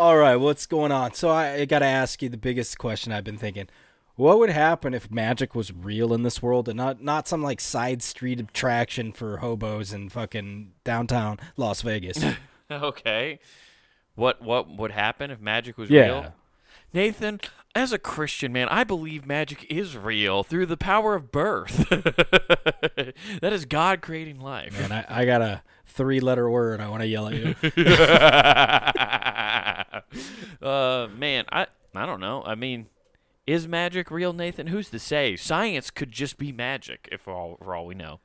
All 0.00 0.16
right, 0.16 0.36
what's 0.36 0.64
going 0.64 0.92
on? 0.92 1.12
So 1.12 1.28
I, 1.28 1.56
I 1.56 1.64
got 1.66 1.80
to 1.80 1.84
ask 1.84 2.22
you 2.22 2.30
the 2.30 2.38
biggest 2.38 2.78
question 2.78 3.12
I've 3.12 3.22
been 3.22 3.36
thinking. 3.36 3.68
What 4.16 4.38
would 4.38 4.48
happen 4.48 4.94
if 4.94 5.10
magic 5.10 5.54
was 5.54 5.74
real 5.74 6.14
in 6.14 6.22
this 6.22 6.40
world 6.40 6.70
and 6.70 6.78
not 6.78 7.02
not 7.02 7.28
some 7.28 7.42
like 7.42 7.60
side 7.60 8.02
street 8.02 8.40
attraction 8.40 9.12
for 9.12 9.36
hobos 9.36 9.92
in 9.92 10.08
fucking 10.08 10.72
downtown 10.84 11.38
Las 11.58 11.82
Vegas? 11.82 12.24
okay. 12.70 13.40
What 14.14 14.40
what 14.40 14.74
would 14.74 14.92
happen 14.92 15.30
if 15.30 15.38
magic 15.38 15.76
was 15.76 15.90
Yeah. 15.90 16.04
real? 16.06 16.34
Nathan, 16.94 17.38
as 17.74 17.92
a 17.92 17.98
Christian 17.98 18.54
man, 18.54 18.68
I 18.70 18.84
believe 18.84 19.26
magic 19.26 19.66
is 19.70 19.98
real 19.98 20.42
through 20.42 20.64
the 20.64 20.78
power 20.78 21.14
of 21.14 21.30
birth. 21.30 21.88
that 21.90 23.52
is 23.52 23.66
God 23.66 24.00
creating 24.00 24.40
life. 24.40 24.80
Man, 24.80 24.92
I, 24.92 25.20
I 25.20 25.24
got 25.26 25.42
a 25.42 25.62
three 25.86 26.20
letter 26.20 26.48
word 26.48 26.80
I 26.80 26.88
want 26.88 27.02
to 27.02 27.06
yell 27.06 27.28
at 27.28 27.34
you. 27.34 27.54
uh, 30.62 31.08
man, 31.16 31.44
I 31.50 31.66
I 31.94 32.06
don't 32.06 32.20
know. 32.20 32.42
I 32.44 32.54
mean, 32.54 32.86
is 33.46 33.66
magic 33.66 34.10
real, 34.10 34.32
Nathan? 34.32 34.68
Who's 34.68 34.90
to 34.90 34.98
say? 34.98 35.36
Science 35.36 35.90
could 35.90 36.12
just 36.12 36.38
be 36.38 36.52
magic, 36.52 37.08
if 37.10 37.26
all 37.28 37.58
for 37.62 37.74
all 37.74 37.86
we 37.86 37.94
know. 37.94 38.20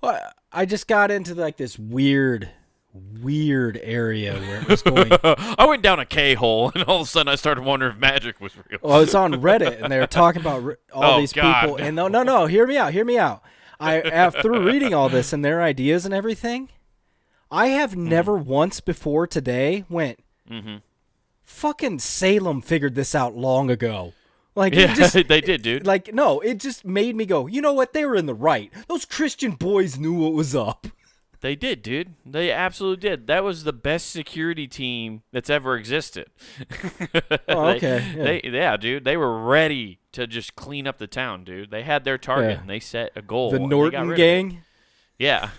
Well, 0.00 0.20
I 0.52 0.64
just 0.66 0.86
got 0.86 1.10
into 1.10 1.34
like 1.34 1.56
this 1.56 1.78
weird, 1.78 2.50
weird 2.92 3.78
area 3.82 4.34
where 4.38 4.60
it 4.62 4.68
was 4.68 4.82
going. 4.82 5.10
I 5.22 5.66
went 5.66 5.82
down 5.82 5.98
a 5.98 6.06
K 6.06 6.34
hole, 6.34 6.70
and 6.74 6.84
all 6.84 7.00
of 7.00 7.06
a 7.06 7.10
sudden 7.10 7.32
I 7.32 7.34
started 7.34 7.64
wondering 7.64 7.92
if 7.92 7.98
magic 7.98 8.40
was 8.40 8.52
real. 8.68 8.78
Well, 8.82 9.00
it's 9.00 9.14
on 9.14 9.34
Reddit, 9.34 9.82
and 9.82 9.90
they 9.92 9.98
were 9.98 10.06
talking 10.06 10.40
about 10.40 10.62
all 10.92 11.14
Oh, 11.14 11.20
these 11.20 11.32
God, 11.32 11.62
people. 11.62 11.76
And 11.76 11.96
no, 11.96 12.06
no, 12.08 12.22
no. 12.22 12.46
Hear 12.46 12.66
me 12.66 12.76
out. 12.76 12.92
Hear 12.92 13.04
me 13.04 13.18
out. 13.18 13.42
I 13.80 14.00
after 14.00 14.50
reading 14.60 14.92
all 14.92 15.08
this 15.08 15.32
and 15.32 15.44
their 15.44 15.62
ideas 15.62 16.04
and 16.04 16.12
everything, 16.12 16.68
I 17.50 17.68
have 17.68 17.96
never 17.96 18.36
once 18.36 18.80
before 18.80 19.26
today 19.26 19.84
went. 19.88 20.18
Mm-hmm. 20.50 20.76
Fucking 21.44 21.98
Salem 21.98 22.60
figured 22.60 22.94
this 22.94 23.14
out 23.14 23.34
long 23.36 23.70
ago. 23.70 24.12
Like 24.54 24.74
yeah, 24.74 24.92
just. 24.94 25.14
they 25.28 25.40
did, 25.40 25.62
dude. 25.62 25.86
Like 25.86 26.12
no, 26.12 26.40
it 26.40 26.58
just 26.58 26.84
made 26.84 27.14
me 27.16 27.24
go. 27.26 27.46
You 27.46 27.60
know 27.62 27.72
what? 27.72 27.92
They 27.92 28.04
were 28.04 28.16
in 28.16 28.26
the 28.26 28.34
right. 28.34 28.72
Those 28.88 29.04
Christian 29.04 29.52
boys 29.52 29.98
knew 29.98 30.12
what 30.14 30.32
was 30.32 30.54
up. 30.54 30.86
They 31.40 31.54
did, 31.54 31.82
dude. 31.84 32.14
They 32.26 32.50
absolutely 32.50 33.08
did. 33.08 33.28
That 33.28 33.44
was 33.44 33.62
the 33.62 33.72
best 33.72 34.10
security 34.10 34.66
team 34.66 35.22
that's 35.32 35.48
ever 35.48 35.76
existed. 35.76 36.26
Oh, 37.48 37.66
They- 37.66 37.76
okay, 37.76 38.12
yeah. 38.16 38.24
They, 38.24 38.40
yeah, 38.44 38.76
dude. 38.76 39.04
They 39.04 39.16
were 39.16 39.38
ready 39.44 40.00
to 40.12 40.26
just 40.26 40.56
clean 40.56 40.86
up 40.88 40.98
the 40.98 41.06
town, 41.06 41.44
dude. 41.44 41.70
They 41.70 41.82
had 41.82 42.04
their 42.04 42.18
target 42.18 42.50
Yeah. 42.56 42.60
and 42.60 42.68
they 42.68 42.80
set 42.80 43.12
a 43.14 43.22
goal. 43.22 43.52
The 43.52 43.58
they 43.58 43.66
Norton 43.66 44.00
rid 44.08 44.10
of 44.10 44.14
it. 44.14 44.16
gang. 44.16 44.62
Yeah. 45.18 45.50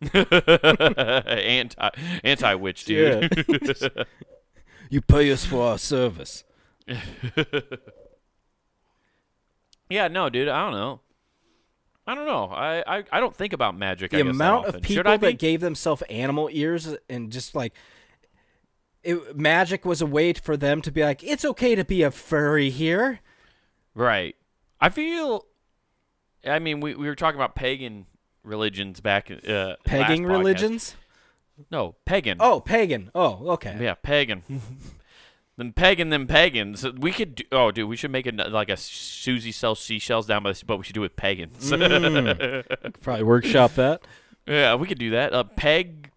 anti 0.14 1.88
anti 2.24 2.54
witch, 2.54 2.84
dude. 2.84 3.46
Yeah. 3.48 3.88
you 4.90 5.00
pay 5.00 5.30
us 5.32 5.44
for 5.44 5.62
our 5.70 5.78
service. 5.78 6.44
Yeah, 9.88 10.08
no, 10.08 10.28
dude. 10.28 10.48
I 10.48 10.64
don't 10.64 10.78
know. 10.78 11.00
I 12.06 12.14
don't 12.14 12.26
know. 12.26 12.46
I, 12.46 12.98
I, 12.98 13.04
I 13.12 13.20
don't 13.20 13.34
think 13.34 13.52
about 13.52 13.76
magic. 13.76 14.10
the 14.10 14.18
I 14.18 14.22
guess, 14.22 14.26
that 14.26 14.30
amount 14.34 14.66
of 14.66 14.74
people 14.82 14.96
Should 14.96 15.06
I 15.06 15.16
be? 15.16 15.28
that 15.28 15.38
gave 15.38 15.60
themselves 15.60 16.02
animal 16.08 16.48
ears 16.52 16.94
and 17.08 17.30
just 17.32 17.54
like 17.54 17.72
it, 19.02 19.36
magic 19.36 19.84
was 19.84 20.00
a 20.00 20.06
way 20.06 20.32
for 20.32 20.56
them 20.56 20.82
to 20.82 20.90
be 20.90 21.02
like 21.04 21.22
it's 21.22 21.44
okay 21.44 21.74
to 21.74 21.84
be 21.84 22.02
a 22.02 22.10
furry 22.10 22.70
here 22.70 23.20
Right. 23.94 24.36
I 24.78 24.90
feel. 24.90 25.46
I 26.44 26.58
mean, 26.58 26.80
we, 26.80 26.94
we 26.94 27.06
were 27.06 27.14
talking 27.14 27.38
about 27.38 27.54
pagan 27.54 28.06
religions 28.46 29.00
back. 29.00 29.30
Uh, 29.30 29.76
pegging 29.84 30.24
religions 30.24 30.94
No, 31.70 31.96
pagan. 32.04 32.38
oh 32.40 32.60
pagan 32.60 33.10
oh 33.14 33.48
okay 33.52 33.76
yeah, 33.80 33.94
pagan. 33.94 34.42
them 35.56 35.72
pagan, 35.72 36.10
them 36.10 36.26
pagans. 36.26 36.86
We 36.92 37.12
could. 37.12 37.36
Do, 37.36 37.44
oh, 37.52 37.70
dude, 37.70 37.88
we 37.88 37.96
should 37.96 38.10
make 38.10 38.26
it 38.26 38.36
like 38.36 38.68
a 38.68 38.76
Susie 38.76 39.52
sells 39.52 39.80
seashells 39.80 40.26
down 40.26 40.42
by 40.42 40.52
the, 40.52 40.62
but 40.66 40.76
we 40.78 40.84
should 40.84 40.94
do 40.94 41.00
it 41.00 41.10
with 41.10 41.16
pagans. 41.16 41.70
Mm. 41.70 43.00
probably 43.00 43.24
workshop 43.24 43.74
that 43.74 44.02
yeah, 44.46 44.74
we 44.76 44.86
could 44.86 44.98
do 44.98 45.10
that. 45.10 45.32
Uh, 45.32 45.44
peg 45.44 46.10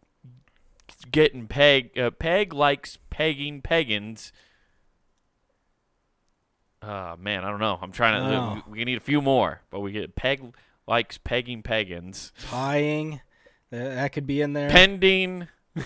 getting 1.12 1.48
peg. 1.48 1.98
Uh, 1.98 2.12
peg 2.12 2.54
likes 2.54 2.98
pegging 3.10 3.62
pagans. 3.62 4.32
Uh 6.82 7.16
man, 7.20 7.44
I 7.44 7.50
don't 7.50 7.60
know. 7.60 7.78
I'm 7.82 7.92
trying 7.92 8.22
to. 8.22 8.38
Oh. 8.38 8.64
We, 8.68 8.80
we 8.80 8.86
need 8.86 8.98
a 8.98 9.02
few 9.02 9.22
more, 9.22 9.62
but 9.70 9.82
we 9.82 9.92
get 9.92 10.16
peg 10.16 10.56
likes 10.90 11.18
pegging 11.20 11.62
pagans. 11.62 12.34
tying 12.42 13.22
that, 13.70 14.12
could 14.12 14.26
be 14.28 14.42
in 14.42 14.54
there 14.54 14.70
Pending. 14.70 15.48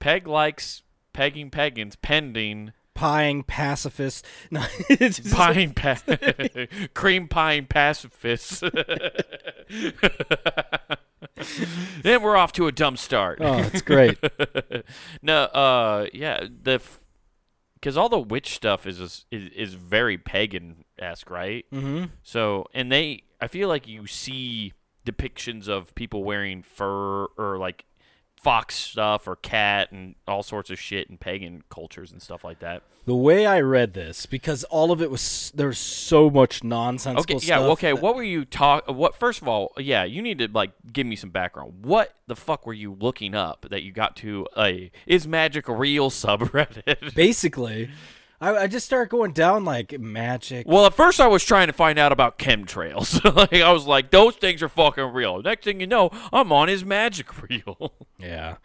Peg 0.00 0.26
likes 0.26 0.82
pegging 1.12 1.50
pagans. 1.50 1.96
Pending. 1.96 2.72
pieing 2.96 3.42
pacifists 3.46 4.22
no 4.50 4.64
Pine 5.32 5.74
pa- 5.74 5.98
cream 6.94 7.28
pine 7.28 7.66
pacifists. 7.66 8.60
then 12.02 12.22
we're 12.22 12.36
off 12.36 12.52
to 12.52 12.66
a 12.66 12.72
dumb 12.72 12.96
start. 12.96 13.38
oh 13.42 13.58
it's 13.58 13.82
great 13.82 14.16
no, 15.22 15.42
uh, 15.42 16.06
yeah, 16.12 16.46
the 16.62 16.80
because 17.84 17.98
all 17.98 18.08
the 18.08 18.18
witch 18.18 18.54
stuff 18.54 18.86
is 18.86 18.98
is, 18.98 19.26
is 19.30 19.74
very 19.74 20.16
pagan 20.16 20.86
esque, 20.98 21.28
right? 21.28 21.66
mm-hmm. 21.70 22.04
So, 22.22 22.64
and 22.72 22.90
they, 22.90 23.24
I 23.42 23.46
feel 23.46 23.68
like 23.68 23.86
you 23.86 24.06
see 24.06 24.72
depictions 25.04 25.68
of 25.68 25.94
people 25.94 26.24
wearing 26.24 26.62
fur 26.62 27.26
or 27.36 27.58
like 27.58 27.84
fox 28.44 28.74
stuff 28.76 29.26
or 29.26 29.34
cat 29.36 29.90
and 29.90 30.14
all 30.28 30.42
sorts 30.42 30.70
of 30.70 30.78
shit 30.78 31.08
and 31.08 31.18
pagan 31.18 31.62
cultures 31.70 32.12
and 32.12 32.20
stuff 32.22 32.44
like 32.44 32.58
that. 32.60 32.82
the 33.06 33.14
way 33.14 33.44
i 33.46 33.58
read 33.60 33.92
this 33.94 34.26
because 34.26 34.62
all 34.64 34.92
of 34.92 35.00
it 35.02 35.10
was 35.10 35.50
there's 35.54 35.78
so 35.78 36.28
much 36.30 36.62
nonsensical 36.62 37.36
Okay, 37.36 37.46
yeah, 37.46 37.56
stuff 37.58 37.70
okay. 37.72 37.92
that- 37.92 38.02
What 38.02 38.14
were 38.16 38.22
you 38.22 38.44
talk? 38.44 38.86
What 38.88 39.16
first 39.16 39.40
of 39.42 39.48
all, 39.48 39.72
yeah, 39.78 40.04
you 40.04 40.20
need 40.22 40.38
to 40.38 40.48
like 40.52 40.70
give 40.92 41.06
me 41.06 41.16
some 41.16 41.30
background. 41.30 41.84
What 41.84 42.14
the 42.26 42.36
fuck 42.36 42.66
were 42.66 42.72
you 42.74 42.96
looking 43.00 43.34
up 43.34 43.66
that 43.70 43.82
you 43.82 43.92
got 43.92 44.14
to 44.16 44.46
a 44.56 44.90
is 45.06 45.26
magic 45.26 45.66
real 45.68 46.10
subreddit? 46.10 47.14
basically 47.24 47.90
I, 48.40 48.56
I 48.56 48.66
just 48.66 48.86
started 48.86 49.10
going 49.10 49.32
down 49.32 49.64
like 49.64 49.98
magic 49.98 50.66
well, 50.66 50.86
at 50.86 50.94
first 50.94 51.20
I 51.20 51.26
was 51.26 51.44
trying 51.44 51.68
to 51.68 51.72
find 51.72 51.98
out 51.98 52.12
about 52.12 52.38
chemtrails. 52.38 53.22
like 53.36 53.54
I 53.54 53.72
was 53.72 53.86
like, 53.86 54.10
those 54.10 54.36
things 54.36 54.62
are 54.62 54.68
fucking 54.68 55.12
real. 55.12 55.42
Next 55.42 55.64
thing 55.64 55.80
you 55.80 55.86
know, 55.86 56.10
I'm 56.32 56.52
on 56.52 56.68
his 56.68 56.84
magic 56.84 57.42
reel. 57.50 57.94
Yeah. 58.18 58.56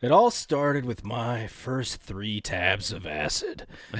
It 0.00 0.10
all 0.12 0.30
started 0.30 0.84
with 0.84 1.02
my 1.02 1.46
first 1.46 1.96
three 2.00 2.40
tabs 2.40 2.92
of 2.92 3.06
acid. 3.06 3.66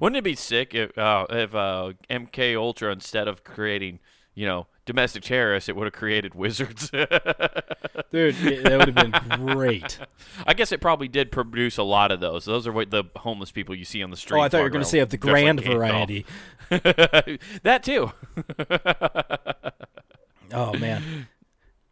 Wouldn't 0.00 0.16
it 0.16 0.22
be 0.22 0.36
sick 0.36 0.74
if 0.74 0.96
uh, 0.96 1.26
if 1.28 1.52
uh, 1.52 1.94
MK 2.08 2.56
Ultra 2.56 2.92
instead 2.92 3.26
of 3.26 3.42
creating 3.42 3.98
you 4.34 4.46
know 4.46 4.68
domestic 4.84 5.22
terrorists, 5.22 5.68
it 5.68 5.76
would 5.76 5.84
have 5.84 5.92
created 5.92 6.34
wizards? 6.34 6.90
Dude, 6.90 8.34
that 8.34 8.76
would 8.78 8.96
have 8.96 9.12
been 9.12 9.46
great. 9.46 9.98
I 10.46 10.54
guess 10.54 10.72
it 10.72 10.80
probably 10.80 11.08
did 11.08 11.30
produce 11.32 11.78
a 11.78 11.82
lot 11.82 12.10
of 12.12 12.20
those. 12.20 12.44
Those 12.44 12.66
are 12.66 12.72
what 12.72 12.90
the 12.90 13.04
homeless 13.16 13.50
people 13.50 13.74
you 13.74 13.84
see 13.84 14.02
on 14.02 14.10
the 14.10 14.16
street. 14.16 14.38
Oh, 14.38 14.42
I 14.42 14.48
thought 14.48 14.58
you 14.58 14.64
were 14.64 14.70
going 14.70 14.84
to 14.84 14.88
say 14.88 14.98
of 14.98 15.10
the 15.10 15.16
grand 15.16 15.62
variety. 15.62 16.26
that 16.70 17.82
too. 17.82 18.12
Oh, 20.52 20.74
man. 20.74 21.28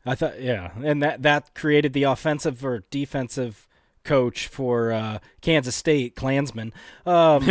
I 0.05 0.15
thought, 0.15 0.41
yeah. 0.41 0.72
And 0.83 1.03
that, 1.03 1.22
that 1.22 1.55
created 1.55 1.93
the 1.93 2.03
offensive 2.05 2.65
or 2.65 2.84
defensive 2.91 3.67
coach 4.05 4.49
for 4.49 4.93
uh, 4.93 5.19
Kansas 5.41 5.77
State, 5.77 6.17
Klansman. 6.17 6.72
Um, 7.07 7.43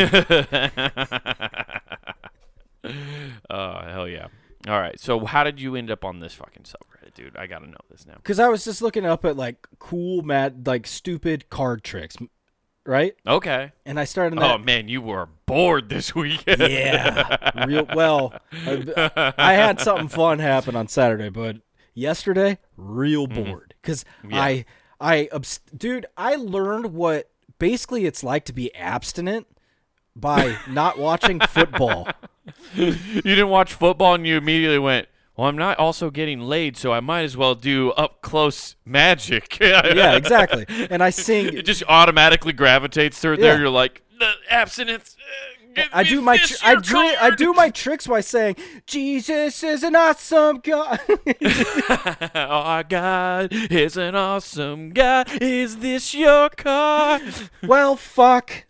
Oh 3.50 3.81
hell 3.83 4.07
yeah! 4.07 4.27
All 4.69 4.80
right, 4.80 5.00
so 5.00 5.25
how 5.25 5.44
did 5.44 5.59
you 5.59 5.75
end 5.75 5.90
up 5.90 6.06
on 6.06 6.19
this 6.19 6.34
fucking 6.35 6.63
subreddit, 6.63 7.16
dude? 7.16 7.35
I 7.35 7.47
gotta 7.47 7.68
know 7.68 7.78
this 7.90 8.06
now. 8.06 8.16
Because 8.18 8.40
I 8.40 8.50
was 8.50 8.63
just 8.63 8.81
looking 8.84 9.06
up 9.06 9.25
at 9.25 9.35
like 9.35 9.68
cool, 9.80 10.21
mad, 10.21 10.68
like 10.68 10.86
stupid 10.86 11.50
card 11.50 11.83
tricks, 11.83 12.16
right? 12.86 13.16
Okay. 13.25 13.71
And 13.86 14.00
I 14.00 14.04
started 14.04 14.38
in 14.38 14.44
Oh 14.44 14.60
man, 14.60 14.88
you 14.88 15.01
were 15.01 15.27
bored 15.48 15.89
this 15.89 16.13
week. 16.16 16.44
Yeah, 16.45 17.66
real 17.66 17.88
well. 17.95 18.33
I, 18.51 19.33
I 19.38 19.54
had 19.54 19.81
something 19.81 20.07
fun 20.07 20.38
happen 20.38 20.75
on 20.75 20.88
Saturday, 20.88 21.30
but 21.30 21.57
yesterday, 21.95 22.60
real 22.77 23.27
mm-hmm. 23.27 23.44
bored 23.44 23.74
because 23.81 24.06
Yeah. 24.27 24.42
I, 24.42 24.65
I, 25.01 25.30
abs- 25.33 25.62
dude, 25.75 26.06
I 26.15 26.36
learned 26.36 26.94
what 26.94 27.31
basically 27.57 28.06
it's 28.06 28.24
like 28.24 28.45
to 28.45 28.54
be 28.54 28.74
abstinent 28.75 29.48
by 30.15 30.57
not 30.68 31.00
watching 31.00 31.39
football. 31.50 32.07
You 32.74 33.22
didn't 33.22 33.50
watch 33.50 33.74
football, 33.74 34.16
and 34.16 34.25
you 34.25 34.38
immediately 34.38 34.80
went. 34.80 35.07
Well, 35.36 35.48
I'm 35.48 35.57
not 35.57 35.80
also 35.80 36.10
getting 36.10 36.42
laid, 36.42 36.75
so 36.75 36.92
I 36.92 37.00
might 37.00 37.22
as 37.22 37.38
well 37.38 37.56
do 37.56 37.92
up 37.92 38.22
close 38.22 38.75
magic. 38.86 39.57
Yeah, 39.62 40.16
exactly. 40.16 40.66
And 40.90 41.01
I 41.01 41.12
sing. 41.12 41.57
It 41.57 41.66
just 41.66 41.84
automatically 41.88 42.54
gravitates 42.54 43.19
through 43.19 43.38
there. 43.38 43.57
You're 43.57 43.69
like, 43.69 44.01
"The 44.19 44.34
abstinence, 44.50 45.16
uh, 45.19 45.60
I 45.94 46.04
do 46.04 46.22
my 46.22 46.38
tr- 46.38 46.56
I, 46.63 46.75
dri- 46.75 47.16
I 47.16 47.31
do 47.31 47.54
my 47.54 47.69
tricks 47.69 48.07
by 48.07 48.22
saying 48.22 48.56
Jesus 48.86 49.63
is 49.63 49.84
an 49.84 49.96
awesome 49.96 50.60
God. 50.63 51.00
Our 52.36 52.84
God 52.84 53.50
is 53.51 53.98
an 53.98 54.16
awesome 54.16 54.92
God. 54.92 55.30
Is 55.42 55.78
this 55.78 56.13
your 56.13 56.50
car? 56.50 57.19
well, 57.63 57.96
fuck. 57.96 58.66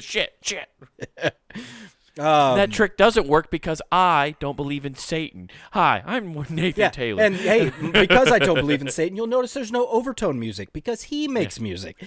shit, 0.00 0.34
shit. 0.42 0.68
Um, 2.18 2.58
that 2.58 2.70
trick 2.70 2.98
doesn't 2.98 3.26
work 3.26 3.50
because 3.50 3.80
I 3.90 4.36
don't 4.38 4.56
believe 4.56 4.84
in 4.84 4.94
Satan. 4.94 5.48
Hi, 5.70 6.02
I'm 6.04 6.34
Nathan 6.50 6.72
yeah, 6.76 6.90
Taylor. 6.90 7.22
and 7.22 7.34
hey, 7.34 7.70
because 7.92 8.30
I 8.30 8.38
don't 8.38 8.56
believe 8.56 8.82
in 8.82 8.90
Satan, 8.90 9.16
you'll 9.16 9.26
notice 9.26 9.54
there's 9.54 9.72
no 9.72 9.86
overtone 9.86 10.38
music 10.38 10.74
because 10.74 11.04
he 11.04 11.26
makes 11.26 11.58
music. 11.58 12.04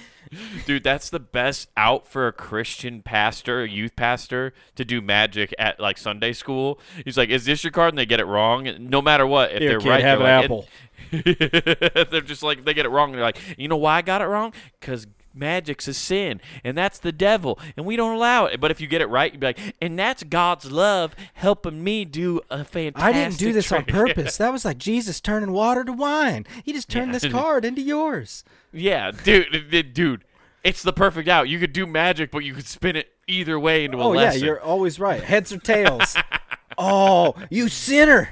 Dude, 0.68 0.84
that's 0.84 1.10
the 1.10 1.20
best 1.20 1.70
out 1.76 2.08
for 2.08 2.28
a 2.28 2.32
Christian 2.32 3.02
pastor, 3.02 3.64
a 3.64 3.68
youth 3.70 3.96
pastor, 3.96 4.54
to 4.76 4.86
do 4.86 5.02
magic 5.02 5.56
at 5.58 5.80
like 5.80 5.98
Sunday 5.98 6.34
school. 6.34 6.80
He's 7.04 7.18
like, 7.18 7.30
"Is 7.30 7.46
this 7.46 7.64
your 7.64 7.72
card?" 7.72 7.94
And 7.94 7.98
they 7.98 8.06
get 8.06 8.20
it 8.20 8.26
wrong. 8.26 8.70
No 8.80 9.02
matter 9.02 9.26
what, 9.26 9.54
if 9.54 9.60
Here, 9.60 9.80
they're 9.80 9.80
right, 9.80 10.04
have 10.04 10.20
they're 10.20 10.28
an 10.28 10.36
like, 10.38 10.46
apple. 10.46 12.06
they're 12.12 12.22
just 12.22 12.44
like 12.44 12.64
they 12.64 12.76
get 12.76 12.86
it 12.86 12.90
wrong. 12.90 13.12
They're 13.12 13.22
like, 13.22 13.40
"You 13.58 13.68
know 13.68 13.78
why 13.78 13.98
I 13.98 14.02
got 14.04 14.22
it 14.22 14.26
wrong? 14.26 14.54
Because 14.80 15.08
magic's 15.36 15.88
a 15.88 15.94
sin, 15.94 16.42
and 16.64 16.78
that's 16.78 16.98
the 17.00 17.12
devil, 17.12 17.60
and 17.76 17.86
we 17.86 17.96
don't 17.96 18.16
allow 18.16 18.46
it." 18.46 18.60
But 18.60 18.72
if 18.72 18.80
you 18.82 18.88
get 18.88 19.02
it 19.02 19.08
right, 19.08 19.32
you'd 19.32 19.40
be 19.40 19.48
like, 19.48 19.60
"And 19.82 19.98
that's 20.00 20.24
God's 20.24 20.72
love 20.72 21.16
helping 21.34 21.84
me 21.84 22.06
do 22.06 22.42
a 22.50 22.64
fantastic." 22.64 23.04
I 23.04 23.12
didn't 23.12 23.38
do 23.38 23.54
this 23.54 23.72
on 23.72 23.86
purpose. 23.86 24.38
That 24.38 24.52
was 24.52 24.66
like 24.66 24.78
Jesus 24.78 25.20
turning 25.20 25.52
water 25.52 25.84
to 25.84 25.92
wine. 25.94 26.46
He 26.64 26.74
just 26.74 26.90
turned 26.90 27.14
Yeah. 27.14 27.20
this 27.20 27.32
card 27.32 27.66
into 27.66 27.82
yours. 27.82 28.44
Yeah, 28.72 29.12
dude, 29.24 29.94
dude, 29.94 30.24
it's 30.64 30.82
the 30.84 30.94
perfect 30.94 31.28
out. 31.30 31.48
You 31.50 31.60
could 31.60 31.74
do 31.74 31.86
magic, 31.86 32.32
but 32.32 32.40
you 32.40 32.54
could 32.54 32.68
spin 32.68 32.96
it 32.96 33.10
either 33.28 33.60
way 33.60 33.86
into 33.86 33.98
a 34.00 34.04
Oh 34.04 34.14
yeah, 34.14 34.34
you're 34.34 34.62
always 34.62 35.00
right. 35.00 35.24
Heads 35.24 35.52
or 35.54 35.58
tails. 35.60 36.16
oh, 36.78 37.36
you 37.50 37.70
sinner. 37.70 38.30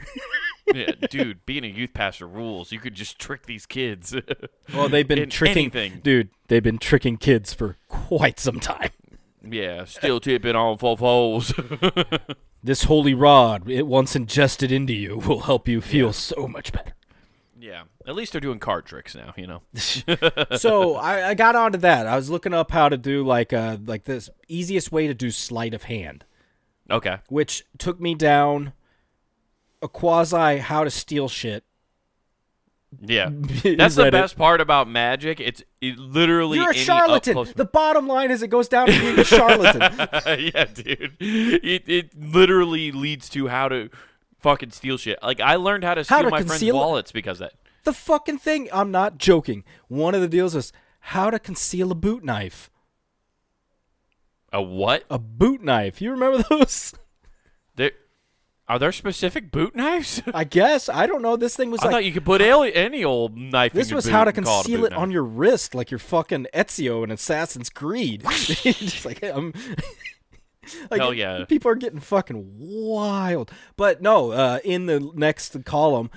Yeah, 0.74 0.92
dude, 1.10 1.46
being 1.46 1.64
a 1.64 1.68
youth 1.68 1.94
pastor 1.94 2.28
rules. 2.28 2.72
You 2.72 2.80
could 2.80 2.94
just 2.94 3.18
trick 3.20 3.46
these 3.46 3.66
kids. 3.66 4.16
Well, 4.74 4.88
they've 4.90 5.08
been 5.08 5.20
In 5.20 5.30
tricking, 5.30 5.72
anything. 5.76 6.00
dude. 6.04 6.30
They've 6.48 6.64
been 6.64 6.78
tricking 6.78 7.18
kids 7.18 7.54
for 7.54 7.76
quite 7.90 8.40
some 8.40 8.60
time. 8.62 8.92
yeah, 9.48 9.84
still 9.86 10.20
tipping 10.22 10.56
on 10.56 10.78
full 10.78 10.96
foals. 10.98 11.54
This 12.66 12.86
holy 12.86 13.14
rod, 13.14 13.70
it 13.70 13.86
once 13.86 14.16
ingested 14.16 14.72
into 14.72 14.94
you, 14.94 15.18
will 15.18 15.42
help 15.42 15.68
you 15.68 15.82
feel 15.82 16.14
so 16.14 16.48
much 16.48 16.72
better. 16.72 16.94
yeah, 17.60 17.84
at 18.08 18.16
least 18.16 18.32
they're 18.32 18.40
doing 18.40 18.58
card 18.60 18.86
tricks 18.86 19.14
now. 19.16 19.34
You 19.36 19.48
know. 19.48 19.62
so 20.58 20.96
I, 20.96 21.32
I 21.32 21.34
got 21.34 21.58
onto 21.58 21.78
that. 21.80 22.08
I 22.08 22.16
was 22.16 22.30
looking 22.30 22.54
up 22.54 22.72
how 22.72 22.88
to 22.88 22.96
do 22.98 23.26
like 23.26 23.52
uh 23.52 23.78
like 23.86 24.06
this 24.06 24.30
easiest 24.48 24.94
way 24.94 25.08
to 25.08 25.14
do 25.14 25.30
sleight 25.30 25.74
of 25.74 25.84
hand, 25.84 26.24
Okay. 26.90 27.18
which 27.28 27.66
took 27.78 28.00
me 28.00 28.16
down 28.16 28.72
a 29.84 29.88
quasi 29.88 30.58
how 30.58 30.84
to 30.84 30.90
steal 30.90 31.28
shit. 31.28 31.64
Yeah, 33.02 33.30
that's 33.78 33.96
the 33.96 34.10
best 34.12 34.38
part 34.38 34.62
about 34.62 34.88
magic. 34.88 35.40
It's 35.40 35.64
it 35.82 35.98
literally 35.98 36.60
You're 36.60 36.72
a 36.72 36.76
charlatan. 36.76 37.48
The 37.56 37.66
bottom 37.66 38.08
line 38.08 38.30
is 38.32 38.44
it 38.44 38.50
goes 38.50 38.68
down 38.68 38.88
to 38.88 39.00
being 39.00 39.20
a 39.20 39.24
charlatan. 39.24 39.82
yeah, 40.54 40.66
dude. 40.66 41.16
It 41.20 41.84
it 41.88 42.16
literally 42.16 42.92
leads 42.92 43.30
to 43.30 43.48
how 43.48 43.68
to 43.70 43.90
fucking 44.40 44.72
steal 44.72 44.98
shit. 44.98 45.18
Like 45.24 45.40
I 45.42 45.56
learned 45.56 45.84
how 45.84 45.96
to 45.96 46.02
How 46.02 46.20
steal 46.20 46.24
to 46.26 46.30
my 46.30 46.44
friends' 46.44 46.72
wallets 46.72 47.12
because 47.12 47.42
of 47.42 47.50
that. 47.50 47.58
the 47.84 47.94
fucking 47.94 48.38
thing. 48.38 48.70
I'm 48.72 48.92
not 48.92 49.18
joking. 49.18 49.64
One 49.88 50.14
of 50.14 50.22
the 50.22 50.28
deals 50.28 50.54
was 50.54 50.72
how 51.00 51.32
to 51.32 51.40
conceal 51.40 51.92
a 51.92 51.96
boot 51.96 52.24
knife. 52.24 52.70
A 54.52 54.62
what? 54.62 55.04
A 55.10 55.18
boot 55.18 55.64
knife. 55.64 56.00
You 56.00 56.12
remember 56.12 56.44
those? 56.50 56.94
Are 58.68 58.80
there 58.80 58.92
specific 58.94 59.52
boot 59.52 59.76
knives? 59.76 60.22
I 60.34 60.46
guess. 60.46 60.88
I 60.88 61.06
don't 61.06 61.22
know. 61.22 61.36
This 61.36 61.56
thing 61.56 61.70
was 61.70 61.82
I 61.82 61.86
like 61.86 61.92
thought 61.94 62.06
you 62.06 62.12
could 62.14 62.26
put 62.26 62.42
ali- 62.42 62.74
any 62.74 63.04
old 63.04 63.38
knife. 63.38 63.74
This 63.74 63.88
in 63.88 63.92
your 63.92 63.96
was 63.98 64.08
how 64.08 64.24
to 64.24 64.34
and 64.36 64.46
call 64.46 64.62
a 64.62 64.64
conceal 64.64 64.86
it 64.86 64.94
on 64.94 65.12
your 65.12 65.24
wrist, 65.24 65.76
like 65.76 65.92
your 65.92 66.00
fucking 66.00 66.48
Ezio 66.54 67.04
in 67.04 67.12
Assassin's 67.12 67.70
Creed. 67.70 68.24
Just 68.32 69.06
like 69.06 69.22
I'm. 69.22 69.54
like, 70.90 71.02
Hell 71.02 71.14
yeah. 71.14 71.44
People 71.46 71.72
are 71.72 71.76
getting 71.76 72.00
fucking 72.00 72.54
wild. 72.58 73.52
But 73.76 74.02
no, 74.02 74.32
uh, 74.32 74.60
in 74.64 74.86
the 74.86 75.12
next 75.14 75.66
column, 75.66 76.10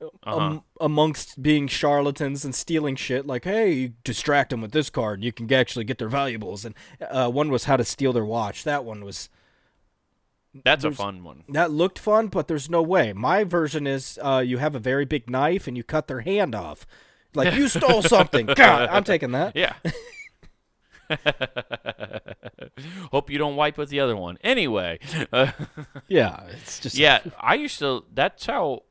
Uh-huh. 0.00 0.36
um, 0.36 0.64
amongst 0.80 1.40
being 1.40 1.68
charlatans 1.68 2.44
and 2.44 2.52
stealing 2.52 2.96
shit, 2.96 3.26
like, 3.28 3.44
hey, 3.44 3.72
you 3.72 3.92
distract 4.02 4.50
them 4.50 4.60
with 4.60 4.72
this 4.72 4.90
card, 4.90 5.22
you 5.22 5.30
can 5.32 5.50
actually 5.52 5.84
get 5.84 5.98
their 5.98 6.08
valuables. 6.08 6.64
And 6.64 6.74
uh, 7.00 7.30
one 7.30 7.48
was 7.50 7.64
how 7.64 7.76
to 7.76 7.84
steal 7.84 8.12
their 8.12 8.24
watch. 8.24 8.64
That 8.64 8.84
one 8.84 9.04
was 9.04 9.28
That's 10.64 10.84
a 10.84 10.90
fun 10.90 11.24
one. 11.24 11.44
that 11.48 11.70
looked 11.70 11.98
fun, 11.98 12.28
but 12.28 12.46
there's 12.46 12.68
no 12.68 12.82
way. 12.82 13.12
My 13.12 13.44
version 13.44 13.86
is 13.86 14.18
uh, 14.22 14.42
you 14.44 14.58
have 14.58 14.74
a 14.74 14.78
very 14.78 15.04
big 15.04 15.30
knife 15.30 15.66
and 15.66 15.76
you 15.76 15.82
cut 15.82 16.08
their 16.08 16.20
hand 16.20 16.54
off. 16.54 16.86
Like 17.34 17.54
you 17.54 17.68
stole 17.68 18.02
something. 18.16 18.46
God, 18.46 18.88
I'm 18.90 19.04
taking 19.04 19.32
that. 19.32 19.56
Yeah. 19.56 19.74
Hope 23.12 23.30
you 23.30 23.38
don't 23.38 23.56
wipe 23.56 23.76
with 23.76 23.90
the 23.90 24.00
other 24.00 24.16
one. 24.16 24.38
Anyway, 24.42 24.98
uh, 25.32 25.52
Yeah, 26.08 26.44
it's 26.50 26.80
just 26.80 26.96
yeah, 26.96 27.20
I 27.40 27.54
used 27.54 27.78
to. 27.80 28.04
That's 28.12 28.46
how. 28.46 28.84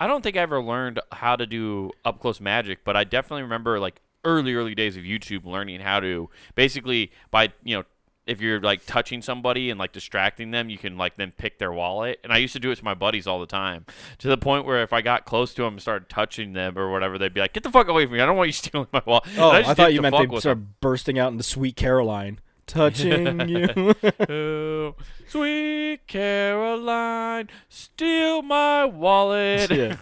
I 0.00 0.08
don't 0.08 0.22
think 0.22 0.36
I 0.36 0.40
ever 0.40 0.60
learned 0.60 0.98
how 1.12 1.36
to 1.36 1.46
do 1.46 1.92
up 2.04 2.18
close 2.20 2.40
magic, 2.40 2.84
but 2.84 2.96
I 2.96 3.04
definitely 3.04 3.42
remember 3.42 3.78
like 3.78 4.00
early, 4.24 4.54
early 4.54 4.74
days 4.74 4.96
of 4.96 5.04
YouTube 5.04 5.44
learning 5.44 5.80
how 5.80 6.00
to 6.00 6.28
basically 6.56 7.12
by 7.30 7.52
you 7.62 7.76
know 7.76 7.84
if 8.26 8.40
you're 8.40 8.60
like 8.60 8.86
touching 8.86 9.20
somebody 9.22 9.68
and 9.70 9.78
like 9.80 9.92
distracting 9.92 10.50
them, 10.52 10.68
you 10.70 10.78
can 10.78 10.96
like 10.96 11.16
then 11.16 11.32
pick 11.32 11.58
their 11.58 11.72
wallet. 11.72 12.20
And 12.22 12.32
I 12.32 12.38
used 12.38 12.52
to 12.52 12.60
do 12.60 12.70
it 12.70 12.76
to 12.76 12.84
my 12.84 12.94
buddies 12.94 13.26
all 13.26 13.40
the 13.40 13.46
time, 13.46 13.84
to 14.18 14.28
the 14.28 14.36
point 14.38 14.64
where 14.64 14.82
if 14.82 14.92
I 14.92 15.00
got 15.00 15.24
close 15.24 15.52
to 15.54 15.62
them 15.62 15.74
and 15.74 15.82
started 15.82 16.08
touching 16.08 16.52
them 16.52 16.78
or 16.78 16.90
whatever, 16.90 17.18
they'd 17.18 17.34
be 17.34 17.40
like, 17.40 17.52
"Get 17.52 17.62
the 17.64 17.70
fuck 17.70 17.88
away 17.88 18.06
from 18.06 18.14
me! 18.14 18.20
I 18.20 18.26
don't 18.26 18.36
want 18.36 18.48
you 18.48 18.52
stealing 18.52 18.86
my 18.92 19.02
wallet." 19.04 19.24
Oh, 19.38 19.52
just 19.52 19.68
I 19.68 19.72
did 19.72 19.76
thought 19.76 19.94
you 19.94 20.02
meant 20.02 20.16
they 20.16 20.26
with 20.26 20.40
started 20.40 20.80
bursting 20.80 21.18
out 21.18 21.32
into 21.32 21.42
Sweet 21.44 21.74
Caroline, 21.76 22.38
touching 22.66 23.48
you. 23.48 23.94
Oh, 24.28 24.94
sweet 25.28 26.00
Caroline, 26.06 27.48
steal 27.68 28.42
my 28.42 28.84
wallet. 28.84 29.70
Yeah. 29.70 29.96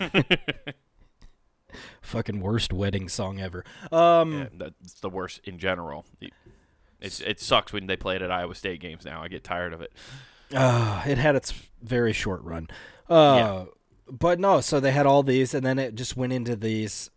Fucking 2.03 2.41
worst 2.41 2.73
wedding 2.73 3.09
song 3.09 3.41
ever. 3.41 3.65
Um, 3.93 4.33
Yeah, 4.33 4.47
that's 4.57 4.95
the 4.95 5.09
worst 5.09 5.41
in 5.45 5.59
general. 5.59 6.05
It's, 7.01 7.21
it 7.21 7.41
sucks 7.41 7.73
when 7.73 7.87
they 7.87 7.97
play 7.97 8.17
it 8.17 8.23
at 8.23 8.31
Iowa 8.31 8.55
State 8.55 8.81
games 8.81 9.05
now. 9.05 9.23
I 9.23 9.29
get 9.29 9.43
tired 9.45 9.73
of 9.73 9.81
it. 9.81 9.93
uh, 10.55 11.03
it 11.07 11.17
had 11.19 11.35
its 11.37 11.53
very 11.83 12.13
short 12.13 12.43
run. 12.43 12.69
Uh, 13.09 13.15
Yeah. 13.15 13.65
But 14.13 14.41
no, 14.41 14.61
so 14.61 14.81
they 14.81 14.91
had 14.91 15.07
all 15.07 15.23
these, 15.23 15.55
and 15.55 15.65
then 15.65 15.79
it 15.79 15.95
just 15.95 16.17
went 16.17 16.33
into 16.33 16.57
these 16.57 17.11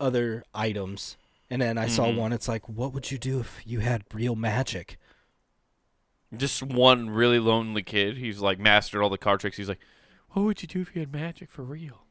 other 0.00 0.44
items. 0.54 1.16
And 1.50 1.60
then 1.60 1.76
I 1.78 1.86
saw 1.88 2.06
Mhm. 2.06 2.16
one. 2.16 2.32
It's 2.32 2.48
like, 2.48 2.66
what 2.68 2.92
would 2.94 3.10
you 3.10 3.18
do 3.18 3.40
if 3.40 3.60
you 3.66 3.80
had 3.80 4.04
real 4.14 4.34
magic? 4.34 4.98
Just 6.36 6.62
one 6.62 7.10
really 7.10 7.38
lonely 7.38 7.82
kid. 7.82 8.16
He's 8.16 8.40
like 8.40 8.58
mastered 8.58 9.02
all 9.02 9.10
the 9.10 9.18
card 9.18 9.40
tricks. 9.40 9.56
He's 9.58 9.68
like, 9.68 9.80
what 10.30 10.44
would 10.44 10.62
you 10.62 10.68
do 10.68 10.80
if 10.80 10.94
you 10.94 11.00
had 11.00 11.12
magic 11.12 11.50
for 11.50 11.62
real? 11.62 12.04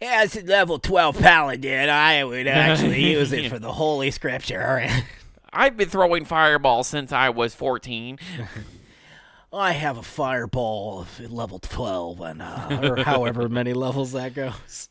As 0.00 0.36
a 0.36 0.42
level 0.42 0.78
12 0.78 1.18
paladin, 1.18 1.88
I 1.90 2.24
would 2.24 2.46
actually 2.46 3.10
use 3.10 3.32
it 3.32 3.48
for 3.50 3.58
the 3.58 3.72
Holy 3.72 4.10
Scripture. 4.10 4.88
I've 5.52 5.76
been 5.76 5.88
throwing 5.88 6.24
fireballs 6.24 6.88
since 6.88 7.12
I 7.12 7.30
was 7.30 7.54
14. 7.54 8.18
I 9.52 9.72
have 9.72 9.96
a 9.96 10.02
fireball 10.02 11.00
of 11.00 11.32
level 11.32 11.58
12, 11.58 12.20
and 12.20 12.42
uh, 12.42 12.80
or 12.82 12.96
however 13.02 13.48
many 13.48 13.72
levels 13.72 14.12
that 14.12 14.34
goes. 14.34 14.90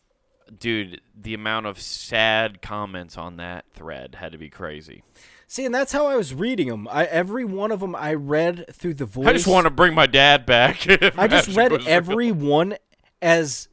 Dude, 0.59 1.01
the 1.15 1.33
amount 1.35 1.67
of 1.67 1.79
sad 1.79 2.61
comments 2.61 3.17
on 3.17 3.37
that 3.37 3.65
thread 3.73 4.15
had 4.15 4.31
to 4.31 4.37
be 4.37 4.49
crazy. 4.49 5.03
See, 5.45 5.63
and 5.65 5.75
that's 5.75 5.91
how 5.91 6.07
I 6.07 6.15
was 6.15 6.33
reading 6.33 6.69
them. 6.69 6.87
I, 6.89 7.05
every 7.05 7.45
one 7.45 7.71
of 7.71 7.79
them 7.81 7.95
I 7.95 8.15
read 8.15 8.65
through 8.73 8.95
the 8.95 9.05
voice. 9.05 9.27
I 9.27 9.33
just 9.33 9.47
want 9.47 9.65
to 9.65 9.69
bring 9.69 9.93
my 9.93 10.07
dad 10.07 10.45
back. 10.45 10.85
I 11.17 11.27
just 11.27 11.55
read 11.55 11.71
was 11.71 11.85
real. 11.85 11.93
every 11.93 12.31
one 12.31 12.75
as. 13.21 13.67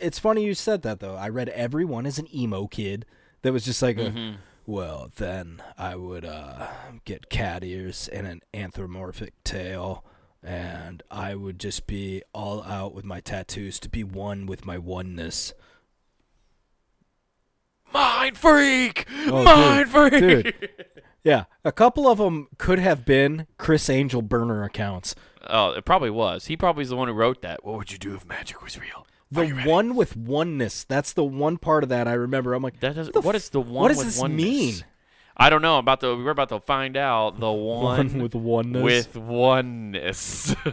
It's 0.00 0.18
funny 0.18 0.44
you 0.44 0.54
said 0.54 0.82
that 0.82 1.00
though. 1.00 1.14
I 1.14 1.28
read 1.28 1.50
every 1.50 1.84
one 1.84 2.06
as 2.06 2.18
an 2.18 2.26
emo 2.34 2.66
kid 2.66 3.06
that 3.42 3.52
was 3.52 3.64
just 3.64 3.82
like, 3.82 3.98
a, 3.98 4.06
Mm-hmm. 4.10 4.36
Well, 4.64 5.10
then 5.16 5.60
I 5.76 5.96
would 5.96 6.24
uh, 6.24 6.68
get 7.04 7.28
cat 7.28 7.64
ears 7.64 8.08
and 8.08 8.26
an 8.26 8.40
anthropomorphic 8.54 9.34
tail, 9.42 10.04
and 10.42 11.02
I 11.10 11.34
would 11.34 11.58
just 11.58 11.86
be 11.86 12.22
all 12.32 12.62
out 12.62 12.94
with 12.94 13.04
my 13.04 13.20
tattoos 13.20 13.80
to 13.80 13.88
be 13.88 14.04
one 14.04 14.46
with 14.46 14.64
my 14.64 14.78
oneness. 14.78 15.52
Mind 17.92 18.38
freak! 18.38 19.06
Oh, 19.26 19.42
Mind 19.42 19.88
freak! 19.88 20.12
Dude, 20.12 20.68
yeah, 21.24 21.44
a 21.64 21.72
couple 21.72 22.06
of 22.08 22.18
them 22.18 22.46
could 22.56 22.78
have 22.78 23.04
been 23.04 23.48
Criss 23.58 23.90
Angel 23.90 24.22
burner 24.22 24.62
accounts. 24.62 25.14
Oh, 25.48 25.72
it 25.72 25.84
probably 25.84 26.10
was. 26.10 26.46
He 26.46 26.56
probably 26.56 26.82
is 26.82 26.90
the 26.90 26.96
one 26.96 27.08
who 27.08 27.14
wrote 27.14 27.42
that. 27.42 27.64
What 27.64 27.76
would 27.78 27.92
you 27.92 27.98
do 27.98 28.14
if 28.14 28.24
magic 28.24 28.62
was 28.62 28.78
real? 28.78 29.06
The 29.32 29.48
one 29.66 29.94
with 29.94 30.16
oneness. 30.16 30.84
That's 30.84 31.12
the 31.12 31.24
one 31.24 31.56
part 31.56 31.82
of 31.82 31.88
that 31.88 32.06
I 32.06 32.12
remember. 32.12 32.52
I'm 32.54 32.62
like, 32.62 32.80
That 32.80 32.94
does, 32.96 33.08
the 33.10 33.20
what 33.20 33.34
f- 33.34 33.40
is 33.42 33.48
the 33.50 33.60
one 33.60 33.82
what 33.82 33.88
does 33.88 33.96
with 33.98 34.06
this 34.06 34.20
oneness? 34.20 34.44
mean? 34.44 34.74
I 35.36 35.48
don't 35.48 35.62
know. 35.62 35.78
About 35.78 36.00
the. 36.00 36.14
we're 36.14 36.30
about 36.30 36.50
to 36.50 36.60
find 36.60 36.96
out 36.96 37.40
the 37.40 37.50
one, 37.52 37.96
One 38.12 38.18
with 38.22 38.34
oneness. 38.34 38.82
with 38.82 39.16
oneness. 39.16 40.54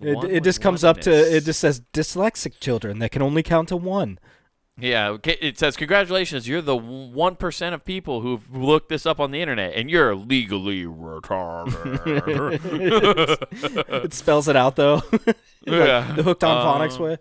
it, 0.00 0.14
One 0.16 0.30
it 0.30 0.42
just 0.44 0.60
comes 0.60 0.84
up 0.84 1.00
to 1.02 1.10
it 1.36 1.44
just 1.44 1.60
says 1.60 1.82
dyslexic 1.92 2.60
children 2.60 2.98
that 3.00 3.10
can 3.10 3.22
only 3.22 3.42
count 3.42 3.68
to 3.68 3.76
one. 3.76 4.18
Yeah, 4.78 5.16
it 5.24 5.58
says 5.58 5.74
congratulations. 5.74 6.46
You're 6.46 6.60
the 6.60 6.76
one 6.76 7.34
percent 7.36 7.74
of 7.74 7.82
people 7.84 8.20
who've 8.20 8.54
looked 8.54 8.90
this 8.90 9.06
up 9.06 9.18
on 9.18 9.30
the 9.30 9.40
internet, 9.40 9.72
and 9.74 9.90
you're 9.90 10.14
legally 10.14 10.84
retarded. 10.84 11.72
it 14.04 14.12
spells 14.12 14.48
it 14.48 14.56
out 14.56 14.76
though. 14.76 15.02
Like, 15.68 15.78
Yeah. 15.88 16.12
the 16.14 16.22
hooked 16.22 16.44
on 16.44 16.64
phonics 16.64 17.00
Uh, 17.00 17.02
way. 17.02 17.18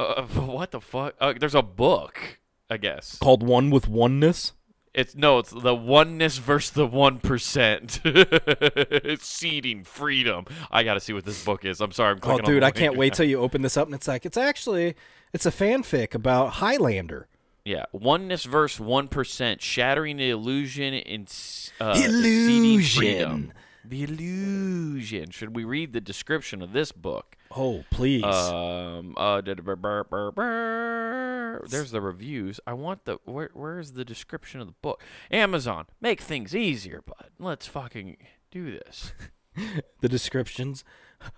uh, 0.00 0.22
what 0.22 0.70
the 0.70 0.80
fuck? 0.80 1.14
Uh, 1.20 1.32
there's 1.38 1.54
a 1.54 1.62
book, 1.62 2.38
I 2.68 2.76
guess. 2.76 3.16
Called 3.18 3.42
one 3.42 3.70
with 3.70 3.88
oneness. 3.88 4.52
It's 4.94 5.14
no, 5.14 5.38
it's 5.38 5.50
the 5.50 5.74
oneness 5.74 6.38
versus 6.38 6.70
the 6.72 6.86
one 6.86 7.18
percent. 7.20 8.00
it's 8.04 9.26
seeding 9.28 9.84
freedom. 9.84 10.46
I 10.70 10.82
got 10.82 10.94
to 10.94 11.00
see 11.00 11.12
what 11.12 11.24
this 11.24 11.44
book 11.44 11.64
is. 11.64 11.80
I'm 11.80 11.92
sorry, 11.92 12.10
I'm 12.12 12.16
Oh, 12.18 12.20
clicking 12.20 12.44
on 12.46 12.50
dude, 12.52 12.62
I 12.62 12.70
can't 12.70 12.96
wait 12.96 13.14
till 13.14 13.26
you 13.28 13.40
open 13.40 13.62
this 13.62 13.76
up 13.76 13.86
and 13.86 13.94
it's 13.94 14.08
like 14.08 14.24
it's 14.26 14.36
actually 14.36 14.94
it's 15.32 15.46
a 15.46 15.50
fanfic 15.50 16.14
about 16.14 16.54
Highlander. 16.54 17.28
Yeah, 17.64 17.84
oneness 17.92 18.44
versus 18.44 18.80
one 18.80 19.08
percent, 19.08 19.60
shattering 19.60 20.16
the 20.16 20.30
illusion 20.30 20.94
s- 21.26 21.70
uh, 21.80 21.94
seeding 21.94 22.80
freedom. 22.80 23.30
Illusion. 23.30 23.52
The 23.84 24.02
illusion. 24.04 25.30
Should 25.30 25.54
we 25.56 25.64
read 25.64 25.92
the 25.92 26.00
description 26.00 26.62
of 26.62 26.72
this 26.72 26.92
book? 26.92 27.36
Oh, 27.56 27.84
please. 27.90 28.24
Um. 28.24 29.14
Uh. 29.16 29.40
da- 29.40 29.54
da- 29.54 29.62
bur- 29.62 29.76
bur- 29.76 30.04
bur- 30.04 30.32
bur. 30.32 31.64
There's 31.68 31.90
the 31.90 32.00
reviews. 32.00 32.60
I 32.66 32.74
want 32.74 33.04
the 33.04 33.18
where. 33.24 33.50
Where's 33.54 33.92
the 33.92 34.04
description 34.04 34.60
of 34.60 34.66
the 34.66 34.74
book? 34.82 35.02
Amazon, 35.30 35.86
make 36.00 36.20
things 36.20 36.54
easier, 36.54 37.02
bud. 37.02 37.30
Let's 37.38 37.66
fucking 37.66 38.16
do 38.50 38.70
this. 38.70 39.12
the 40.00 40.08
descriptions. 40.08 40.84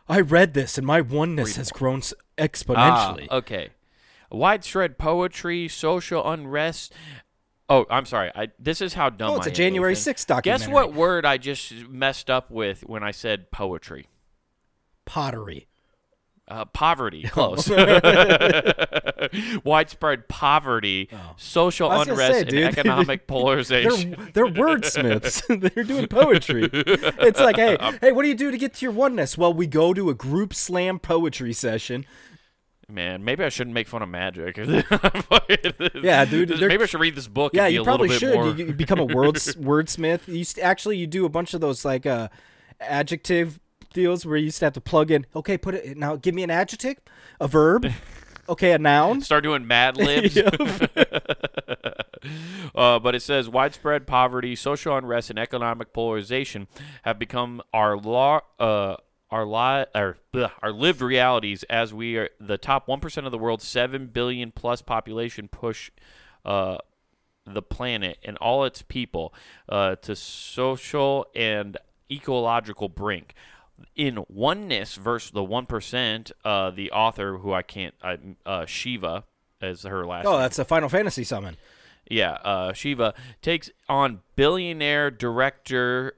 I 0.08 0.20
read 0.20 0.54
this 0.54 0.76
and 0.76 0.86
my 0.86 1.00
oneness 1.00 1.56
has 1.56 1.70
grown 1.70 2.02
exponentially. 2.36 3.28
Ah, 3.30 3.36
okay. 3.36 3.70
Widespread 4.30 4.98
poetry, 4.98 5.68
social 5.68 6.28
unrest. 6.30 6.92
Oh, 7.68 7.86
I'm 7.88 8.04
sorry. 8.04 8.30
I 8.34 8.48
this 8.58 8.80
is 8.80 8.94
how 8.94 9.10
dumb 9.10 9.32
oh, 9.32 9.36
it's 9.36 9.46
a 9.46 9.50
January 9.50 9.94
6th 9.94 10.26
documentary. 10.26 10.66
Guess 10.66 10.72
what 10.72 10.92
word 10.92 11.24
I 11.24 11.38
just 11.38 11.72
messed 11.88 12.28
up 12.28 12.50
with 12.50 12.82
when 12.82 13.02
I 13.02 13.10
said 13.10 13.50
poetry? 13.50 14.08
Pottery. 15.04 15.66
Uh, 16.50 16.64
poverty. 16.64 17.22
Close. 17.28 17.70
Widespread 19.64 20.26
poverty, 20.28 21.08
social 21.36 21.88
Oh. 21.88 21.92
I 21.92 22.02
unrest, 22.02 22.50
say, 22.50 22.64
and 22.64 22.76
economic 22.76 23.26
polarization. 23.28 24.16
They're 24.34 24.50
they're 24.50 24.64
wordsmiths. 24.64 25.74
they're 25.74 25.84
doing 25.84 26.08
poetry. 26.08 26.68
It's 26.72 27.38
like, 27.38 27.54
hey, 27.56 27.76
hey, 28.00 28.10
what 28.10 28.22
do 28.22 28.28
you 28.28 28.34
do 28.34 28.50
to 28.50 28.58
get 28.58 28.74
to 28.74 28.84
your 28.84 28.92
oneness? 28.92 29.38
Well, 29.38 29.54
we 29.54 29.68
go 29.68 29.94
to 29.94 30.10
a 30.10 30.14
group 30.14 30.52
slam 30.52 30.98
poetry 30.98 31.52
session. 31.52 32.04
Man, 32.88 33.24
maybe 33.24 33.44
I 33.44 33.48
shouldn't 33.48 33.74
make 33.74 33.86
fun 33.86 34.02
of 34.02 34.08
magic. 34.08 34.56
Yeah, 34.56 36.24
dude, 36.24 36.60
Maybe 36.60 36.82
I 36.82 36.86
should 36.86 37.00
read 37.00 37.14
this 37.14 37.28
book. 37.28 37.52
Yeah, 37.54 37.66
and 37.66 37.70
be 37.70 37.74
you 37.74 37.82
a 37.82 37.84
probably 37.84 38.08
little 38.08 38.28
bit 38.28 38.34
should. 38.34 38.44
More... 38.44 38.56
You, 38.56 38.66
you 38.66 38.72
become 38.72 38.98
a 38.98 39.04
words 39.04 39.54
wordsmith. 39.54 40.26
You 40.26 40.44
actually 40.60 40.96
you 40.96 41.06
do 41.06 41.24
a 41.24 41.28
bunch 41.28 41.54
of 41.54 41.60
those 41.60 41.84
like 41.84 42.06
uh 42.06 42.28
adjective 42.80 43.60
deals 43.92 44.26
where 44.26 44.36
you 44.36 44.44
used 44.44 44.60
to 44.60 44.66
have 44.66 44.74
to 44.74 44.80
plug 44.80 45.10
in. 45.10 45.26
Okay, 45.34 45.58
put 45.58 45.74
it 45.74 45.96
now. 45.96 46.14
Give 46.16 46.34
me 46.34 46.42
an 46.42 46.50
adjective, 46.50 46.96
a 47.40 47.48
verb. 47.48 47.92
Okay, 48.48 48.72
a 48.72 48.78
noun. 48.78 49.20
Start 49.20 49.44
doing 49.44 49.64
Mad 49.64 49.96
Libs. 49.96 50.36
uh, 50.40 50.42
but 52.98 53.14
it 53.14 53.22
says 53.22 53.48
widespread 53.48 54.08
poverty, 54.08 54.56
social 54.56 54.96
unrest, 54.96 55.30
and 55.30 55.38
economic 55.38 55.92
polarization 55.92 56.66
have 57.02 57.16
become 57.16 57.62
our 57.72 57.96
law. 57.96 58.40
Uh, 58.58 58.96
our 59.30 59.46
li- 59.46 59.86
or, 59.94 60.16
bleh, 60.34 60.50
our 60.62 60.72
lived 60.72 61.00
realities 61.00 61.62
as 61.70 61.94
we 61.94 62.16
are 62.16 62.28
the 62.40 62.58
top 62.58 62.88
1% 62.88 63.24
of 63.24 63.30
the 63.30 63.38
world's 63.38 63.66
7 63.66 64.08
billion 64.08 64.50
plus 64.50 64.82
population 64.82 65.46
push 65.46 65.92
uh, 66.44 66.78
the 67.46 67.62
planet 67.62 68.18
and 68.24 68.36
all 68.38 68.64
its 68.64 68.82
people 68.82 69.32
uh, 69.68 69.94
to 69.96 70.16
social 70.16 71.26
and 71.36 71.76
ecological 72.10 72.88
brink. 72.88 73.34
In 73.96 74.24
oneness 74.28 74.96
versus 74.96 75.30
the 75.30 75.44
one 75.44 75.66
percent, 75.66 76.32
uh, 76.44 76.70
the 76.70 76.90
author 76.90 77.38
who 77.38 77.52
I 77.52 77.62
can't, 77.62 77.94
I, 78.02 78.18
uh, 78.44 78.66
Shiva, 78.66 79.24
as 79.60 79.82
her 79.82 80.06
last. 80.06 80.26
Oh, 80.26 80.32
name. 80.32 80.40
that's 80.40 80.58
a 80.58 80.64
Final 80.64 80.88
Fantasy 80.88 81.24
summon. 81.24 81.56
Yeah, 82.08 82.32
uh, 82.32 82.72
Shiva 82.72 83.14
takes 83.40 83.70
on 83.88 84.20
billionaire 84.34 85.10
director 85.10 86.14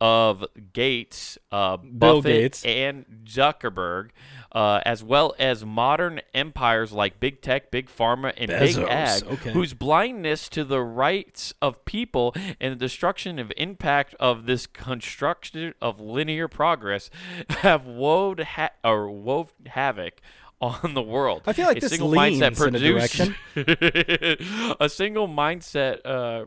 of 0.00 0.44
Gates, 0.72 1.38
uh, 1.52 1.76
Bill 1.76 2.22
Buffett 2.22 2.24
Gates. 2.24 2.64
and 2.64 3.06
Zuckerberg, 3.24 4.10
uh, 4.52 4.80
as 4.84 5.02
well 5.02 5.34
as 5.38 5.64
modern 5.64 6.20
empires 6.32 6.92
like 6.92 7.20
big 7.20 7.40
tech, 7.40 7.70
big 7.70 7.88
pharma, 7.88 8.32
and 8.36 8.48
big 8.48 8.76
Bezos, 8.76 8.88
ag, 8.88 9.22
okay. 9.24 9.52
whose 9.52 9.74
blindness 9.74 10.48
to 10.50 10.64
the 10.64 10.80
rights 10.80 11.54
of 11.62 11.84
people 11.84 12.34
and 12.60 12.72
the 12.72 12.76
destruction 12.76 13.38
of 13.38 13.52
impact 13.56 14.14
of 14.20 14.46
this 14.46 14.66
construction 14.66 15.74
of 15.80 16.00
linear 16.00 16.48
progress 16.48 17.10
have 17.50 17.86
wove 17.86 18.38
ha- 18.40 18.70
or 18.82 19.10
wove 19.10 19.52
havoc 19.66 20.20
on 20.60 20.94
the 20.94 21.02
world. 21.02 21.42
I 21.46 21.52
feel 21.52 21.66
like 21.66 21.78
a 21.78 21.80
this 21.80 21.90
single 21.90 22.10
mindset 22.10 22.66
in 22.66 22.74
a 22.74 22.78
produced- 22.78 24.76
a 24.80 24.88
single 24.88 25.28
mindset 25.28 26.00
uh, 26.04 26.44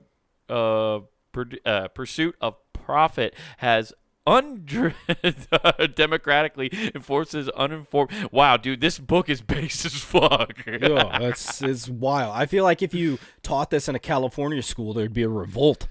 uh, 0.51 1.01
uh, 1.65 1.87
pursuit 1.89 2.35
of 2.41 2.55
profit 2.87 3.35
has 3.57 3.93
undemocratically 4.25 6.73
enforces 6.95 7.49
uninformed. 7.49 8.11
Wow, 8.31 8.57
dude, 8.57 8.81
this 8.81 8.97
book 8.97 9.29
is 9.29 9.41
base 9.41 9.85
as 9.85 9.93
fuck. 9.95 10.53
Oh, 10.81 11.09
that's 11.19 11.61
it's 11.61 11.89
wild. 11.89 12.31
I 12.33 12.45
feel 12.45 12.63
like 12.63 12.81
if 12.81 12.93
you 12.93 13.19
taught 13.43 13.69
this 13.69 13.89
in 13.89 13.95
a 13.95 13.99
California 13.99 14.63
school, 14.63 14.93
there'd 14.93 15.13
be 15.13 15.23
a 15.23 15.29
revolt. 15.29 15.87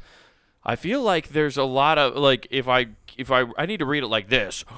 I 0.64 0.74
feel 0.76 1.02
like 1.02 1.28
there's 1.28 1.58
a 1.58 1.64
lot 1.64 1.98
of 1.98 2.16
like 2.16 2.46
if 2.50 2.66
I 2.66 2.86
if 3.18 3.30
I 3.30 3.44
I 3.58 3.66
need 3.66 3.78
to 3.78 3.86
read 3.86 4.02
it 4.02 4.08
like 4.08 4.28
this. 4.28 4.64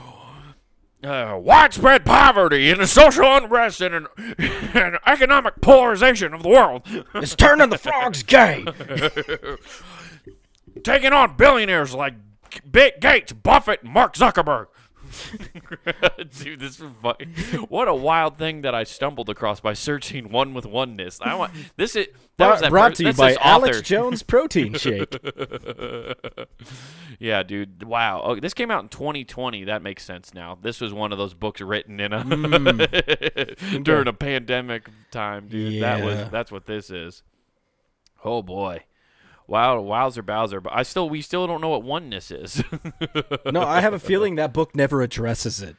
Uh, 1.00 1.38
widespread 1.40 2.04
poverty 2.04 2.72
and 2.72 2.80
the 2.80 2.86
social 2.88 3.22
unrest 3.36 3.80
and, 3.80 3.94
an, 3.94 4.06
and 4.74 4.98
economic 5.06 5.60
polarization 5.60 6.34
of 6.34 6.42
the 6.42 6.48
world, 6.48 6.82
It's 7.14 7.36
turning 7.36 7.70
the 7.70 7.78
frogs 7.78 8.24
gay. 8.24 8.64
Taking 10.88 11.12
on 11.12 11.36
billionaires 11.36 11.94
like 11.94 12.14
Bill 12.70 12.90
Gates, 13.00 13.32
Buffett, 13.32 13.84
Mark 13.84 14.14
Zuckerberg. 14.14 14.66
Dude, 16.38 16.60
this 16.60 16.80
is 16.80 16.84
fu- 17.02 17.58
what 17.68 17.88
a 17.88 17.94
wild 17.94 18.36
thing 18.36 18.60
that 18.62 18.74
I 18.74 18.84
stumbled 18.84 19.30
across 19.30 19.58
by 19.58 19.72
searching 19.72 20.30
one 20.30 20.52
with 20.52 20.66
oneness. 20.66 21.18
I 21.22 21.34
want 21.34 21.52
this 21.76 21.96
is 21.96 22.08
that 22.36 22.48
was 22.48 22.60
Brought, 22.60 22.60
that 22.60 22.70
brought 22.70 22.90
per- 22.90 22.96
to 22.96 23.04
you 23.04 23.12
by 23.14 23.36
Alex. 23.40 23.80
Jones 23.82 24.22
Protein 24.22 24.74
Shake. 24.78 25.16
Yeah, 27.18 27.42
dude. 27.42 27.82
Wow. 27.82 28.20
Oh, 28.22 28.36
this 28.38 28.54
came 28.54 28.70
out 28.70 28.82
in 28.82 28.88
2020. 28.88 29.64
That 29.64 29.82
makes 29.82 30.04
sense 30.04 30.34
now. 30.34 30.58
This 30.60 30.80
was 30.80 30.92
one 30.92 31.10
of 31.10 31.18
those 31.18 31.34
books 31.34 31.60
written 31.60 32.00
in 32.00 32.12
a 32.12 32.22
hmm. 32.22 33.82
during 33.82 34.08
a 34.08 34.12
pandemic 34.12 34.88
time, 35.10 35.48
dude. 35.48 35.82
That 35.82 36.04
was 36.04 36.30
that's 36.30 36.52
what 36.52 36.66
this 36.66 36.90
is. 36.90 37.22
Oh 38.24 38.42
boy. 38.42 38.84
Wow, 39.48 39.80
wowzer 39.80 40.22
bowser. 40.22 40.60
But 40.60 40.74
I 40.76 40.82
still 40.84 41.08
we 41.10 41.20
still 41.22 41.46
don't 41.48 41.60
know 41.60 41.70
what 41.70 41.82
oneness 41.82 42.30
is. 42.30 42.62
No, 43.50 43.62
I 43.62 43.80
have 43.80 43.94
a 43.94 43.98
feeling 43.98 44.34
that 44.36 44.52
book 44.52 44.76
never 44.76 45.00
addresses 45.02 45.60
it. 45.62 45.74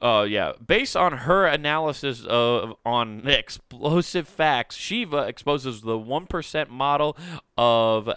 Uh, 0.00 0.22
yeah. 0.28 0.52
Based 0.66 0.96
on 0.96 1.12
her 1.18 1.46
analysis 1.46 2.24
of 2.24 2.74
on 2.86 3.28
explosive 3.28 4.26
facts, 4.26 4.74
Shiva 4.76 5.18
exposes 5.28 5.82
the 5.82 5.96
one 5.98 6.26
percent 6.26 6.70
model 6.70 7.16
of 7.58 8.08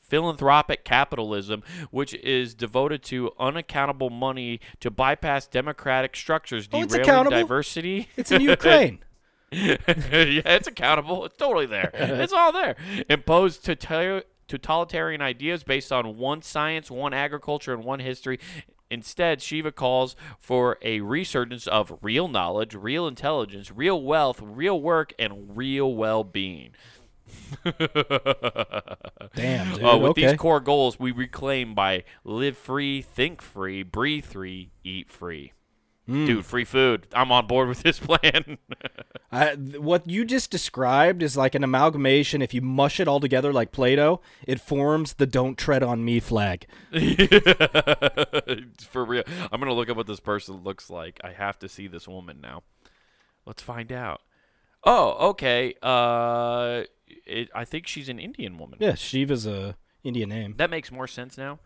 philanthropic 0.00 0.84
capitalism, 0.84 1.62
which 1.90 2.14
is 2.14 2.54
devoted 2.54 3.02
to 3.04 3.30
unaccountable 3.38 4.10
money 4.10 4.58
to 4.80 4.90
bypass 4.90 5.46
democratic 5.46 6.16
structures, 6.16 6.66
Oh, 6.72 6.84
derailing 6.84 7.00
accountable. 7.02 7.38
diversity. 7.38 8.08
It's 8.16 8.32
in 8.32 8.40
Ukraine. 8.56 9.00
yeah, 9.52 9.78
it's 10.44 10.66
accountable. 10.66 11.24
It's 11.24 11.36
totally 11.36 11.66
there. 11.66 11.90
it's 11.94 12.32
all 12.32 12.52
there. 12.52 12.76
Imposed 13.08 13.64
tota- 13.64 14.24
totalitarian 14.46 15.22
ideas 15.22 15.62
based 15.62 15.92
on 15.92 16.16
one 16.16 16.42
science, 16.42 16.90
one 16.90 17.14
agriculture, 17.14 17.72
and 17.72 17.84
one 17.84 18.00
history. 18.00 18.38
Instead, 18.90 19.42
Shiva 19.42 19.70
calls 19.70 20.16
for 20.38 20.78
a 20.82 21.00
resurgence 21.00 21.66
of 21.66 21.98
real 22.00 22.26
knowledge, 22.26 22.74
real 22.74 23.06
intelligence, 23.06 23.70
real 23.70 24.02
wealth, 24.02 24.40
real 24.42 24.80
work, 24.80 25.12
and 25.18 25.56
real 25.56 25.94
well-being. 25.94 26.72
Damn, 29.34 29.74
dude. 29.74 29.84
Uh, 29.84 29.98
with 29.98 30.10
okay. 30.10 30.28
these 30.28 30.38
core 30.38 30.60
goals, 30.60 30.98
we 30.98 31.12
reclaim 31.12 31.74
by 31.74 32.04
live 32.24 32.56
free, 32.56 33.02
think 33.02 33.42
free, 33.42 33.82
breathe 33.82 34.24
free, 34.24 34.70
eat 34.82 35.10
free. 35.10 35.52
Dude, 36.08 36.46
free 36.46 36.64
food. 36.64 37.06
I'm 37.12 37.30
on 37.30 37.46
board 37.46 37.68
with 37.68 37.82
this 37.82 37.98
plan. 38.00 38.56
I, 39.32 39.56
what 39.56 40.08
you 40.08 40.24
just 40.24 40.50
described 40.50 41.22
is 41.22 41.36
like 41.36 41.54
an 41.54 41.62
amalgamation. 41.62 42.40
If 42.40 42.54
you 42.54 42.62
mush 42.62 42.98
it 42.98 43.06
all 43.06 43.20
together 43.20 43.52
like 43.52 43.72
Play-Doh, 43.72 44.22
it 44.46 44.58
forms 44.58 45.14
the 45.14 45.26
"Don't 45.26 45.58
Tread 45.58 45.82
on 45.82 46.02
Me" 46.02 46.18
flag. 46.18 46.66
For 48.80 49.04
real. 49.04 49.24
I'm 49.52 49.60
going 49.60 49.68
to 49.68 49.74
look 49.74 49.90
up 49.90 49.98
what 49.98 50.06
this 50.06 50.20
person 50.20 50.62
looks 50.64 50.88
like. 50.88 51.20
I 51.22 51.32
have 51.32 51.58
to 51.58 51.68
see 51.68 51.88
this 51.88 52.08
woman 52.08 52.40
now. 52.40 52.62
Let's 53.44 53.62
find 53.62 53.92
out. 53.92 54.22
Oh, 54.84 55.30
okay. 55.30 55.74
Uh, 55.82 56.84
it, 57.26 57.50
I 57.54 57.66
think 57.66 57.86
she's 57.86 58.08
an 58.08 58.18
Indian 58.18 58.56
woman. 58.56 58.78
Yeah, 58.80 58.94
Shiva's 58.94 59.46
a 59.46 59.76
Indian 60.04 60.30
name. 60.30 60.54
That 60.56 60.70
makes 60.70 60.90
more 60.90 61.06
sense 61.06 61.36
now. 61.36 61.58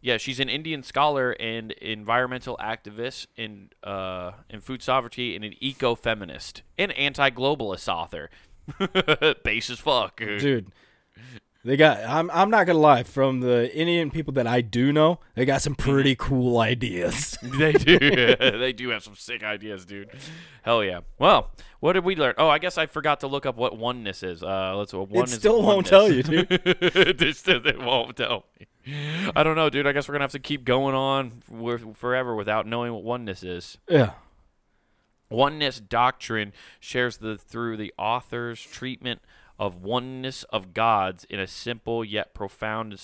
Yeah, 0.00 0.16
she's 0.16 0.38
an 0.38 0.48
Indian 0.48 0.82
scholar 0.82 1.32
and 1.40 1.72
environmental 1.72 2.56
activist 2.62 3.26
in 3.36 3.70
uh, 3.82 4.32
in 4.48 4.60
food 4.60 4.82
sovereignty 4.82 5.34
and 5.34 5.44
an 5.44 5.54
eco-feminist 5.60 6.62
and 6.78 6.92
anti-globalist 6.92 7.88
author. 7.88 8.30
Base 9.44 9.70
as 9.70 9.80
fuck. 9.80 10.18
Dude, 10.18 10.70
they 11.64 11.76
got. 11.76 12.04
I'm. 12.04 12.30
I'm 12.30 12.50
not 12.50 12.66
gonna 12.66 12.78
lie. 12.78 13.02
From 13.02 13.40
the 13.40 13.74
Indian 13.74 14.10
people 14.10 14.32
that 14.34 14.46
I 14.46 14.60
do 14.60 14.92
know, 14.92 15.18
they 15.34 15.44
got 15.44 15.60
some 15.60 15.74
pretty 15.74 16.14
cool 16.14 16.58
ideas. 16.58 17.36
they 17.42 17.72
do. 17.72 17.98
they 18.38 18.72
do 18.72 18.90
have 18.90 19.02
some 19.02 19.16
sick 19.16 19.42
ideas, 19.42 19.84
dude. 19.84 20.08
Hell 20.62 20.84
yeah. 20.84 21.00
Well, 21.18 21.50
what 21.80 21.94
did 21.94 22.04
we 22.04 22.14
learn? 22.14 22.34
Oh, 22.38 22.48
I 22.48 22.58
guess 22.58 22.78
I 22.78 22.86
forgot 22.86 23.20
to 23.20 23.26
look 23.26 23.44
up 23.44 23.56
what 23.56 23.76
oneness 23.76 24.22
is. 24.22 24.42
Uh, 24.42 24.76
let's. 24.76 24.92
What 24.92 25.10
one 25.10 25.24
it 25.24 25.30
still 25.30 25.62
won't 25.62 25.86
tell 25.86 26.10
you, 26.10 26.22
dude. 26.22 26.46
it 26.50 27.36
still 27.36 27.66
it 27.66 27.80
won't 27.80 28.16
tell 28.16 28.44
me. 28.58 28.66
I 29.34 29.42
don't 29.42 29.56
know, 29.56 29.68
dude. 29.68 29.86
I 29.86 29.92
guess 29.92 30.08
we're 30.08 30.14
gonna 30.14 30.24
have 30.24 30.32
to 30.32 30.38
keep 30.38 30.64
going 30.64 30.94
on 30.94 31.42
forever 31.94 32.36
without 32.36 32.68
knowing 32.68 32.92
what 32.92 33.02
oneness 33.02 33.42
is. 33.42 33.78
Yeah. 33.88 34.12
Oneness 35.28 35.80
doctrine 35.80 36.52
shares 36.78 37.16
the 37.16 37.36
through 37.36 37.76
the 37.76 37.92
author's 37.98 38.62
treatment 38.62 39.20
of 39.58 39.76
oneness 39.82 40.44
of 40.44 40.74
gods 40.74 41.24
in 41.28 41.40
a 41.40 41.46
simple 41.46 42.04
yet 42.04 42.34
profound. 42.34 42.98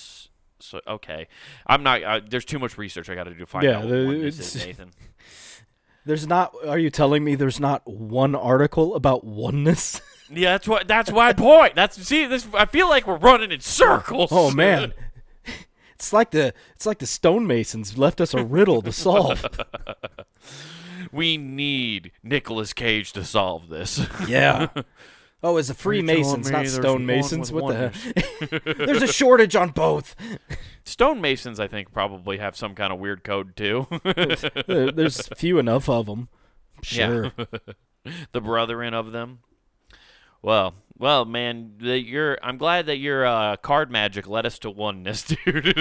So 0.61 0.81
okay, 0.87 1.29
I'm 1.67 1.83
not. 1.83 2.03
Uh, 2.03 2.21
there's 2.27 2.45
too 2.45 2.59
much 2.59 2.79
research 2.79 3.09
I 3.11 3.15
got 3.15 3.25
to 3.25 3.33
do 3.33 3.39
to 3.41 3.47
find 3.47 3.65
Yeah, 3.65 3.79
out 3.79 3.85
what 3.85 3.91
oneness 3.91 4.55
is, 4.55 4.67
Nathan. 4.67 4.91
There's 6.07 6.27
not. 6.27 6.55
Are 6.67 6.79
you 6.79 6.91
telling 6.91 7.25
me 7.25 7.35
there's 7.35 7.59
not 7.59 7.81
one 7.87 8.35
article 8.35 8.95
about 8.95 9.25
oneness? 9.25 10.01
Yeah, 10.31 10.53
that's 10.53 10.67
what. 10.67 10.89
That's 10.89 11.13
my 11.13 11.35
point. 11.35 11.75
That's 11.75 12.03
see. 12.03 12.25
This. 12.25 12.47
I 12.55 12.65
feel 12.65 12.89
like 12.89 13.07
we're 13.07 13.19
running 13.19 13.53
in 13.53 13.61
circles. 13.61 14.31
Oh 14.33 14.51
man. 14.55 14.95
It's 15.95 16.15
like 16.15 16.31
the 16.31 16.55
it's 16.75 16.87
like 16.87 16.99
the 16.99 17.07
stonemasons 17.07 17.99
left 17.99 18.23
us 18.23 18.33
a 18.33 18.43
riddle 18.43 18.81
to 18.83 18.91
solve. 18.91 19.45
we 21.13 21.37
need 21.37 22.11
Nicolas 22.23 22.73
Cage 22.73 23.13
to 23.13 23.23
solve 23.23 23.69
this. 23.69 24.01
Yeah. 24.27 24.69
Oh, 25.45 25.59
it's 25.59 25.69
a 25.69 25.75
Freemasons, 25.75 26.51
not 26.51 26.61
there's 26.61 26.75
one 26.79 26.83
stonemasons. 26.83 27.53
What 27.53 27.69
the 27.69 27.91
heck? 27.91 28.65
There's 28.79 29.03
a 29.03 29.07
shortage 29.07 29.55
on 29.55 29.73
both. 29.73 30.17
Stonemasons, 30.87 31.61
I 31.61 31.69
think, 31.69 31.93
probably 31.93 32.39
have 32.39 32.57
some 32.57 32.75
kind 32.75 32.91
of 32.95 32.99
weird 32.99 33.25
code 33.25 33.55
too. 33.55 33.87
There- 34.67 34.91
There's 34.91 35.29
few 35.37 35.59
enough 35.59 35.91
of 35.91 36.07
them. 36.07 36.29
Sure. 36.83 37.31
the 38.33 38.41
brethren 38.41 38.95
of 38.95 39.13
them. 39.13 39.41
Well, 40.41 40.77
well, 40.97 41.27
man, 41.27 41.75
the, 41.79 41.99
you're. 41.99 42.39
I'm 42.43 42.57
glad 42.57 42.87
that 42.87 42.97
your 42.97 43.27
uh, 43.27 43.57
card 43.57 43.91
magic 43.91 44.27
led 44.27 44.47
us 44.47 44.59
to 44.61 44.71
oneness, 44.71 45.25
dude. 45.25 45.77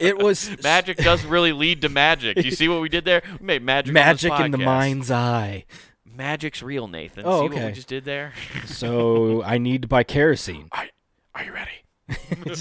It 0.00 0.18
was 0.18 0.62
magic 0.62 0.96
does 0.98 1.24
really 1.24 1.52
lead 1.52 1.82
to 1.82 1.88
magic. 1.90 2.42
You 2.42 2.50
see 2.50 2.68
what 2.68 2.80
we 2.80 2.88
did 2.88 3.04
there? 3.04 3.22
We 3.38 3.46
made 3.46 3.62
magic. 3.62 3.88
on 3.96 4.12
this 4.12 4.24
magic 4.24 4.44
in 4.46 4.50
the 4.52 4.58
mind's 4.58 5.10
eye. 5.10 5.64
Magic's 6.16 6.62
real, 6.62 6.88
Nathan. 6.88 7.24
Oh, 7.26 7.40
see 7.40 7.42
what 7.44 7.52
okay. 7.52 7.66
we 7.66 7.72
just 7.72 7.88
did 7.88 8.04
there? 8.04 8.32
So 8.66 9.42
I 9.42 9.58
need 9.58 9.82
to 9.82 9.88
buy 9.88 10.02
kerosene. 10.02 10.68
I, 10.72 10.90
are 11.34 11.44
you 11.44 11.52
ready? 11.52 11.70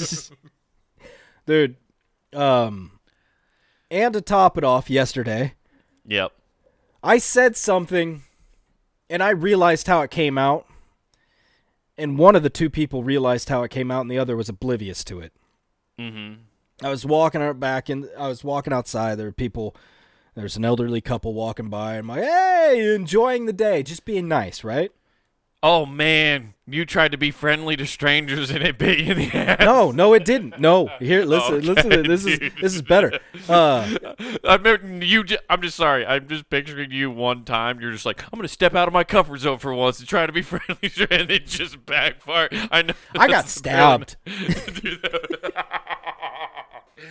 Dude, 1.45 1.75
um 2.33 2.91
and 3.91 4.13
to 4.13 4.21
top 4.21 4.57
it 4.57 4.63
off 4.63 4.89
yesterday, 4.89 5.53
Yep. 6.07 6.31
I 7.03 7.17
said 7.17 7.55
something 7.55 8.23
and 9.09 9.21
I 9.21 9.29
realized 9.29 9.87
how 9.87 10.01
it 10.01 10.11
came 10.11 10.37
out. 10.37 10.65
And 11.97 12.17
one 12.17 12.35
of 12.35 12.43
the 12.43 12.49
two 12.49 12.69
people 12.69 13.03
realized 13.03 13.49
how 13.49 13.63
it 13.63 13.71
came 13.71 13.89
out 13.91 14.01
and 14.01 14.11
the 14.11 14.17
other 14.17 14.35
was 14.35 14.49
oblivious 14.49 15.03
to 15.05 15.19
it. 15.21 15.31
Mm-hmm. 15.99 16.41
I 16.85 16.89
was 16.89 17.05
walking 17.05 17.41
out 17.41 17.59
back 17.59 17.89
and 17.89 18.09
I 18.17 18.27
was 18.27 18.43
walking 18.43 18.73
outside. 18.73 19.15
There 19.15 19.27
were 19.27 19.31
people 19.31 19.75
there's 20.35 20.57
an 20.57 20.65
elderly 20.65 21.01
couple 21.01 21.33
walking 21.33 21.69
by. 21.69 21.95
And 21.95 22.11
I'm 22.11 22.17
like, 22.17 22.23
hey, 22.23 22.93
enjoying 22.93 23.45
the 23.45 23.53
day, 23.53 23.83
just 23.83 24.05
being 24.05 24.27
nice, 24.27 24.63
right? 24.63 24.91
Oh 25.63 25.87
man, 25.87 26.53
you 26.67 26.85
tried 26.85 27.11
to 27.11 27.17
be 27.17 27.31
friendly 27.31 27.75
to 27.75 27.87
strangers 27.87 28.51
and 28.51 28.63
it 28.63 28.77
bit 28.77 28.99
you 28.99 29.13
in 29.13 29.17
the 29.17 29.31
ass. 29.33 29.59
No, 29.61 29.89
no, 29.89 30.13
it 30.13 30.23
didn't. 30.23 30.59
No, 30.59 30.91
here, 30.99 31.25
listen, 31.25 31.61
listen. 31.61 31.89
To, 31.89 32.03
this 32.03 32.23
is 32.23 32.37
this 32.61 32.75
is 32.75 32.83
better. 32.83 33.19
Uh, 33.49 33.97
I 34.43 34.57
mean, 34.59 35.01
you. 35.01 35.23
Just, 35.23 35.41
I'm 35.49 35.63
just 35.63 35.75
sorry. 35.75 36.05
I'm 36.05 36.27
just 36.27 36.51
picturing 36.51 36.91
you 36.91 37.09
one 37.09 37.45
time. 37.45 37.79
You're 37.79 37.91
just 37.91 38.05
like, 38.05 38.23
I'm 38.25 38.37
gonna 38.37 38.47
step 38.47 38.75
out 38.75 38.87
of 38.87 38.93
my 38.93 39.03
comfort 39.03 39.39
zone 39.39 39.57
for 39.57 39.73
once 39.73 39.97
and 39.97 40.07
try 40.07 40.27
to 40.27 40.31
be 40.31 40.41
friendly, 40.43 40.91
and 41.09 41.31
it 41.31 41.47
just 41.47 41.83
backfired. 41.83 42.53
I 42.69 42.83
know. 42.83 42.93
I 43.17 43.27
got 43.27 43.47
stabbed. 43.47 44.17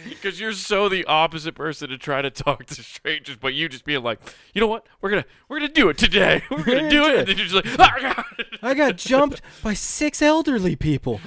Because 0.09 0.41
you're 0.41 0.53
so 0.53 0.89
the 0.89 1.05
opposite 1.05 1.55
person 1.55 1.91
to 1.91 1.99
try 1.99 2.23
to 2.23 2.31
talk 2.31 2.65
to 2.67 2.83
strangers, 2.83 3.37
but 3.37 3.55
you 3.55 3.69
just 3.69 3.85
being 3.85 4.03
like, 4.03 4.19
you 4.55 4.61
know 4.61 4.67
what? 4.67 4.87
We're 5.01 5.11
gonna 5.11 5.27
we're 5.49 5.59
gonna 5.61 5.73
do 5.73 5.89
it 5.89 5.99
today. 5.99 6.43
We're 6.51 6.65
gonna 6.65 6.91
do 6.91 7.05
it. 7.05 7.19
And 7.19 7.29
then 7.29 7.37
you're 7.37 7.47
just 7.47 7.55
like, 7.55 7.67
oh, 7.79 8.01
God. 8.01 8.25
I 8.63 8.75
got 8.75 8.97
jumped 8.97 9.43
by 9.63 9.75
six 9.75 10.23
elderly 10.23 10.77
people. 10.77 11.21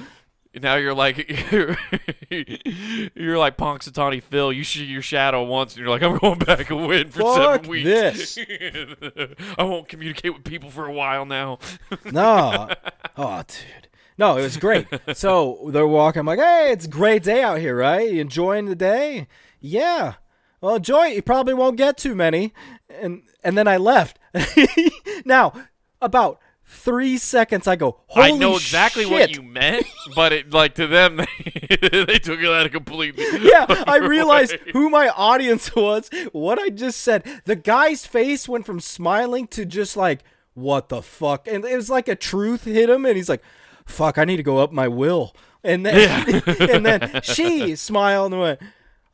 Now 0.54 0.76
you're 0.76 0.94
like 0.94 1.52
you're, 1.52 1.76
you're 3.14 3.38
like 3.38 3.56
Punxsutawney 3.56 4.22
Phil. 4.22 4.52
You 4.52 4.64
see 4.64 4.84
your 4.84 5.02
shadow 5.02 5.44
once, 5.44 5.74
and 5.74 5.80
you're 5.80 5.90
like, 5.90 6.02
I'm 6.02 6.18
going 6.18 6.38
back 6.38 6.70
and 6.70 6.86
win 6.86 7.10
for 7.10 7.20
Fuck 7.20 7.36
seven 7.36 7.70
weeks. 7.70 7.84
this. 7.84 8.38
I 9.58 9.62
won't 9.62 9.88
communicate 9.88 10.34
with 10.34 10.44
people 10.44 10.70
for 10.70 10.86
a 10.86 10.92
while 10.92 11.26
now. 11.26 11.58
No, 12.10 12.70
oh, 13.16 13.42
dude. 13.46 13.87
No, 14.18 14.36
it 14.36 14.42
was 14.42 14.56
great. 14.56 14.86
So 15.14 15.70
they're 15.72 15.86
walking. 15.86 16.20
I'm 16.20 16.26
like, 16.26 16.38
hey, 16.38 16.70
it's 16.72 16.84
a 16.84 16.88
great 16.88 17.22
day 17.22 17.42
out 17.42 17.58
here, 17.58 17.76
right? 17.76 18.10
You 18.10 18.20
enjoying 18.20 18.66
the 18.66 18.74
day? 18.74 19.26
Yeah. 19.60 20.14
Well, 20.60 20.74
enjoy 20.76 21.08
it. 21.08 21.14
You 21.16 21.22
probably 21.22 21.54
won't 21.54 21.76
get 21.76 21.96
too 21.96 22.14
many. 22.14 22.52
And 22.88 23.22
and 23.42 23.56
then 23.56 23.66
I 23.68 23.76
left. 23.76 24.18
now, 25.24 25.52
about 26.02 26.40
three 26.64 27.16
seconds, 27.16 27.66
I 27.66 27.76
go, 27.76 28.00
Holy 28.08 28.28
I 28.28 28.30
know 28.32 28.54
exactly 28.56 29.04
shit. 29.04 29.12
what 29.12 29.34
you 29.34 29.42
meant, 29.42 29.86
but 30.14 30.32
it 30.32 30.52
like 30.52 30.74
to 30.74 30.86
them 30.86 31.16
they, 31.68 32.04
they 32.04 32.18
took 32.18 32.40
it 32.40 32.48
out 32.48 32.66
of 32.66 32.72
completely. 32.72 33.24
yeah, 33.40 33.66
I 33.86 33.96
realized 33.96 34.56
who 34.72 34.90
my 34.90 35.08
audience 35.08 35.74
was, 35.74 36.10
what 36.32 36.58
I 36.58 36.68
just 36.68 37.00
said. 37.00 37.24
The 37.44 37.56
guy's 37.56 38.04
face 38.04 38.48
went 38.48 38.66
from 38.66 38.80
smiling 38.80 39.46
to 39.48 39.64
just 39.64 39.96
like, 39.96 40.20
what 40.54 40.88
the 40.88 41.02
fuck? 41.02 41.48
And 41.48 41.64
it 41.64 41.76
was 41.76 41.88
like 41.88 42.08
a 42.08 42.16
truth 42.16 42.64
hit 42.64 42.90
him, 42.90 43.06
and 43.06 43.16
he's 43.16 43.28
like, 43.28 43.42
fuck, 43.88 44.18
I 44.18 44.24
need 44.24 44.36
to 44.36 44.42
go 44.42 44.58
up 44.58 44.72
my 44.72 44.88
will. 44.88 45.34
And 45.64 45.84
then, 45.84 46.42
and 46.60 46.86
then 46.86 47.20
she 47.22 47.74
smiled 47.76 48.32
and 48.32 48.40
went, 48.40 48.60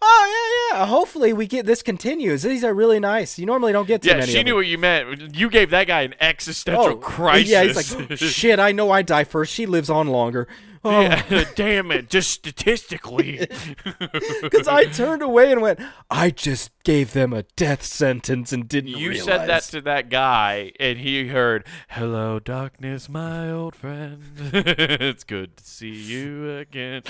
oh, 0.03 0.69
yeah, 0.73 0.79
yeah, 0.79 0.87
hopefully 0.87 1.33
we 1.33 1.47
get 1.47 1.65
this 1.65 1.83
continues. 1.83 2.43
These 2.43 2.63
are 2.65 2.75
really 2.75 3.01
nice. 3.01 3.39
You 3.39 3.47
normally 3.47 3.73
don't 3.73 3.87
get 3.89 4.03
too 4.03 4.11
Yeah, 4.11 4.17
many 4.19 4.31
she 4.33 4.41
of 4.41 4.45
knew 4.45 4.55
what 4.57 4.67
you 4.67 4.77
meant. 4.77 5.35
You 5.35 5.49
gave 5.49 5.71
that 5.71 5.87
guy 5.87 6.03
an 6.03 6.15
existential 6.21 6.97
crisis. 6.99 7.49
Oh, 7.51 7.63
Yeah, 7.63 7.65
he's 7.73 7.97
like, 8.11 8.19
shit, 8.19 8.59
I 8.61 8.73
know 8.73 8.91
I 8.91 9.01
die 9.03 9.25
first. 9.25 9.53
She 9.55 9.65
lives 9.67 9.89
on 9.89 10.09
longer. 10.09 10.47
Oh, 10.87 11.01
Yeah, 11.01 11.23
um, 11.31 11.45
damn 11.55 11.91
it! 11.91 12.11
Just 12.11 12.31
statistically, 12.31 13.47
Because 14.43 14.69
I 14.69 14.85
turned 14.85 15.23
away 15.23 15.51
and 15.51 15.63
went, 15.63 15.81
I 16.11 16.31
just 16.31 16.71
gave 16.85 17.13
them 17.15 17.33
a 17.33 17.45
death 17.57 17.83
sentence 17.83 18.53
and 18.53 18.69
didn't 18.69 18.91
you 18.91 19.09
realize. 19.11 19.25
said 19.25 19.49
that 19.49 19.63
to 19.65 19.81
that 19.83 20.11
guy, 20.11 20.73
and 20.79 20.99
he 20.99 21.29
heard, 21.29 21.67
"Hello, 21.89 22.39
darkness, 22.39 23.09
my 23.09 23.51
old 23.51 23.75
friend. 23.75 24.21
it's 24.53 25.25
good 25.25 25.57
to 25.57 25.65
see 25.65 25.91
you 25.91 26.51
again." 26.59 27.03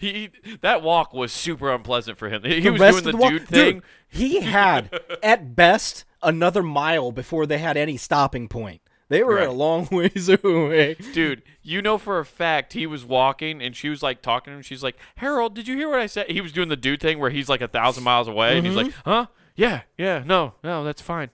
he 0.00 0.30
that 0.60 0.82
walk 0.82 1.12
was 1.14 1.32
super 1.32 1.72
unpleasant 1.72 2.18
for 2.18 2.28
him. 2.28 2.42
He 2.42 2.60
The 2.60 2.70
was 2.70 2.80
doing 2.80 2.96
of 2.98 3.04
the 3.04 3.16
walk- 3.16 3.30
dude 3.32 3.48
thing. 3.48 3.82
he 4.08 4.40
had, 4.40 4.98
at 5.22 5.54
best, 5.54 6.04
another 6.22 6.62
mile 6.62 7.12
before 7.12 7.46
they 7.46 7.58
had 7.58 7.76
any 7.76 7.96
stopping 7.96 8.48
point. 8.48 8.80
They 9.08 9.22
were 9.22 9.36
Right. 9.36 9.48
a 9.48 9.52
long 9.52 9.88
ways 9.92 10.28
away. 10.28 10.94
Dude, 11.14 11.42
you 11.62 11.80
know 11.82 11.96
for 11.98 12.18
a 12.18 12.24
fact 12.24 12.72
he 12.74 12.86
was 12.86 13.04
walking 13.04 13.62
and 13.62 13.74
she 13.74 13.88
was 13.88 14.02
like 14.02 14.20
talking 14.22 14.52
to 14.52 14.56
him. 14.56 14.62
She's 14.62 14.82
like, 14.82 14.96
Harold, 15.16 15.54
did 15.54 15.66
you 15.68 15.76
hear 15.76 15.88
what 15.88 16.00
I 16.00 16.06
said? 16.06 16.30
He 16.30 16.40
was 16.40 16.52
doing 16.52 16.68
the 16.68 16.76
dude 16.76 17.00
thing 17.00 17.18
where 17.18 17.30
he's 17.30 17.48
like 17.48 17.60
a 17.62 17.68
thousand 17.68 18.04
miles 18.04 18.28
away 18.28 18.56
and 18.58 18.66
he's 18.66 18.76
like, 18.76 18.86
Mm-hmm. 18.88 19.10
huh? 19.10 19.26
Yeah, 19.56 19.80
yeah, 19.96 20.22
no, 20.24 20.54
no, 20.62 20.84
that's 20.84 21.02
fine. 21.02 21.30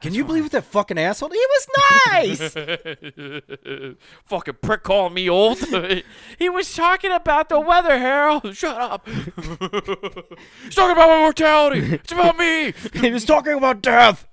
Can 0.00 0.14
you 0.14 0.24
believe 0.24 0.44
what 0.44 0.52
that 0.52 0.64
fucking 0.64 0.96
asshole? 0.96 1.28
He 1.28 1.36
was 1.36 1.68
nice. 2.06 2.54
Fucking 4.24 4.54
prick 4.62 4.82
calling 4.82 5.12
me 5.12 5.28
old. 5.28 5.58
he 6.38 6.48
was 6.48 6.74
talking 6.74 7.12
about 7.12 7.50
the 7.50 7.60
weather, 7.60 7.98
Harold. 7.98 8.56
Shut 8.56 8.76
up. 8.80 9.06
He's 9.06 10.74
talking 10.74 10.92
about 10.92 11.08
my 11.10 11.18
mortality. 11.18 11.80
It's 11.96 12.12
about 12.12 12.38
me. 12.38 12.72
he 12.94 13.10
was 13.10 13.26
talking 13.26 13.52
about 13.52 13.82
death. 13.82 14.26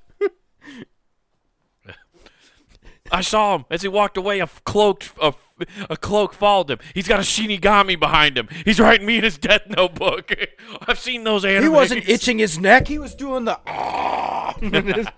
I 3.11 3.21
saw 3.21 3.55
him 3.57 3.65
as 3.69 3.81
he 3.81 3.87
walked 3.87 4.17
away. 4.17 4.39
A 4.39 4.47
cloak, 4.47 5.03
a, 5.21 5.33
a 5.89 5.97
cloak 5.97 6.33
followed 6.33 6.71
him. 6.71 6.79
He's 6.93 7.07
got 7.07 7.19
a 7.19 7.23
Shinigami 7.23 7.99
behind 7.99 8.37
him. 8.37 8.47
He's 8.65 8.79
writing 8.79 9.05
me 9.05 9.17
in 9.17 9.23
his 9.23 9.37
death 9.37 9.67
notebook. 9.67 10.33
I've 10.87 10.99
seen 10.99 11.23
those 11.23 11.43
animes. 11.43 11.61
He 11.63 11.69
wasn't 11.69 12.09
itching 12.09 12.39
his 12.39 12.59
neck. 12.59 12.87
He 12.87 12.99
was 12.99 13.15
doing 13.15 13.45
the. 13.45 13.59
Ah, 13.67 14.55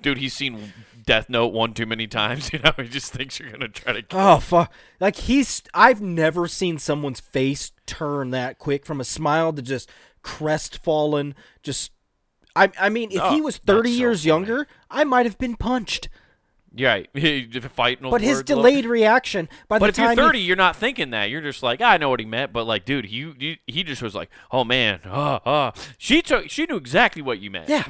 Dude, 0.00 0.18
he's 0.18 0.32
seen 0.32 0.72
Death 1.04 1.28
Note 1.28 1.52
one 1.52 1.74
too 1.74 1.86
many 1.86 2.06
times. 2.06 2.50
You 2.52 2.60
know, 2.60 2.72
he 2.78 2.88
just 2.88 3.12
thinks 3.12 3.38
you're 3.38 3.50
gonna 3.50 3.68
try 3.68 3.92
to. 3.92 4.02
Kill 4.02 4.18
Oh 4.18 4.38
fuck! 4.38 4.72
Like 5.00 5.16
he's. 5.16 5.62
I've 5.74 6.00
never 6.00 6.48
seen 6.48 6.78
someone's 6.78 7.20
face 7.20 7.72
turn 7.86 8.30
that 8.30 8.58
quick 8.58 8.86
from 8.86 9.00
a 9.00 9.04
smile 9.04 9.52
to 9.52 9.62
just 9.62 9.90
crestfallen. 10.22 11.34
Just. 11.62 11.90
I. 12.56 12.70
I 12.80 12.88
mean, 12.88 13.10
if 13.10 13.20
oh, 13.20 13.30
he 13.34 13.40
Oh, 13.40 13.44
was 13.44 13.58
thirty 13.58 13.92
so 13.92 13.98
years 13.98 14.20
funny. 14.22 14.28
younger, 14.28 14.66
I 14.92 15.04
might 15.04 15.26
have 15.26 15.38
been 15.38 15.56
punched. 15.56 16.08
Yeah, 16.74 17.02
fighting. 17.74 18.10
But 18.10 18.20
his 18.22 18.42
delayed 18.42 18.86
reaction 18.86 19.48
by 19.68 19.78
But 19.78 19.86
the 19.86 19.88
if 19.90 19.98
you're 19.98 20.06
time 20.06 20.16
he- 20.16 20.22
30, 20.22 20.38
you're 20.40 20.56
not 20.56 20.74
thinking 20.76 21.10
that. 21.10 21.28
You're 21.28 21.42
just 21.42 21.62
like, 21.62 21.80
I 21.82 21.96
know 21.98 22.08
what 22.08 22.20
he 22.20 22.24
meant. 22.26 22.52
But 22.52 22.64
like, 22.64 22.84
dude, 22.84 23.06
he 23.06 23.32
he, 23.38 23.58
he 23.66 23.82
just 23.82 24.00
was 24.02 24.14
like, 24.14 24.30
oh 24.50 24.64
man, 24.64 25.00
uh, 25.06 25.40
uh. 25.44 25.72
She 25.98 26.22
took, 26.22 26.48
she 26.50 26.64
knew 26.66 26.76
exactly 26.76 27.20
what 27.22 27.40
you 27.40 27.50
meant. 27.50 27.68
Yeah. 27.68 27.84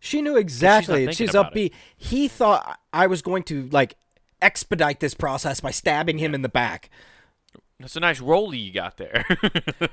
She 0.00 0.22
knew 0.22 0.36
exactly. 0.36 1.12
She's 1.12 1.30
about 1.30 1.54
upbeat. 1.54 1.72
He 1.96 2.26
thought 2.26 2.80
I 2.92 3.06
was 3.06 3.20
going 3.22 3.42
to 3.44 3.68
like 3.70 3.96
expedite 4.40 5.00
this 5.00 5.12
process 5.14 5.60
by 5.60 5.70
stabbing 5.70 6.18
him 6.18 6.34
in 6.34 6.40
the 6.42 6.48
back. 6.48 6.88
that's 7.78 7.96
a 7.96 8.00
nice 8.00 8.18
rollie 8.20 8.64
you 8.64 8.72
got 8.72 8.96
there. 8.96 9.26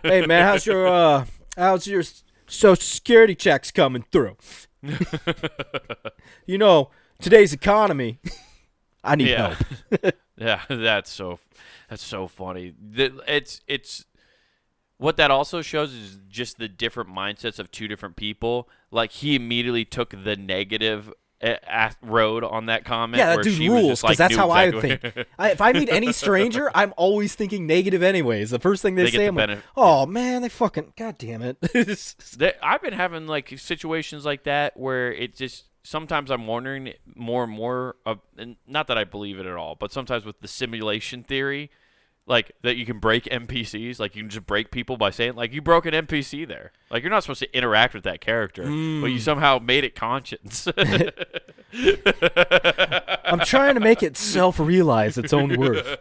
Hey 0.03 0.25
man, 0.25 0.43
how's 0.45 0.65
your 0.65 0.87
uh 0.87 1.25
how's 1.57 1.85
your 1.87 2.03
social 2.47 2.77
security 2.81 3.35
checks 3.35 3.69
coming 3.69 4.05
through? 4.11 4.37
you 6.45 6.57
know, 6.57 6.89
today's 7.21 7.53
economy. 7.53 8.19
I 9.03 9.15
need 9.15 9.29
yeah, 9.29 9.55
help. 9.55 10.15
yeah, 10.37 10.61
that's 10.69 11.11
so 11.11 11.39
that's 11.89 12.03
so 12.03 12.27
funny. 12.27 12.73
It's 12.95 13.61
it's 13.67 14.05
what 14.97 15.17
that 15.17 15.31
also 15.31 15.61
shows 15.61 15.93
is 15.93 16.19
just 16.27 16.57
the 16.57 16.67
different 16.67 17.09
mindsets 17.09 17.59
of 17.59 17.71
two 17.71 17.87
different 17.87 18.15
people. 18.15 18.67
Like 18.91 19.11
he 19.11 19.35
immediately 19.35 19.85
took 19.85 20.11
the 20.23 20.35
negative 20.35 21.13
road 22.01 22.43
on 22.43 22.65
that 22.67 22.85
comment. 22.85 23.19
Yeah, 23.19 23.35
that 23.35 23.43
dude 23.43 23.59
rules 23.59 24.01
because 24.01 24.03
like, 24.03 24.17
that's 24.17 24.35
how 24.35 24.49
I 24.49 24.65
exactly- 24.65 24.97
think. 25.11 25.27
I, 25.37 25.51
if 25.51 25.61
I 25.61 25.71
meet 25.73 25.89
any 25.91 26.11
stranger, 26.11 26.71
I'm 26.73 26.93
always 26.97 27.35
thinking 27.35 27.67
negative 27.67 28.03
anyways. 28.03 28.49
The 28.49 28.59
first 28.59 28.81
thing 28.81 28.95
they, 28.95 29.03
They 29.03 29.11
say, 29.11 29.17
the 29.17 29.27
I'm 29.27 29.35
like, 29.35 29.59
"Oh 29.75 30.05
man, 30.05 30.41
they 30.41 30.49
fucking 30.49 30.93
god 30.97 31.17
damn 31.17 31.41
it." 31.41 31.57
I've 32.63 32.81
been 32.81 32.93
having 32.93 33.27
like 33.27 33.53
situations 33.57 34.25
like 34.25 34.43
that 34.45 34.77
where 34.77 35.13
it 35.13 35.35
just 35.35 35.65
sometimes 35.83 36.29
I'm 36.29 36.47
wondering 36.47 36.93
more 37.15 37.43
and 37.43 37.51
more 37.51 37.95
of, 38.05 38.19
and 38.37 38.57
not 38.67 38.87
that 38.87 38.97
I 38.97 39.03
believe 39.05 39.39
it 39.39 39.45
at 39.45 39.55
all, 39.55 39.75
but 39.75 39.91
sometimes 39.91 40.25
with 40.25 40.41
the 40.41 40.47
simulation 40.47 41.23
theory, 41.23 41.71
like 42.27 42.51
that 42.61 42.75
you 42.75 42.85
can 42.85 42.99
break 42.99 43.23
NPCs, 43.25 43.99
like 43.99 44.15
you 44.15 44.21
can 44.23 44.29
just 44.29 44.45
break 44.45 44.69
people 44.69 44.97
by 44.97 45.09
saying 45.09 45.35
like 45.35 45.53
you 45.53 45.61
broke 45.61 45.85
an 45.85 45.93
NPC 45.93 46.45
there, 46.47 46.71
like 46.91 47.01
you're 47.01 47.09
not 47.09 47.23
supposed 47.23 47.39
to 47.39 47.57
interact 47.57 47.93
with 47.93 48.03
that 48.03 48.19
character, 48.21 48.63
but 48.63 48.69
Mm. 48.69 49.13
you 49.13 49.19
somehow 49.19 49.59
made 49.59 49.83
it 49.83 49.95
conscience. 49.95 50.67
I'm 51.73 53.39
trying 53.41 53.73
to 53.75 53.79
make 53.79 54.03
it 54.03 54.17
self-realize 54.17 55.17
its 55.17 55.33
own 55.33 55.57
worth 55.57 55.97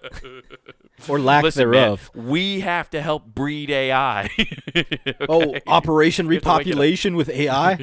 or 1.08 1.18
lack 1.18 1.42
Listen, 1.42 1.70
man, 1.70 1.80
thereof. 1.82 2.10
we 2.14 2.60
have 2.60 2.88
to 2.90 3.02
help 3.02 3.26
breed 3.26 3.70
AI. 3.70 4.28
Oh, 5.28 5.54
Operation 5.66 6.26
You 6.26 6.34
have 6.34 6.42
to 6.42 6.48
wake 6.50 6.66
it 6.66 6.72
up. 6.72 6.78
Repopulation 6.78 7.16
with 7.16 7.28
AI. 7.28 7.74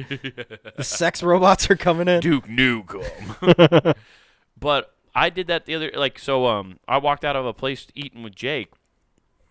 the 0.76 0.84
sex 0.84 1.22
robots 1.22 1.70
are 1.70 1.76
coming 1.76 2.08
in. 2.08 2.20
Duke 2.20 2.46
Nukem. 2.46 3.94
but 4.58 4.93
I 5.14 5.30
did 5.30 5.46
that 5.46 5.66
the 5.66 5.74
other 5.74 5.90
like 5.94 6.18
so 6.18 6.46
um 6.46 6.78
I 6.88 6.98
walked 6.98 7.24
out 7.24 7.36
of 7.36 7.46
a 7.46 7.52
place 7.52 7.86
eating 7.94 8.22
with 8.22 8.34
Jake 8.34 8.72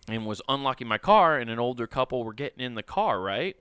and 0.08 0.26
was 0.26 0.42
unlocking 0.48 0.86
my 0.86 0.98
car 0.98 1.38
and 1.38 1.48
an 1.50 1.58
older 1.58 1.86
couple 1.86 2.24
were 2.24 2.34
getting 2.34 2.64
in 2.64 2.74
the 2.74 2.82
car, 2.82 3.20
right? 3.20 3.56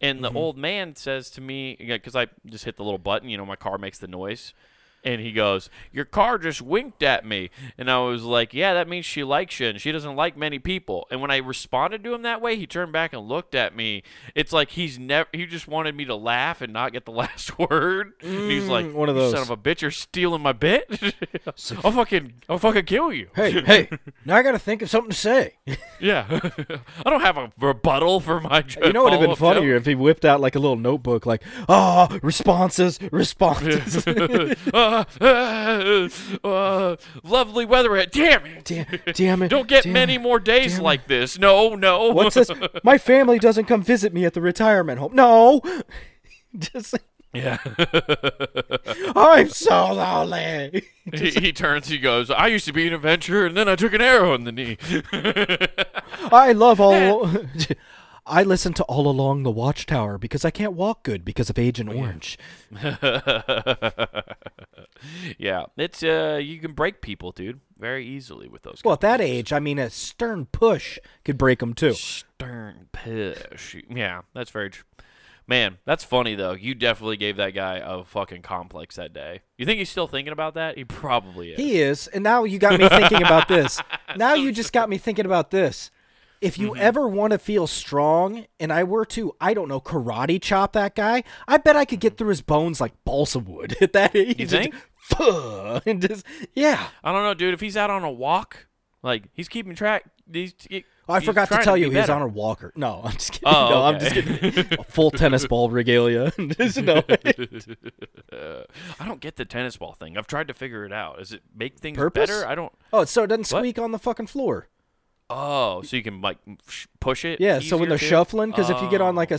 And 0.00 0.24
the 0.24 0.30
Mm-hmm. 0.30 0.34
old 0.34 0.56
man 0.56 0.96
says 0.96 1.30
to 1.32 1.40
me 1.40 1.76
because 1.78 2.16
I 2.16 2.28
just 2.46 2.64
hit 2.64 2.76
the 2.76 2.84
little 2.84 2.98
button, 2.98 3.28
you 3.28 3.36
know, 3.36 3.44
my 3.44 3.56
car 3.56 3.76
makes 3.76 3.98
the 3.98 4.08
noise. 4.08 4.54
And 5.02 5.20
he 5.20 5.32
goes, 5.32 5.70
"Your 5.92 6.04
car 6.04 6.36
just 6.38 6.60
winked 6.60 7.02
at 7.02 7.24
me." 7.24 7.50
And 7.78 7.90
I 7.90 7.98
was 8.00 8.22
like, 8.22 8.52
"Yeah, 8.52 8.74
that 8.74 8.86
means 8.88 9.06
she 9.06 9.24
likes 9.24 9.58
you, 9.58 9.68
and 9.68 9.80
she 9.80 9.92
doesn't 9.92 10.14
like 10.14 10.36
many 10.36 10.58
people." 10.58 11.06
And 11.10 11.20
when 11.22 11.30
I 11.30 11.38
responded 11.38 12.04
to 12.04 12.12
him 12.14 12.22
that 12.22 12.42
way, 12.42 12.56
he 12.56 12.66
turned 12.66 12.92
back 12.92 13.12
and 13.12 13.22
looked 13.26 13.54
at 13.54 13.74
me. 13.74 14.02
It's 14.34 14.52
like 14.52 14.70
he's 14.72 14.98
never. 14.98 15.28
He 15.32 15.46
just 15.46 15.66
wanted 15.68 15.94
me 15.94 16.04
to 16.04 16.14
laugh 16.14 16.60
and 16.60 16.72
not 16.72 16.92
get 16.92 17.06
the 17.06 17.12
last 17.22 17.58
word. 17.58 18.12
and 18.20 18.50
he's 18.50 18.66
like, 18.68 18.84
Mm, 18.86 18.92
one 18.94 19.08
of 19.08 19.14
those. 19.14 19.32
son 19.32 19.42
of 19.42 19.50
a 19.50 19.56
bitch, 19.56 19.80
you're 19.82 19.90
stealing 19.90 20.42
my 20.42 20.52
bit. 20.52 20.86
I'll 21.84 21.92
fucking, 21.92 22.34
I'll 22.48 22.58
fucking 22.58 22.84
kill 22.84 23.12
you." 23.12 23.28
Hey, 23.34 23.52
hey! 23.64 23.88
Now 24.26 24.36
I 24.36 24.42
got 24.42 24.52
to 24.52 24.58
think 24.58 24.82
of 24.82 24.90
something 24.90 25.10
to 25.10 25.16
say. 25.16 25.54
Yeah, 26.00 26.26
I 27.04 27.08
don't 27.10 27.20
have 27.22 27.36
a 27.38 27.52
rebuttal 27.58 28.20
for 28.20 28.40
my. 28.40 28.62
Joke. 28.62 28.84
You 28.84 28.92
know 28.92 29.04
what 29.04 29.12
would 29.12 29.20
have 29.20 29.28
been 29.30 29.36
funnier 29.36 29.76
if 29.76 29.86
he 29.86 29.94
whipped 29.94 30.24
out 30.24 30.40
like 30.40 30.54
a 30.54 30.58
little 30.58 30.76
notebook, 30.76 31.24
like, 31.26 31.42
ah, 31.68 32.18
responses, 32.22 32.98
responses. 33.12 34.04
Uh, 34.90 35.04
uh, 36.44 36.46
uh, 36.46 36.96
lovely 37.22 37.64
weather. 37.64 38.04
Damn 38.06 38.46
it! 38.46 38.64
damn, 38.64 38.86
damn 39.14 39.42
it! 39.42 39.48
Don't 39.48 39.68
get 39.68 39.84
damn 39.84 39.92
many 39.92 40.14
it. 40.14 40.20
more 40.20 40.38
days 40.38 40.78
like 40.78 41.06
this. 41.06 41.38
No, 41.38 41.74
no. 41.74 42.10
What's 42.10 42.34
this? 42.34 42.50
My 42.84 42.98
family 42.98 43.38
doesn't 43.38 43.66
come 43.66 43.82
visit 43.82 44.12
me 44.12 44.24
at 44.24 44.34
the 44.34 44.40
retirement 44.40 44.98
home. 44.98 45.14
No, 45.14 45.60
just 46.58 46.94
Yeah. 47.32 47.58
I'm 49.14 49.48
so 49.48 49.92
lonely. 49.92 50.84
he, 51.14 51.30
he 51.30 51.52
turns. 51.52 51.88
He 51.88 51.98
goes. 51.98 52.30
I 52.30 52.48
used 52.48 52.66
to 52.66 52.72
be 52.72 52.86
an 52.88 52.92
adventurer, 52.94 53.46
and 53.46 53.56
then 53.56 53.68
I 53.68 53.76
took 53.76 53.92
an 53.92 54.00
arrow 54.00 54.34
in 54.34 54.44
the 54.44 54.52
knee. 54.52 54.78
I 56.32 56.52
love 56.52 56.80
all. 56.80 57.30
I 58.26 58.42
listen 58.42 58.72
to 58.74 58.84
All 58.84 59.08
Along 59.08 59.42
the 59.42 59.50
Watchtower 59.50 60.18
because 60.18 60.44
I 60.44 60.50
can't 60.50 60.72
walk 60.72 61.02
good 61.02 61.24
because 61.24 61.50
of 61.50 61.58
Agent 61.58 61.88
Orange. 61.90 62.38
yeah, 65.38 65.64
it's 65.76 66.02
uh, 66.02 66.38
you 66.42 66.58
can 66.58 66.72
break 66.72 67.00
people, 67.00 67.32
dude, 67.32 67.60
very 67.78 68.06
easily 68.06 68.48
with 68.48 68.62
those. 68.62 68.82
Well, 68.84 68.94
at 68.94 69.00
that 69.00 69.20
age, 69.20 69.52
I 69.52 69.58
mean, 69.58 69.78
a 69.78 69.90
stern 69.90 70.46
push 70.46 70.98
could 71.24 71.38
break 71.38 71.58
them 71.60 71.74
too. 71.74 71.94
Stern 71.94 72.88
push. 72.92 73.76
Yeah, 73.88 74.22
that's 74.34 74.50
very 74.50 74.70
true. 74.70 74.84
Man, 75.50 75.78
that's 75.84 76.04
funny 76.04 76.36
though. 76.36 76.52
You 76.52 76.76
definitely 76.76 77.16
gave 77.16 77.36
that 77.38 77.54
guy 77.54 77.80
a 77.84 78.04
fucking 78.04 78.42
complex 78.42 78.94
that 78.94 79.12
day. 79.12 79.40
You 79.58 79.66
think 79.66 79.80
he's 79.80 79.90
still 79.90 80.06
thinking 80.06 80.32
about 80.32 80.54
that? 80.54 80.78
He 80.78 80.84
probably 80.84 81.50
is. 81.50 81.58
He 81.58 81.80
is, 81.80 82.06
and 82.06 82.22
now 82.22 82.44
you 82.44 82.60
got 82.60 82.78
me 82.78 82.88
thinking 82.88 83.22
about 83.22 83.48
this. 83.48 83.80
Now 84.16 84.34
you 84.34 84.50
just 84.50 84.72
got 84.72 84.88
me 84.88 84.98
thinking 84.98 85.24
about 85.24 85.52
this. 85.52 85.92
If 86.40 86.58
you 86.58 86.70
Mm-hmm. 86.70 86.80
ever 86.82 87.06
want 87.08 87.32
to 87.32 87.38
feel 87.38 87.66
strong, 87.66 88.46
and 88.58 88.72
I 88.72 88.82
were 88.84 89.04
to, 89.06 89.34
I 89.40 89.52
don't 89.52 89.68
know, 89.68 89.80
karate 89.80 90.40
chop 90.40 90.72
that 90.72 90.94
guy, 90.94 91.22
I 91.46 91.58
bet 91.58 91.76
I 91.76 91.84
could 91.84 92.00
get 92.00 92.16
through 92.16 92.28
his 92.30 92.40
bones 92.40 92.80
like 92.80 92.92
balsa 93.04 93.38
wood 93.38 93.76
at 93.80 93.92
that 93.94 94.16
age. 94.16 94.38
You 94.40 94.46
think? 94.46 94.74
Fuh, 94.96 95.80
and 95.86 96.00
just 96.00 96.24
yeah. 96.54 96.88
I 97.04 97.12
don't 97.12 97.22
know, 97.24 97.34
dude. 97.34 97.52
If 97.54 97.60
he's 97.60 97.76
out 97.76 97.90
on 97.90 98.04
a 98.04 98.10
walk, 98.10 98.66
like 99.02 99.24
he's 99.34 99.48
keeping 99.48 99.74
track. 99.74 100.04
He's, 100.32 100.54
he- 100.68 100.84
Oh, 101.08 101.14
I 101.14 101.18
forgot 101.18 101.48
to 101.48 101.58
tell 101.58 101.74
be 101.74 101.80
you, 101.80 101.90
he's 101.90 102.08
on 102.08 102.22
a 102.22 102.26
walker. 102.28 102.72
No, 102.76 103.00
I'm 103.02 103.10
just 103.14 103.32
kidding. 103.32 103.48
Oh, 103.52 103.68
no, 103.68 103.82
I'm 103.82 103.98
just 103.98 104.12
kidding. 104.14 104.66
A 104.78 104.84
full 104.84 105.10
tennis 105.10 105.44
ball 105.44 105.68
regalia. 105.68 106.30
Just 106.56 106.80
no. 106.80 107.02
Uh, 108.32 108.62
I 109.00 109.06
don't 109.08 109.20
get 109.20 109.34
the 109.34 109.44
tennis 109.44 109.76
ball 109.76 109.92
thing. 109.94 110.16
I've 110.16 110.28
tried 110.28 110.46
to 110.48 110.54
figure 110.54 110.84
it 110.84 110.92
out. 110.92 111.18
Does 111.18 111.32
it 111.32 111.42
make 111.52 111.78
things 111.80 111.96
Purpose? 111.98 112.30
better? 112.30 112.46
I 112.46 112.54
don't. 112.54 112.72
Oh, 112.92 113.04
so 113.04 113.24
it 113.24 113.26
doesn't 113.26 113.50
What? 113.52 113.60
squeak 113.60 113.78
on 113.80 113.90
the 113.90 113.98
fucking 113.98 114.28
floor. 114.28 114.68
Oh, 115.30 115.82
so 115.82 115.96
you 115.96 116.02
can 116.02 116.20
like 116.20 116.38
push 116.98 117.24
it. 117.24 117.40
Yeah, 117.40 117.60
so 117.60 117.76
when 117.76 117.88
they're 117.88 117.98
too? 117.98 118.06
shuffling, 118.06 118.50
because 118.50 118.68
if 118.68 118.80
you 118.82 118.90
get 118.90 119.00
on 119.00 119.14
Oh. 119.14 119.16
like 119.16 119.30
a 119.30 119.38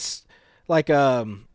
like 0.67 0.89
um, 0.89 1.47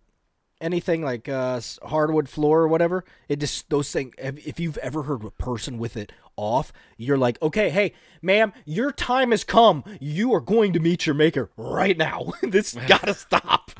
anything 0.61 1.03
like 1.03 1.29
uh 1.29 1.61
hardwood 1.85 2.29
floor 2.29 2.61
or 2.61 2.69
whatever, 2.69 3.05
it 3.29 3.41
just 3.41 3.69
those 3.71 3.91
things. 3.91 4.15
If 4.19 4.47
if 4.47 4.61
you've 4.61 4.79
ever 4.79 5.05
heard 5.05 5.25
a 5.25 5.31
person 5.31 5.79
with 5.79 5.97
it 5.97 6.13
off, 6.37 6.73
you're 6.99 7.17
like, 7.17 7.41
okay, 7.41 7.71
hey, 7.71 7.95
ma'am, 8.21 8.53
your 8.67 8.93
time 8.93 9.31
has 9.31 9.43
come. 9.43 9.83
You 10.01 10.35
are 10.35 10.41
going 10.41 10.75
to 10.75 10.81
meet 10.81 11.07
your 11.07 11.15
maker 11.15 11.51
right 11.57 11.97
now. 11.97 12.33
this 12.43 12.75
gotta 12.87 13.15
stop. 13.15 13.71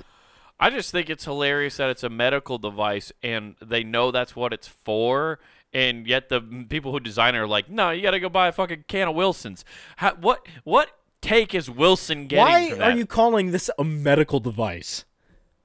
I 0.59 0.71
just 0.71 0.91
think 0.91 1.11
it's 1.11 1.27
hilarious 1.27 1.77
that 1.77 1.91
it's 1.91 2.03
a 2.03 2.09
medical 2.09 2.57
device 2.57 3.13
and 3.23 3.57
they 3.61 3.85
know 3.85 4.11
that's 4.11 4.35
what 4.35 4.55
it's 4.55 4.67
for, 4.67 5.39
and 5.77 6.07
yet 6.07 6.31
the 6.31 6.41
people 6.41 6.91
who 6.91 7.01
design 7.01 7.35
it 7.35 7.39
are 7.39 7.47
like, 7.47 7.69
no, 7.69 7.91
you 7.91 8.01
got 8.01 8.13
to 8.13 8.21
go 8.21 8.31
buy 8.31 8.49
a 8.49 8.53
fucking 8.53 8.85
can 8.89 9.09
of 9.09 9.15
Wilson's. 9.15 9.63
How, 9.97 10.15
what 10.15 10.49
what 10.65 10.91
take 11.21 11.55
is 11.55 11.69
Wilson 11.69 12.29
getting? 12.29 12.79
Why 12.79 12.87
are 12.87 12.97
you 12.97 13.05
calling 13.05 13.51
this 13.51 13.69
a 13.79 13.85
medical 13.85 14.41
device? 14.41 15.05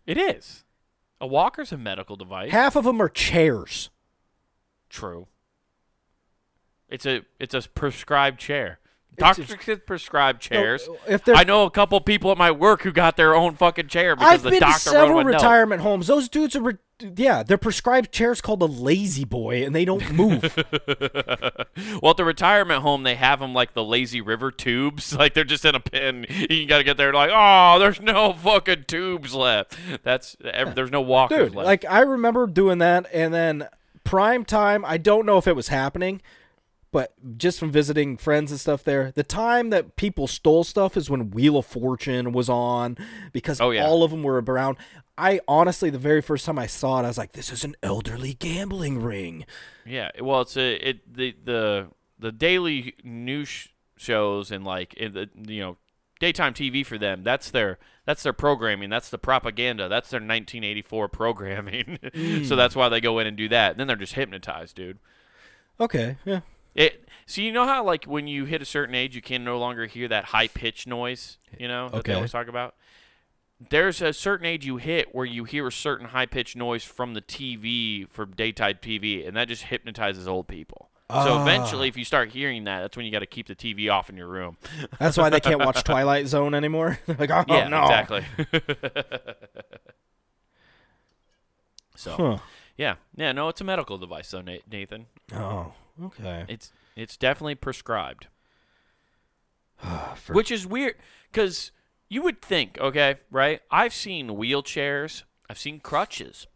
It 0.05 0.17
is. 0.17 0.65
A 1.21 1.27
walker's 1.27 1.71
a 1.71 1.77
medical 1.77 2.17
device. 2.17 2.51
Half 2.51 2.75
of 2.75 2.83
them 2.83 3.01
are 3.01 3.07
chairs. 3.07 3.89
True. 4.89 5.27
It's 6.89 7.05
a 7.05 7.21
it's 7.39 7.53
a 7.53 7.61
prescribed 7.69 8.37
chair. 8.37 8.79
Doctors 9.17 9.53
can 9.55 9.81
prescribe 9.85 10.39
chairs. 10.39 10.87
if 11.07 11.27
I 11.27 11.43
know 11.43 11.65
a 11.65 11.69
couple 11.71 11.99
people 12.01 12.31
at 12.31 12.37
my 12.37 12.49
work 12.49 12.81
who 12.83 12.91
got 12.91 13.17
their 13.17 13.35
own 13.35 13.55
fucking 13.55 13.87
chair 13.87 14.15
because 14.15 14.33
I've 14.33 14.41
the 14.41 14.51
been 14.51 14.59
to 14.59 14.65
doctor 14.65 14.89
wrote 14.89 14.95
several 14.95 15.17
them 15.19 15.27
a 15.27 15.31
note. 15.31 15.37
retirement 15.37 15.81
homes. 15.81 16.07
Those 16.07 16.29
dudes 16.29 16.55
are, 16.55 16.61
re- 16.61 16.77
yeah, 17.17 17.43
they're 17.43 17.57
prescribed 17.57 18.11
chairs 18.11 18.41
called 18.41 18.61
a 18.61 18.65
lazy 18.65 19.25
boy, 19.25 19.63
and 19.65 19.75
they 19.75 19.85
don't 19.85 20.11
move. 20.11 20.55
well, 22.01 22.11
at 22.11 22.17
the 22.17 22.23
retirement 22.25 22.81
home, 22.81 23.03
they 23.03 23.15
have 23.15 23.39
them 23.39 23.53
like 23.53 23.73
the 23.73 23.83
lazy 23.83 24.21
river 24.21 24.51
tubes. 24.51 25.15
Like 25.21 25.33
they're 25.35 25.43
just 25.43 25.65
in 25.65 25.75
a 25.75 25.79
pin. 25.79 26.25
You 26.49 26.65
got 26.65 26.79
to 26.79 26.83
get 26.83 26.97
there. 26.97 27.13
Like, 27.13 27.29
oh, 27.33 27.77
there's 27.79 28.01
no 28.01 28.33
fucking 28.33 28.85
tubes 28.87 29.35
left. 29.35 29.77
That's 30.03 30.35
ev- 30.43 30.73
there's 30.73 30.89
no 30.89 31.01
walkers 31.01 31.49
Dude, 31.49 31.55
left. 31.55 31.65
like 31.67 31.85
I 31.85 31.99
remember 31.99 32.47
doing 32.47 32.79
that, 32.79 33.05
and 33.13 33.31
then 33.33 33.67
prime 34.03 34.45
time. 34.45 34.83
I 34.85 34.97
don't 34.97 35.25
know 35.27 35.37
if 35.37 35.47
it 35.47 35.55
was 35.55 35.67
happening, 35.67 36.21
but 36.91 37.13
just 37.37 37.57
from 37.59 37.71
visiting 37.71 38.17
friends 38.17 38.51
and 38.51 38.59
stuff 38.59 38.83
there, 38.83 39.11
the 39.13 39.23
time 39.23 39.69
that 39.69 39.95
people 39.95 40.27
stole 40.27 40.63
stuff 40.63 40.97
is 40.97 41.09
when 41.09 41.31
Wheel 41.31 41.57
of 41.57 41.65
Fortune 41.65 42.31
was 42.33 42.49
on 42.49 42.97
because 43.31 43.61
Oh, 43.61 43.71
yeah. 43.71 43.85
all 43.85 44.03
of 44.03 44.11
them 44.11 44.23
were 44.23 44.41
around. 44.41 44.77
I 45.17 45.39
honestly, 45.47 45.89
the 45.89 45.97
very 45.99 46.21
first 46.21 46.45
time 46.45 46.57
I 46.59 46.67
saw 46.67 46.99
it, 46.99 47.03
I 47.03 47.07
was 47.07 47.17
like, 47.17 47.33
"This 47.33 47.51
is 47.51 47.63
an 47.63 47.75
elderly 47.83 48.33
gambling 48.33 49.01
ring." 49.01 49.45
Yeah, 49.85 50.09
well, 50.19 50.41
it's 50.41 50.57
a 50.57 50.73
it 50.75 51.13
the 51.13 51.35
the 51.43 51.87
the 52.17 52.31
daily 52.31 52.95
news 53.03 53.47
sh- 53.47 53.67
shows 53.97 54.51
and 54.51 54.63
like 54.65 54.93
in 54.95 55.13
the 55.13 55.29
you 55.47 55.61
know 55.61 55.77
daytime 56.19 56.53
TV 56.53 56.85
for 56.85 56.97
them. 56.97 57.23
That's 57.23 57.51
their 57.51 57.77
that's 58.05 58.23
their 58.23 58.33
programming. 58.33 58.89
That's 58.89 59.09
the 59.09 59.17
propaganda. 59.19 59.87
That's 59.89 60.09
their 60.09 60.17
1984 60.19 61.07
programming. 61.09 61.99
Mm. 62.03 62.45
so 62.47 62.55
that's 62.55 62.75
why 62.75 62.89
they 62.89 62.99
go 63.01 63.19
in 63.19 63.27
and 63.27 63.37
do 63.37 63.47
that. 63.49 63.71
And 63.71 63.79
then 63.79 63.87
they're 63.87 63.95
just 63.95 64.13
hypnotized, 64.13 64.75
dude. 64.75 64.97
Okay, 65.79 66.17
yeah, 66.25 66.39
It 66.75 67.07
so 67.25 67.41
you 67.41 67.51
know 67.51 67.65
how 67.65 67.83
like 67.83 68.05
when 68.05 68.27
you 68.27 68.45
hit 68.45 68.61
a 68.61 68.65
certain 68.65 68.95
age, 68.95 69.15
you 69.15 69.21
can 69.21 69.43
no 69.43 69.57
longer 69.59 69.85
hear 69.85 70.07
that 70.07 70.25
high 70.25 70.47
pitched 70.47 70.87
noise. 70.87 71.37
You 71.57 71.67
know 71.67 71.89
that 71.89 71.93
they 71.95 71.99
Okay. 71.99 72.13
always 72.13 72.31
talk 72.31 72.47
about. 72.47 72.75
There's 73.69 74.01
a 74.01 74.11
certain 74.11 74.45
age 74.47 74.65
you 74.65 74.77
hit 74.77 75.13
where 75.13 75.25
you 75.25 75.43
hear 75.43 75.67
a 75.67 75.71
certain 75.71 76.07
high 76.07 76.25
pitched 76.25 76.55
noise 76.55 76.83
from 76.83 77.13
the 77.13 77.21
TV 77.21 78.09
for 78.09 78.25
daytime 78.25 78.79
TV, 78.81 79.27
and 79.27 79.37
that 79.37 79.47
just 79.49 79.63
hypnotizes 79.63 80.27
old 80.27 80.47
people. 80.47 80.89
So 81.09 81.35
Ah. 81.35 81.41
eventually, 81.41 81.87
if 81.89 81.95
you 81.97 82.03
start 82.05 82.31
hearing 82.31 82.63
that, 82.63 82.79
that's 82.79 82.95
when 82.97 83.05
you 83.05 83.11
got 83.11 83.19
to 83.19 83.25
keep 83.27 83.47
the 83.47 83.53
TV 83.55 83.87
off 83.91 84.09
in 84.09 84.15
your 84.17 84.27
room. 84.27 84.57
that's 84.97 85.17
why 85.17 85.29
they 85.29 85.39
can't 85.41 85.59
watch 85.59 85.83
Twilight 85.83 86.27
Zone 86.27 86.55
anymore. 86.55 86.99
like, 87.19 87.29
oh 87.29 87.43
yeah, 87.47 87.67
no, 87.67 87.81
exactly. 87.83 88.23
so 91.95 92.15
Huh. 92.15 92.37
yeah, 92.77 92.95
yeah, 93.15 93.31
no, 93.31 93.49
it's 93.49 93.61
a 93.61 93.63
medical 93.63 93.97
device 93.97 94.31
though, 94.31 94.41
Nathan. 94.41 95.07
Oh, 95.35 95.73
okay. 96.03 96.45
It's 96.47 96.71
it's 96.95 97.17
definitely 97.17 97.55
prescribed. 97.55 98.27
For- 100.15 100.33
Which 100.33 100.51
is 100.51 100.67
weird 100.67 100.95
because 101.31 101.71
you 102.09 102.21
would 102.21 102.41
think, 102.41 102.77
okay, 102.79 103.15
right? 103.31 103.61
I've 103.71 103.93
seen 103.93 104.29
wheelchairs, 104.29 105.23
I've 105.49 105.59
seen 105.59 105.79
crutches, 105.79 106.47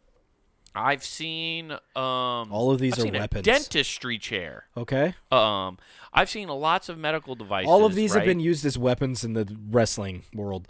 I've 0.75 1.03
seen 1.03 1.71
um, 1.71 1.79
All 1.95 2.71
of 2.71 2.79
these 2.79 2.99
I've 2.99 3.05
are 3.05 3.19
weapons. 3.19 3.47
A 3.47 3.51
dentistry 3.51 4.17
chair. 4.17 4.65
okay. 4.75 5.15
Um, 5.31 5.77
I've 6.13 6.29
seen 6.29 6.49
lots 6.49 6.89
of 6.89 6.97
medical 6.97 7.35
devices. 7.35 7.69
All 7.69 7.85
of 7.85 7.95
these 7.95 8.13
have 8.13 8.25
been 8.25 8.39
used 8.39 8.65
as 8.65 8.77
weapons 8.77 9.23
in 9.23 9.33
the 9.33 9.57
wrestling 9.69 10.23
world. 10.33 10.67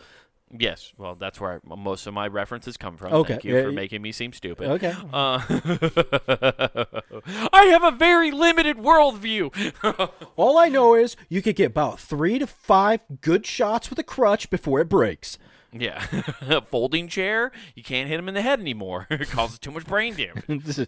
Yes, 0.57 0.93
well, 0.97 1.15
that's 1.15 1.41
where 1.41 1.53
I, 1.53 1.75
most 1.75 2.05
of 2.07 2.13
my 2.13 2.27
references 2.27 2.77
come 2.77 2.97
from. 2.97 3.13
Okay, 3.13 3.33
Thank 3.33 3.45
you 3.45 3.55
yeah, 3.55 3.63
for 3.63 3.71
making 3.71 4.01
me 4.01 4.11
seem 4.11 4.31
stupid. 4.31 4.69
Okay. 4.69 4.93
Uh, 5.11 5.41
I 7.51 7.65
have 7.71 7.83
a 7.83 7.91
very 7.91 8.31
limited 8.31 8.77
worldview. 8.77 10.09
All 10.35 10.57
I 10.57 10.69
know 10.69 10.93
is 10.93 11.15
you 11.29 11.41
could 11.41 11.55
get 11.55 11.71
about 11.71 11.99
three 11.99 12.39
to 12.39 12.47
five 12.47 13.01
good 13.21 13.45
shots 13.45 13.89
with 13.89 13.99
a 13.99 14.03
crutch 14.03 14.49
before 14.49 14.79
it 14.79 14.87
breaks. 14.87 15.37
yeah, 15.73 16.05
a 16.41 16.61
folding 16.61 17.07
chair. 17.07 17.51
You 17.73 17.83
can't 17.83 18.07
hit 18.07 18.19
him 18.19 18.29
in 18.29 18.35
the 18.35 18.41
head 18.41 18.59
anymore. 18.59 19.07
it 19.09 19.29
causes 19.29 19.59
too 19.59 19.71
much 19.71 19.85
brain 19.85 20.15
damage. 20.15 20.87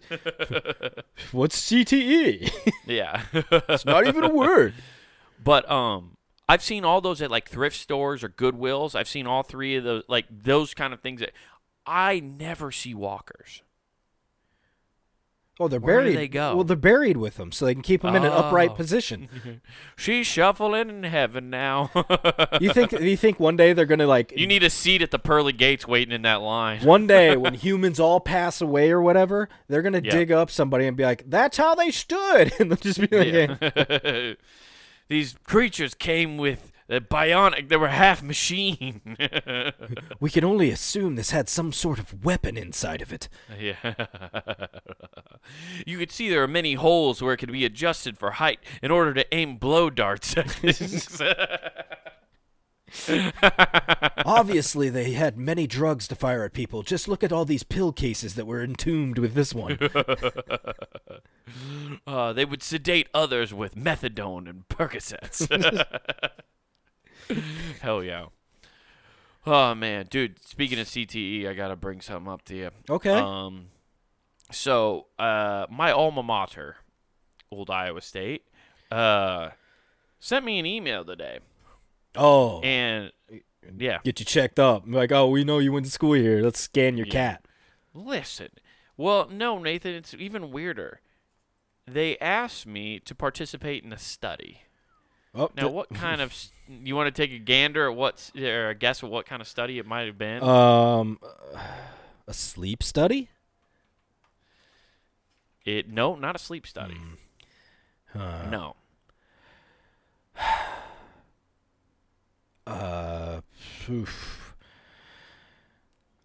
What's 1.32 1.60
CTE? 1.60 2.50
Yeah. 2.86 3.22
it's 3.32 3.84
not 3.84 4.06
even 4.06 4.24
a 4.24 4.32
word. 4.32 4.74
But 5.42 5.70
um, 5.70 6.16
I've 6.48 6.62
seen 6.62 6.84
all 6.84 7.00
those 7.00 7.20
at 7.20 7.30
like 7.30 7.48
thrift 7.48 7.76
stores 7.76 8.24
or 8.24 8.28
Goodwills. 8.28 8.94
I've 8.94 9.08
seen 9.08 9.26
all 9.26 9.42
three 9.42 9.76
of 9.76 9.84
those, 9.84 10.02
like 10.08 10.26
those 10.30 10.72
kind 10.74 10.94
of 10.94 11.00
things. 11.00 11.20
That 11.20 11.32
I 11.86 12.20
never 12.20 12.70
see 12.72 12.94
walkers. 12.94 13.62
Oh, 15.60 15.66
they're 15.66 15.80
Where 15.80 15.96
do 15.98 16.04
buried. 16.04 16.16
they 16.18 16.28
go? 16.28 16.54
Well, 16.54 16.62
they're 16.62 16.76
buried 16.76 17.16
with 17.16 17.36
them, 17.36 17.50
so 17.50 17.64
they 17.64 17.74
can 17.74 17.82
keep 17.82 18.02
them 18.02 18.14
in 18.14 18.24
an 18.24 18.30
upright 18.30 18.70
Oh. 18.70 18.74
position. 18.74 19.60
She's 19.96 20.24
shuffling 20.24 20.88
in 20.88 21.02
heaven 21.02 21.50
now. 21.50 21.90
You 22.60 22.72
think? 22.72 22.92
You 22.92 23.16
think 23.16 23.38
one 23.40 23.56
day 23.56 23.72
they're 23.72 23.84
gonna 23.84 24.06
like? 24.06 24.32
you 24.36 24.46
need 24.46 24.62
a 24.62 24.70
seat 24.70 25.02
at 25.02 25.10
the 25.10 25.18
pearly 25.18 25.52
gates 25.52 25.86
waiting 25.86 26.14
in 26.14 26.22
that 26.22 26.42
line. 26.42 26.84
one 26.84 27.06
day 27.08 27.36
when 27.36 27.54
humans 27.54 27.98
all 28.00 28.20
pass 28.20 28.60
away 28.60 28.90
or 28.92 29.02
whatever, 29.02 29.48
they're 29.66 29.82
gonna 29.82 30.00
Yeah. 30.02 30.12
dig 30.12 30.30
up 30.32 30.48
somebody 30.50 30.86
and 30.86 30.96
be 30.96 31.02
like, 31.04 31.24
"That's 31.28 31.56
how 31.56 31.74
they 31.74 31.90
stood," 31.90 32.52
and 32.60 32.70
they'll 32.70 32.76
just 32.76 33.00
be 33.10 33.16
like, 33.18 33.60
Yeah. 33.60 34.34
These 35.08 35.36
creatures 35.44 35.94
came 35.94 36.36
with 36.36 36.72
the 36.86 37.00
bionic. 37.00 37.68
They 37.68 37.76
were 37.76 37.88
half 37.88 38.22
machine. 38.22 39.00
"We 40.20 40.30
can 40.30 40.44
only 40.44 40.70
assume 40.70 41.16
this 41.16 41.30
had 41.30 41.48
some 41.48 41.72
sort 41.72 41.98
of 41.98 42.24
weapon 42.24 42.56
inside 42.56 43.02
of 43.02 43.12
it." 43.12 43.28
yeah. 43.58 43.76
you 45.86 45.98
could 45.98 46.10
see 46.10 46.28
there 46.28 46.42
are 46.42 46.48
many 46.48 46.74
holes 46.74 47.22
where 47.22 47.34
it 47.34 47.38
could 47.38 47.52
be 47.52 47.64
adjusted 47.64 48.18
for 48.18 48.32
height 48.32 48.60
in 48.82 48.90
order 48.90 49.14
to 49.14 49.34
aim 49.34 49.56
blow 49.56 49.90
darts 49.90 50.36
at 50.36 50.50
things. 50.50 51.20
Obviously, 54.24 54.88
they 54.88 55.12
had 55.12 55.36
many 55.36 55.66
drugs 55.66 56.08
to 56.08 56.14
fire 56.14 56.44
at 56.44 56.52
people. 56.52 56.82
Just 56.82 57.08
look 57.08 57.22
at 57.22 57.32
all 57.32 57.44
these 57.44 57.62
pill 57.62 57.92
cases 57.92 58.34
that 58.34 58.46
were 58.46 58.62
entombed 58.62 59.18
with 59.18 59.34
this 59.34 59.54
one. 59.54 59.78
uh, 62.06 62.32
they 62.32 62.44
would 62.44 62.62
sedate 62.62 63.08
others 63.12 63.52
with 63.52 63.74
methadone 63.74 64.48
and 64.48 64.68
Percocets. 64.68 65.46
Hell 67.80 68.02
yeah. 68.02 68.26
Oh 69.46 69.74
man, 69.74 70.06
dude. 70.10 70.44
Speaking 70.44 70.78
of 70.78 70.86
CTE, 70.86 71.48
I 71.48 71.54
gotta 71.54 71.76
bring 71.76 72.00
something 72.00 72.30
up 72.30 72.44
to 72.46 72.56
you. 72.56 72.70
Okay. 72.88 73.12
Um, 73.12 73.66
so 74.50 75.06
uh, 75.18 75.66
my 75.70 75.92
alma 75.92 76.22
mater, 76.22 76.76
old 77.50 77.70
Iowa 77.70 78.00
State, 78.00 78.44
uh, 78.90 79.50
sent 80.18 80.44
me 80.44 80.58
an 80.58 80.66
email 80.66 81.04
today, 81.04 81.38
oh, 82.18 82.60
and 82.62 83.10
yeah, 83.76 83.98
get 84.04 84.18
you 84.20 84.26
checked 84.26 84.58
up. 84.58 84.84
Like, 84.86 85.12
oh, 85.12 85.28
we 85.28 85.44
know 85.44 85.58
you 85.58 85.72
went 85.72 85.86
to 85.86 85.92
school 85.92 86.12
here. 86.14 86.42
Let's 86.42 86.60
scan 86.60 86.96
your 86.96 87.06
Yeah. 87.06 87.12
cat. 87.12 87.44
listen. 87.94 88.48
Well, 88.96 89.28
no, 89.30 89.58
Nathan, 89.58 89.94
it's 89.94 90.12
even 90.14 90.50
weirder. 90.50 91.00
They 91.86 92.18
asked 92.18 92.66
me 92.66 92.98
to 93.00 93.14
participate 93.14 93.84
in 93.84 93.92
a 93.92 93.98
study. 93.98 94.62
Oh, 95.34 95.50
Now, 95.56 95.62
th- 95.64 95.72
what 95.72 95.88
kind 95.94 96.20
of 96.20 96.34
you 96.68 96.96
want 96.96 97.06
to 97.14 97.22
take 97.22 97.32
a 97.32 97.38
gander 97.38 97.88
at 97.88 97.96
what 97.96 98.14
s- 98.14 98.32
or 98.36 98.70
a 98.70 98.74
guess 98.74 99.04
at 99.04 99.08
what 99.10 99.24
kind 99.26 99.40
of 99.40 99.46
study 99.48 99.78
it 99.78 99.86
might 99.86 100.06
have 100.06 100.18
been? 100.18 100.42
Um, 100.42 101.18
a 102.26 102.34
sleep 102.34 102.82
study. 102.82 103.28
it 105.64 105.88
no, 105.88 106.14
not 106.14 106.34
a 106.34 106.38
sleep 106.38 106.66
study. 106.66 106.96
Uh, 108.14 108.48
no. 108.50 108.76
Uh, 112.68 113.40
oof. 113.90 114.54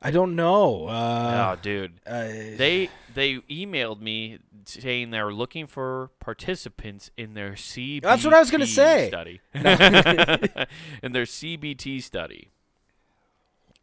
I 0.02 0.12
don't 0.12 0.36
know. 0.36 0.88
Uh, 0.88 1.54
oh, 1.56 1.60
dude. 1.62 1.94
uh, 2.06 2.24
They 2.24 2.90
they 3.14 3.36
emailed 3.50 4.02
me 4.02 4.40
saying 4.66 5.12
they're 5.12 5.32
looking 5.32 5.66
for 5.66 6.12
participants 6.20 7.10
in 7.16 7.36
their 7.36 7.52
CBT 7.54 8.02
That's 8.02 8.26
what 8.26 8.34
I 8.34 8.40
was 8.40 8.52
gonna 8.52 8.66
say. 8.68 9.08
study. 9.08 9.40
in 9.54 11.12
their 11.14 11.24
CBT 11.24 12.02
study. 12.04 12.50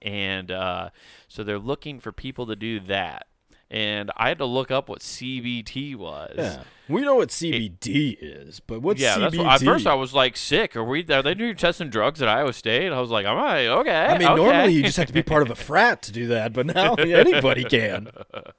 And 0.03 0.51
uh, 0.51 0.91
so 1.29 1.43
they're 1.45 1.59
looking 1.59 2.01
for 2.01 2.13
people 2.13 2.47
to 2.47 2.57
do 2.57 2.81
that. 2.81 3.27
And 3.73 4.11
I 4.17 4.27
had 4.29 4.39
to 4.39 4.47
look 4.47 4.73
up 4.73 4.89
what 4.89 4.99
CBT 4.99 5.95
was. 5.95 6.35
yeah. 6.37 6.63
We 6.89 7.03
know 7.03 7.15
what 7.15 7.29
CBD 7.29 8.17
is, 8.21 8.59
but 8.59 8.83
what's 8.83 9.01
yeah, 9.01 9.15
CBD? 9.15 9.21
that's 9.21 9.37
what, 9.37 9.47
at 9.47 9.61
first 9.61 9.87
I 9.87 9.95
was 9.95 10.13
like 10.13 10.37
sick. 10.37 10.75
Are 10.75 10.83
we? 10.83 11.07
Are 11.09 11.23
they 11.23 11.35
doing 11.35 11.55
testing 11.55 11.89
drugs 11.89 12.21
at 12.21 12.27
Iowa 12.29 12.53
State? 12.53 12.91
I 12.91 13.01
was 13.01 13.11
like, 13.11 13.27
am 13.27 13.39
I 13.39 13.69
okay? 13.69 14.07
I 14.07 14.19
mean, 14.19 14.27
okay. 14.27 14.43
normally 14.43 14.73
you 14.73 14.83
just 14.83 14.97
have 14.97 15.07
to 15.07 15.13
be 15.13 15.23
part 15.23 15.43
of 15.43 15.51
a 15.51 15.55
frat 15.69 16.03
to 16.03 16.13
do 16.13 16.27
that, 16.29 16.53
but 16.53 16.67
now 16.67 16.95
anybody 16.95 17.63
can. 17.63 18.09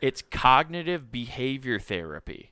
It's 0.00 0.22
cognitive 0.22 1.12
behavior 1.12 1.78
therapy. 1.78 2.50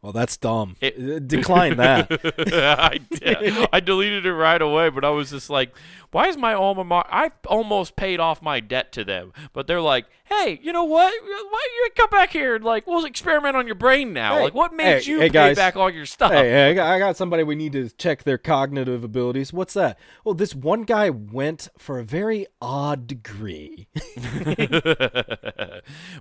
Well, 0.00 0.12
that's 0.12 0.36
dumb. 0.36 0.76
It- 0.80 0.96
Uh, 0.98 1.18
Decline 1.18 1.76
that. 1.76 2.08
I, 2.80 2.98
did- 2.98 3.68
I 3.72 3.80
deleted 3.80 4.24
it 4.24 4.32
right 4.32 4.62
away, 4.62 4.88
but 4.90 5.04
I 5.04 5.10
was 5.10 5.30
just 5.30 5.50
like, 5.50 5.76
why 6.12 6.28
is 6.28 6.36
my 6.36 6.54
alma 6.54 6.84
mater? 6.84 7.08
I 7.12 7.32
almost 7.46 7.96
paid 7.96 8.20
off 8.20 8.40
my 8.40 8.60
debt 8.60 8.92
to 8.92 9.04
them, 9.04 9.32
but 9.52 9.66
they're 9.66 9.80
like, 9.82 10.06
hey, 10.28 10.60
you 10.62 10.72
know 10.72 10.84
what? 10.84 11.12
Why 11.22 11.28
don't 11.28 11.74
you 11.74 11.90
come 11.96 12.10
back 12.10 12.30
here 12.32 12.54
and 12.56 12.64
like 12.64 12.86
we'll 12.86 13.04
experiment 13.04 13.56
on 13.56 13.66
your 13.66 13.74
brain 13.74 14.12
now? 14.12 14.36
Hey, 14.36 14.42
like, 14.44 14.54
what 14.54 14.72
made 14.72 15.02
hey, 15.02 15.10
you 15.10 15.18
hey, 15.18 15.28
pay 15.28 15.32
guys. 15.32 15.56
back 15.56 15.76
all 15.76 15.90
your 15.90 16.06
stuff? 16.06 16.32
hey, 16.32 16.50
hey, 16.50 16.78
I 16.78 16.98
got, 16.98 17.16
somebody 17.16 17.42
we 17.42 17.54
need 17.56 17.72
to 17.72 17.88
check 17.90 18.22
their 18.22 18.38
cognitive 18.38 19.02
abilities. 19.02 19.52
What's 19.52 19.74
that? 19.74 19.98
Well, 20.24 20.34
this 20.34 20.54
one 20.54 20.82
guy 20.82 21.10
went 21.10 21.68
for 21.78 21.98
a 21.98 22.04
very 22.04 22.46
odd 22.60 23.06
degree. 23.06 23.88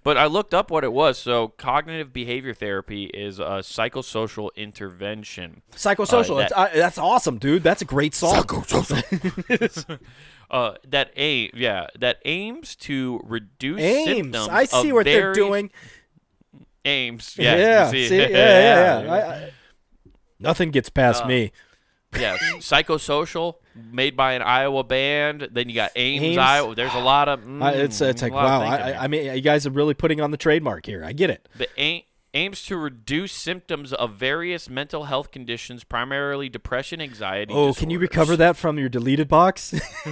but 0.04 0.18
I 0.18 0.26
looked 0.26 0.54
up 0.54 0.72
what 0.72 0.84
it 0.84 0.94
was. 0.94 1.18
So, 1.18 1.50
cognitive 1.50 2.14
behavior 2.14 2.54
therapy 2.54 3.06
is 3.06 3.40
a 3.40 3.62
psychosocial 3.62 4.50
intervention. 4.56 5.62
Psychosocial. 5.74 6.38
Uh, 6.38 6.46
It's- 6.46 6.52
I- 6.56 6.78
that's 6.78 6.98
awesome, 6.98 7.38
dude. 7.38 7.64
That's 7.64 7.82
a 7.82 7.86
great 7.86 8.16
song. 8.16 8.44
Uh, 10.50 10.76
that 10.88 11.12
aim, 11.18 11.50
yeah, 11.54 11.88
that 12.00 12.20
aims 12.24 12.76
to 12.78 13.20
reduce 13.26 13.82
Aims. 13.82 14.08
symptoms. 14.08 14.48
I 14.50 14.64
see 14.66 14.94
what 14.94 15.04
they're 15.06 15.34
doing. 15.34 15.72
Aims, 16.86 17.36
yeah, 17.38 17.56
Yeah. 17.58 17.92
see- 17.92 18.08
see? 18.08 18.18
Yeah, 18.18 18.28
yeah, 18.30 19.02
yeah. 19.02 19.12
I, 19.14 19.18
I, 19.36 19.52
nothing 20.40 20.72
gets 20.72 20.90
past 20.90 21.24
Uh, 21.24 21.28
me. 21.28 21.52
yeah, 22.18 22.38
psychosocial, 22.60 23.56
made 23.76 24.16
by 24.16 24.34
an 24.34 24.42
Iowa 24.42 24.86
band. 24.86 25.50
Then 25.52 25.68
you 25.68 25.76
got 25.76 25.92
Ames, 25.98 26.24
Ames. 26.24 26.38
Iowa. 26.38 26.76
There's 26.76 26.94
a 26.94 27.00
lot 27.02 27.28
of. 27.28 27.42
Mm, 27.42 27.62
I, 27.62 27.72
it's 27.74 28.00
it's 28.00 28.22
like 28.22 28.32
a 28.32 28.36
lot 28.36 28.46
of 28.46 28.62
wow. 28.62 28.68
I. 28.70 28.92
I, 28.94 29.04
I 29.04 29.08
mean, 29.10 29.26
you 29.36 29.42
guys 29.42 29.68
are 29.68 29.72
really 29.72 29.94
putting 29.94 30.22
on 30.22 30.32
the 30.32 30.38
trademark 30.38 30.86
here. 30.86 31.04
I 31.04 31.12
get 31.12 31.30
it. 31.30 31.50
the 31.58 31.68
aim, 31.78 32.04
aims 32.34 32.64
to 32.66 32.78
reduce 32.78 33.32
symptoms 33.32 33.94
of 33.94 34.14
various 34.14 34.70
mental 34.70 35.06
health 35.06 35.32
conditions, 35.32 35.84
primarily 35.84 36.50
depression, 36.50 37.02
anxiety. 37.02 37.54
Oh, 37.54 37.74
can 37.74 37.90
you 37.90 38.00
recover 38.00 38.36
that 38.38 38.58
from 38.58 38.78
your 38.78 38.90
deleted 38.90 39.28
box? 39.28 39.72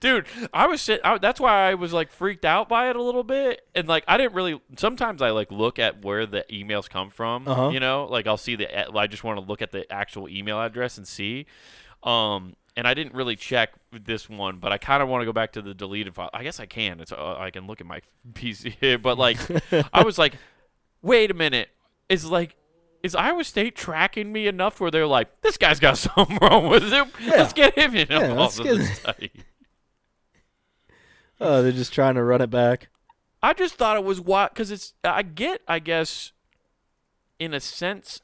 Dude, 0.00 0.26
I 0.52 0.66
was 0.66 0.80
sit. 0.82 1.00
I, 1.04 1.18
that's 1.18 1.40
why 1.40 1.70
I 1.70 1.74
was 1.74 1.92
like 1.92 2.10
freaked 2.10 2.44
out 2.44 2.68
by 2.68 2.90
it 2.90 2.96
a 2.96 3.02
little 3.02 3.24
bit, 3.24 3.66
and 3.74 3.88
like 3.88 4.04
I 4.06 4.16
didn't 4.16 4.34
really. 4.34 4.60
Sometimes 4.76 5.22
I 5.22 5.30
like 5.30 5.50
look 5.50 5.78
at 5.78 6.04
where 6.04 6.26
the 6.26 6.44
emails 6.50 6.88
come 6.88 7.10
from. 7.10 7.48
Uh-huh. 7.48 7.70
You 7.70 7.80
know, 7.80 8.06
like 8.10 8.26
I'll 8.26 8.36
see 8.36 8.56
the. 8.56 8.96
I 8.96 9.06
just 9.06 9.24
want 9.24 9.38
to 9.40 9.44
look 9.44 9.62
at 9.62 9.72
the 9.72 9.90
actual 9.92 10.28
email 10.28 10.60
address 10.60 10.98
and 10.98 11.06
see. 11.06 11.46
Um, 12.02 12.54
and 12.76 12.86
I 12.86 12.94
didn't 12.94 13.14
really 13.14 13.36
check 13.36 13.70
this 13.92 14.28
one, 14.28 14.58
but 14.58 14.72
I 14.72 14.78
kind 14.78 15.02
of 15.02 15.08
want 15.08 15.22
to 15.22 15.26
go 15.26 15.32
back 15.32 15.52
to 15.52 15.62
the 15.62 15.74
deleted 15.74 16.14
file. 16.14 16.30
I 16.34 16.42
guess 16.42 16.60
I 16.60 16.66
can. 16.66 17.00
It's 17.00 17.12
uh, 17.12 17.36
I 17.38 17.50
can 17.50 17.66
look 17.66 17.80
at 17.80 17.86
my 17.86 18.00
PC, 18.32 19.00
but 19.02 19.18
like 19.18 19.38
I 19.92 20.02
was 20.04 20.18
like, 20.18 20.34
wait 21.02 21.30
a 21.30 21.34
minute, 21.34 21.68
is 22.08 22.24
like. 22.24 22.56
Is 23.02 23.14
Iowa 23.14 23.44
State 23.44 23.76
tracking 23.76 24.32
me 24.32 24.48
enough 24.48 24.80
where 24.80 24.90
they're 24.90 25.06
like, 25.06 25.42
this 25.42 25.56
guy's 25.56 25.78
got 25.78 25.96
something 25.98 26.38
wrong 26.42 26.68
with 26.68 26.90
him? 26.90 27.06
Let's 27.24 27.52
get 27.52 27.78
him 27.78 27.94
in 27.94 28.08
Yeah, 28.10 28.30
involved 28.30 28.58
let's 28.58 28.70
in 28.70 28.78
the 28.78 28.84
get- 28.84 28.96
study. 28.96 29.30
oh, 31.40 31.62
they're 31.62 31.70
just 31.70 31.92
trying 31.92 32.16
to 32.16 32.24
run 32.24 32.40
it 32.40 32.50
back. 32.50 32.88
I 33.42 33.52
just 33.52 33.74
thought 33.74 33.96
it 33.96 34.02
was 34.02 34.20
what 34.20 34.52
because 34.54 34.72
it's 34.72 34.94
I 35.04 35.22
get 35.22 35.60
I 35.68 35.78
guess 35.78 36.32
in 37.38 37.54
a 37.54 37.60
sense 37.60 38.20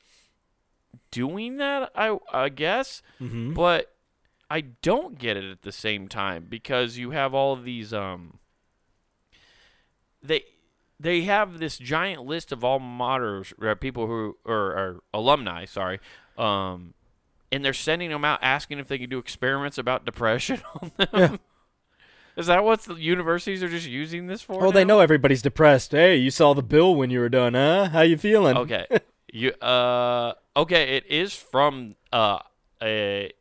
doing 1.12 1.58
that 1.58 1.92
I 1.94 2.18
I 2.32 2.48
guess 2.48 3.02
Mm-hmm. 3.20 3.52
but 3.54 3.91
I 4.52 4.60
don't 4.60 5.18
get 5.18 5.38
it 5.38 5.50
at 5.50 5.62
the 5.62 5.72
same 5.72 6.08
time 6.08 6.44
because 6.46 6.98
you 6.98 7.12
have 7.12 7.32
all 7.32 7.54
of 7.54 7.64
these 7.64 7.94
um 7.94 8.38
they 10.22 10.44
they 11.00 11.22
have 11.22 11.58
this 11.58 11.78
giant 11.78 12.26
list 12.26 12.52
of 12.52 12.62
alma 12.62 12.84
maters 12.84 13.54
or 13.58 13.74
people 13.76 14.08
who 14.08 14.36
or, 14.44 14.54
or 14.54 15.00
alumni 15.14 15.64
sorry 15.64 16.00
um 16.36 16.92
and 17.50 17.64
they're 17.64 17.72
sending 17.72 18.10
them 18.10 18.26
out 18.26 18.40
asking 18.42 18.78
if 18.78 18.88
they 18.88 18.98
can 18.98 19.08
do 19.08 19.18
experiments 19.18 19.78
about 19.78 20.04
depression 20.04 20.60
on 20.82 20.92
them. 20.98 21.08
Yeah. 21.14 21.36
Is 22.36 22.46
that 22.46 22.62
what 22.62 22.82
the 22.82 22.94
universities 22.94 23.62
are 23.62 23.68
just 23.68 23.86
using 23.86 24.26
this 24.26 24.42
for? 24.42 24.64
Oh, 24.64 24.70
they 24.70 24.84
know 24.84 25.00
everybody's 25.00 25.42
depressed. 25.42 25.92
Hey, 25.92 26.16
you 26.16 26.30
saw 26.30 26.54
the 26.54 26.62
bill 26.62 26.94
when 26.94 27.10
you 27.10 27.20
were 27.20 27.28
done, 27.28 27.54
huh? 27.54 27.90
How 27.90 28.02
you 28.02 28.18
feeling? 28.18 28.56
Okay. 28.56 28.86
you 29.32 29.52
uh 29.62 30.34
okay, 30.54 30.96
it 30.96 31.06
is 31.06 31.34
from 31.34 31.96
uh 32.12 32.38
a 32.82 33.32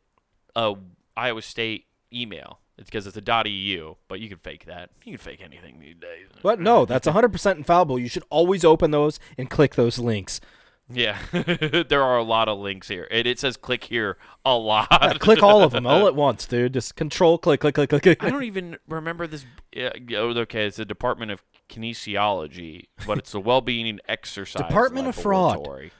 a 0.54 0.74
Iowa 1.16 1.42
State 1.42 1.86
email. 2.12 2.60
It's 2.78 2.90
because 2.90 3.06
it's 3.06 3.16
a 3.16 3.48
.eu, 3.48 3.96
but 4.08 4.20
you 4.20 4.28
can 4.28 4.38
fake 4.38 4.64
that. 4.64 4.90
You 5.04 5.12
can 5.12 5.18
fake 5.18 5.42
anything 5.42 5.78
these 5.78 5.94
days. 5.94 6.28
But 6.42 6.58
no, 6.58 6.84
that's 6.84 7.06
100% 7.06 7.56
infallible. 7.56 7.98
You 7.98 8.08
should 8.08 8.24
always 8.30 8.64
open 8.64 8.90
those 8.90 9.20
and 9.36 9.50
click 9.50 9.74
those 9.74 9.98
links. 9.98 10.40
Yeah, 10.88 11.18
there 11.32 12.02
are 12.02 12.18
a 12.18 12.22
lot 12.22 12.48
of 12.48 12.58
links 12.58 12.88
here, 12.88 13.06
and 13.10 13.26
it 13.26 13.38
says 13.38 13.56
click 13.56 13.84
here 13.84 14.18
a 14.44 14.56
lot. 14.56 14.88
Yeah, 14.90 15.14
click 15.14 15.42
all 15.42 15.62
of 15.62 15.72
them 15.72 15.86
all 15.86 16.06
at 16.06 16.14
once, 16.16 16.44
dude. 16.46 16.74
Just 16.74 16.96
control, 16.96 17.38
click, 17.38 17.60
click, 17.60 17.74
click, 17.74 17.88
click, 17.88 18.02
click. 18.02 18.24
I 18.24 18.30
don't 18.30 18.42
even 18.42 18.76
remember 18.88 19.26
this. 19.26 19.46
Yeah, 19.74 19.92
oh, 20.16 20.36
okay, 20.40 20.66
it's 20.66 20.76
the 20.76 20.84
Department 20.84 21.30
of 21.30 21.42
Kinesiology, 21.68 22.86
but 23.06 23.18
it's 23.18 23.32
the 23.32 23.40
Well-being 23.40 23.88
and 23.88 24.00
Exercise 24.08 24.60
Department 24.60 25.06
of 25.08 25.14
Fraud. 25.14 25.90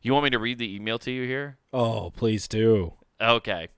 You 0.00 0.12
want 0.12 0.24
me 0.24 0.30
to 0.30 0.38
read 0.38 0.58
the 0.58 0.74
email 0.74 0.98
to 1.00 1.10
you 1.10 1.26
here? 1.26 1.58
Oh, 1.72 2.10
please 2.14 2.46
do. 2.46 2.94
Okay. 3.20 3.68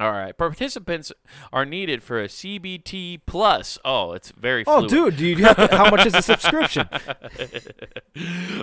All 0.00 0.12
right. 0.12 0.36
Participants 0.36 1.10
are 1.52 1.64
needed 1.64 2.04
for 2.04 2.20
a 2.20 2.28
CBT 2.28 3.22
plus. 3.26 3.78
Oh, 3.84 4.12
it's 4.12 4.30
very. 4.30 4.62
Oh, 4.66 4.86
fluid. 4.86 4.90
dude, 4.90 5.16
do 5.16 5.26
you 5.26 5.44
have 5.44 5.56
to, 5.56 5.76
how 5.76 5.90
much 5.90 6.06
is 6.06 6.12
the 6.12 6.20
subscription? 6.22 6.88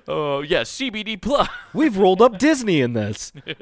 Oh, 0.07 0.41
yeah, 0.41 0.61
CBD 0.61 1.21
plus. 1.21 1.49
We've 1.73 1.97
rolled 1.97 2.21
up 2.21 2.37
Disney 2.37 2.79
in 2.79 2.93
this. 2.93 3.33
Make 3.45 3.57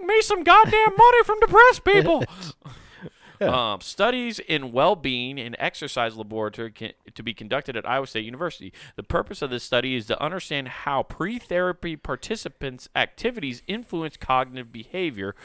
me 0.00 0.20
some 0.20 0.44
goddamn 0.44 0.90
money 0.96 1.22
from 1.24 1.40
depressed 1.40 1.84
people. 1.84 2.24
Um, 3.40 3.80
studies 3.80 4.40
in 4.40 4.72
well-being 4.72 5.38
and 5.38 5.54
exercise 5.60 6.16
laboratory 6.16 6.72
can, 6.72 6.92
to 7.14 7.22
be 7.22 7.32
conducted 7.32 7.76
at 7.76 7.88
Iowa 7.88 8.08
State 8.08 8.24
University. 8.24 8.72
The 8.96 9.04
purpose 9.04 9.42
of 9.42 9.50
this 9.50 9.62
study 9.62 9.94
is 9.94 10.06
to 10.06 10.20
understand 10.20 10.66
how 10.66 11.04
pre-therapy 11.04 11.94
participants' 11.94 12.88
activities 12.96 13.62
influence 13.68 14.16
cognitive 14.16 14.72
behavior, 14.72 15.36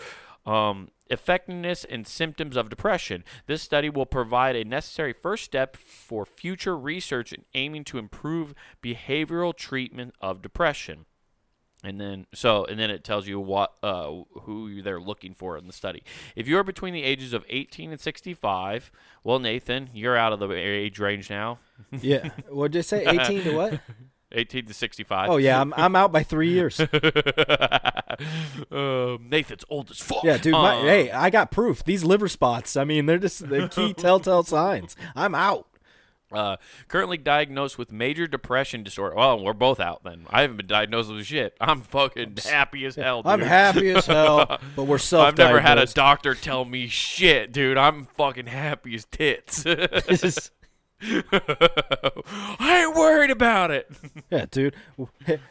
um, 0.45 0.89
effectiveness, 1.10 1.86
and 1.86 2.08
symptoms 2.08 2.58
of 2.58 2.69
depression. 2.69 3.23
This 3.45 3.62
study 3.62 3.89
will 3.89 4.06
provide 4.06 4.56
a 4.56 4.63
necessary 4.63 5.13
first 5.13 5.45
step 5.45 5.77
for 5.77 6.25
future 6.25 6.77
research 6.77 7.32
in 7.32 7.45
aiming 7.53 7.86
to 7.86 7.97
improve 7.97 8.53
behavioral 8.84 9.56
treatment 9.56 10.15
of 10.19 10.41
depression. 10.41 11.06
And 11.86 11.99
then 11.99 12.27
so 12.34 12.63
and 12.63 12.79
then 12.79 12.89
it 12.89 13.03
tells 13.03 13.27
you 13.27 13.41
what 13.41 13.73
uh, 13.84 14.10
who 14.43 14.82
they're 14.82 15.01
looking 15.01 15.34
for 15.34 15.58
in 15.58 15.67
the 15.67 15.73
study. 15.73 16.03
If 16.34 16.47
you're 16.47 16.63
between 16.63 16.93
the 16.93 17.03
ages 17.03 17.34
of 17.34 17.43
18 17.49 17.91
and 17.91 17.99
65, 17.99 18.89
well 19.21 19.38
Nathan, 19.38 19.89
you're 19.93 20.15
out 20.15 20.32
of 20.32 20.39
the 20.39 20.49
age 20.51 20.97
range 20.97 21.29
now. 21.29 21.60
Yeah. 21.99 22.29
What'd 22.49 22.75
you 22.75 22.84
say? 22.84 23.06
18 23.06 23.43
to 23.43 23.56
what? 23.56 23.79
18 24.34 24.65
to 24.65 24.74
65. 24.74 25.30
Oh, 25.30 25.38
yeah, 25.38 25.62
I'm, 25.62 25.74
I'm 25.76 25.96
out 25.96 26.12
by 26.12 26.24
three 26.24 26.50
years. 26.50 26.80
um, 28.72 29.28
Nathan's 29.30 29.65
old 29.69 29.91
as 29.91 30.00
fuck. 30.00 30.24
Yeah, 30.24 30.38
dude. 30.38 30.54
My, 30.54 30.76
Uh, 30.76 30.84
hey, 30.84 31.12
I 31.12 31.30
got 31.30 31.52
proof. 31.52 31.84
These 31.84 32.04
liver 32.04 32.28
spots, 32.28 32.76
I 32.76 32.84
mean, 32.84 33.06
they're 33.06 33.17
just 33.17 33.48
the 33.48 33.67
key 33.72 33.93
telltale 33.93 34.43
signs. 34.43 34.96
I'm 35.15 35.36
out. 35.36 35.67
Uh, 36.32 36.58
currently 36.88 37.17
diagnosed 37.17 37.78
with 37.78 37.91
major 37.91 38.26
depression 38.26 38.82
disorder. 38.82 39.15
Well, 39.15 39.43
we're 39.43 39.54
both 39.54 39.80
out 39.80 40.04
then. 40.04 40.26
I 40.32 40.41
haven't 40.41 40.58
been 40.58 40.65
diagnosed 40.65 41.12
with 41.12 41.24
shit. 41.28 41.56
I'm 41.62 41.82
fucking 41.82 42.38
happy 42.43 42.86
as 42.86 42.96
hell. 42.96 43.22
Dude. 43.22 43.32
I'm 43.32 43.41
happy 43.41 43.91
as 43.91 44.08
hell, 44.08 44.60
but 44.76 44.86
we're 44.86 44.98
self 44.98 45.28
I've 45.28 45.38
never 45.38 45.60
had 45.60 45.78
a 45.78 45.86
doctor 45.86 46.34
tell 46.34 46.65
me 46.65 46.88
shit, 46.88 47.52
dude. 47.52 47.78
I'm 47.78 48.06
fucking 48.15 48.48
happy 48.48 48.96
as 48.96 49.06
tits. 49.06 49.63
I 51.03 52.85
ain't 52.85 52.95
worried 52.95 53.31
about 53.31 53.71
it. 53.71 53.89
Yeah, 54.31 54.45
dude. 54.49 54.75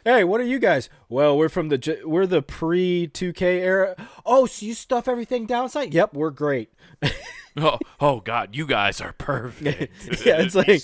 Hey, 0.03 0.25
what 0.25 0.41
are 0.41 0.45
you 0.45 0.59
guys? 0.59 0.89
Well, 1.07 1.37
we're 1.37 1.47
from 1.47 1.69
the 1.69 1.77
J- 1.77 2.03
we're 2.03 2.25
the 2.25 2.41
pre 2.41 3.07
2K 3.07 3.41
era. 3.41 3.95
Oh, 4.25 4.45
so 4.45 4.65
you 4.65 4.73
stuff 4.73 5.07
everything 5.07 5.45
downside? 5.45 5.93
Yep, 5.93 6.13
we're 6.13 6.31
great. 6.31 6.73
Oh, 7.55 7.77
oh 7.99 8.19
God, 8.19 8.55
you 8.55 8.65
guys 8.65 8.99
are 8.99 9.13
perfect. 9.13 9.93
Yeah, 10.25 10.41
it's 10.41 10.55
like- 10.55 10.81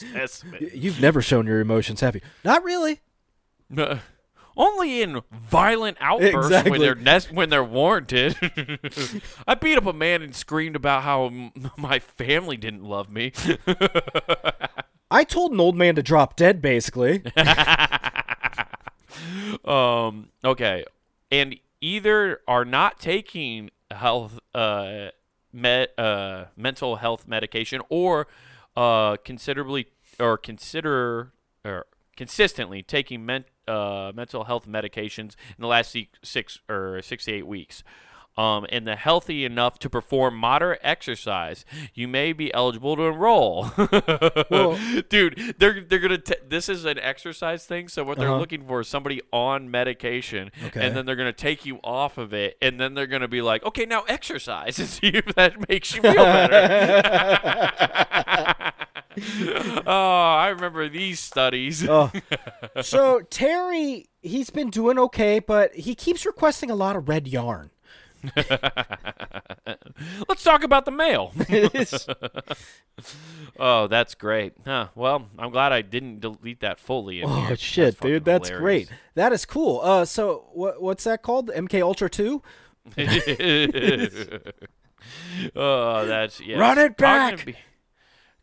You've 0.72 1.02
never 1.02 1.20
shown 1.20 1.48
your 1.48 1.62
emotions, 1.62 2.00
have 2.02 2.14
you? 2.14 2.22
Not 2.46 2.64
really. 2.64 3.00
Uh, 3.76 3.98
only 4.60 5.02
in 5.02 5.22
violent 5.32 5.98
outbursts 6.00 6.52
Exactly. 6.52 6.72
when 6.72 6.82
they're 6.82 6.94
nec- 6.96 7.24
when 7.32 7.50
they're 7.50 7.64
warranted. 7.64 8.36
I 9.48 9.56
beat 9.56 9.78
up 9.78 9.86
a 9.88 9.94
man 9.94 10.22
and 10.22 10.36
screamed 10.36 10.76
about 10.76 11.02
how 11.04 11.26
m- 11.28 11.52
my 11.78 11.98
family 11.98 12.58
didn't 12.58 12.84
love 12.84 13.10
me. 13.10 13.32
I 15.12 15.24
told 15.24 15.54
an 15.54 15.60
old 15.60 15.76
man 15.76 15.96
to 15.96 16.04
drop 16.04 16.36
dead, 16.36 16.62
basically. 16.62 17.24
um. 19.66 20.30
Okay, 20.44 20.86
and 21.32 21.56
either 21.82 22.42
are 22.48 22.66
not 22.66 23.00
taking 23.00 23.72
health 23.92 24.40
uh 24.54 25.08
med 25.52 25.90
uh 25.98 26.46
mental 26.56 26.98
health 26.98 27.28
medication 27.28 27.82
or 27.90 28.28
uh 28.76 29.16
considerably 29.24 29.88
or 30.20 30.38
consider 30.38 31.32
or 31.66 31.88
consistently 32.20 32.84
taking 32.84 33.26
men- 33.26 33.46
uh, 33.66 34.12
mental 34.14 34.44
health 34.44 34.68
medications 34.68 35.36
in 35.58 35.62
the 35.62 35.68
last 35.68 35.96
six 36.22 36.60
or 36.70 37.02
six 37.02 37.24
to 37.26 37.32
eight 37.32 37.48
weeks. 37.48 37.82
Um, 38.38 38.66
and 38.70 38.86
the 38.88 38.96
healthy 38.96 39.44
enough 39.44 39.80
to 39.80 39.90
perform 39.90 40.36
moderate 40.38 40.80
exercise, 40.82 41.66
you 41.94 42.08
may 42.08 42.32
be 42.32 42.54
eligible 42.54 42.96
to 42.98 43.04
enroll. 43.04 43.72
Well- 44.50 44.78
Dude, 45.10 45.56
they're 45.60 45.82
they're 45.82 46.00
gonna. 46.00 46.18
T- 46.20 46.36
this 46.48 46.70
is 46.70 46.86
an 46.86 47.00
exercise 47.00 47.66
thing, 47.66 47.88
so 47.90 48.04
what 48.04 48.18
they're 48.18 48.30
Uh-huh. 48.30 48.40
looking 48.40 48.66
for 48.68 48.80
is 48.82 48.88
somebody 48.88 49.22
on 49.34 49.70
medication, 49.72 50.52
Okay. 50.68 50.86
and 50.86 50.96
then 50.96 51.06
they're 51.06 51.16
gonna 51.18 51.34
take 51.34 51.66
you 51.66 51.80
off 51.84 52.18
of 52.18 52.34
it, 52.34 52.58
and 52.62 52.80
then 52.80 52.94
they're 52.94 53.08
gonna 53.08 53.28
be 53.28 53.42
like, 53.42 53.64
okay, 53.66 53.86
now 53.86 54.04
exercise 54.08 54.78
and 54.82 54.88
see 54.88 55.08
if 55.08 55.26
that 55.36 55.68
makes 55.70 55.94
you 55.96 56.02
feel 56.02 56.14
better. 56.16 57.72
oh, 59.88 60.36
I 60.38 60.50
remember 60.50 60.88
these 60.88 61.20
studies. 61.20 61.88
Oh. 61.88 62.12
so 62.82 63.22
Terry, 63.22 64.08
he's 64.22 64.50
been 64.50 64.70
doing 64.70 65.00
okay, 65.00 65.40
but 65.40 65.74
he 65.76 65.96
keeps 65.96 66.26
requesting 66.26 66.70
a 66.70 66.76
lot 66.76 66.96
of 66.96 67.10
red 67.10 67.28
yarn. 67.28 67.72
Let's 70.28 70.44
talk 70.44 70.64
about 70.64 70.86
the 70.86 70.92
mail. 70.92 71.32
oh, 73.60 73.88
that's 73.88 74.14
great. 74.16 74.54
Huh. 74.66 74.90
Well, 74.94 75.28
I'm 75.38 75.52
glad 75.52 75.72
I 75.72 75.82
didn't 75.82 76.20
delete 76.20 76.60
that 76.60 76.80
fully. 76.80 77.24
Oh 77.24 77.46
here. 77.46 77.56
shit, 77.56 77.96
fucking 77.96 78.12
dude, 78.12 78.26
that's 78.26 78.50
hilarious. 78.50 78.90
great. 78.90 79.00
That 79.16 79.32
is 79.32 79.46
cool. 79.46 79.80
Uh, 79.82 80.06
so 80.06 80.50
what 80.54 80.82
what's 80.82 81.06
that 81.06 81.24
called? 81.24 81.50
MK 81.50 81.82
Ultra 81.82 82.10
Two? 82.10 82.44
oh, 85.56 86.06
that's 86.06 86.42
yeah. 86.42 86.58
Run 86.58 86.78
it 86.78 86.98
back! 86.98 87.56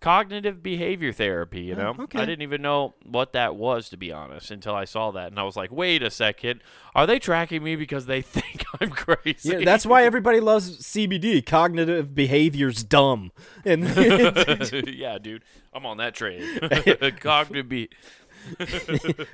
Cognitive, 0.00 0.62
behavior 0.62 1.12
therapy. 1.12 1.62
You 1.62 1.74
oh, 1.74 1.78
know, 1.78 1.96
okay. 2.00 2.20
I 2.20 2.26
didn't 2.26 2.42
even 2.42 2.60
know 2.60 2.94
what 3.02 3.32
that 3.32 3.56
was 3.56 3.88
to 3.88 3.96
be 3.96 4.12
honest 4.12 4.50
until 4.50 4.74
I 4.74 4.84
saw 4.84 5.10
that, 5.12 5.28
and 5.28 5.40
I 5.40 5.42
was 5.42 5.56
like, 5.56 5.72
wait 5.72 6.02
a 6.02 6.10
second, 6.10 6.62
are 6.94 7.06
they 7.06 7.18
tracking 7.18 7.62
me 7.62 7.76
because 7.76 8.06
they 8.06 8.20
think 8.22 8.64
I'm 8.80 8.90
crazy? 8.90 9.50
Yeah, 9.50 9.64
that's 9.64 9.86
why 9.86 10.04
everybody 10.04 10.40
loves 10.40 10.80
CBD. 10.80 11.44
Cognitive 11.44 12.14
behavior's 12.14 12.84
dumb, 12.84 13.32
and 13.64 13.84
yeah, 14.86 15.18
dude, 15.18 15.44
I'm 15.72 15.86
on 15.86 15.96
that 15.96 16.14
train. 16.14 16.42
cognitive. 17.20 17.68
Be- 17.68 17.88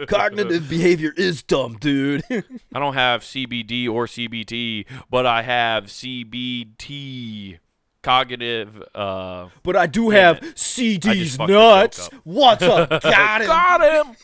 cognitive 0.06 0.68
behavior 0.70 1.12
is 1.16 1.42
dumb, 1.42 1.76
dude. 1.78 2.22
I 2.30 2.78
don't 2.78 2.94
have 2.94 3.22
CBD 3.22 3.88
or 3.88 4.06
CBT, 4.06 4.86
but 5.10 5.26
I 5.26 5.42
have 5.42 5.86
CBT. 5.86 7.58
Cognitive. 8.02 8.82
Uh, 8.94 9.48
but 9.62 9.76
I 9.76 9.86
do 9.86 10.10
have 10.10 10.42
it. 10.42 10.58
CD's 10.58 11.04
just 11.04 11.36
fucked 11.36 11.48
the 11.48 11.54
nuts. 11.54 12.10
What's 12.24 12.62
up? 12.62 12.90
Got 13.02 13.40
him. 13.42 13.46
Got 13.46 14.06
him. 14.06 14.16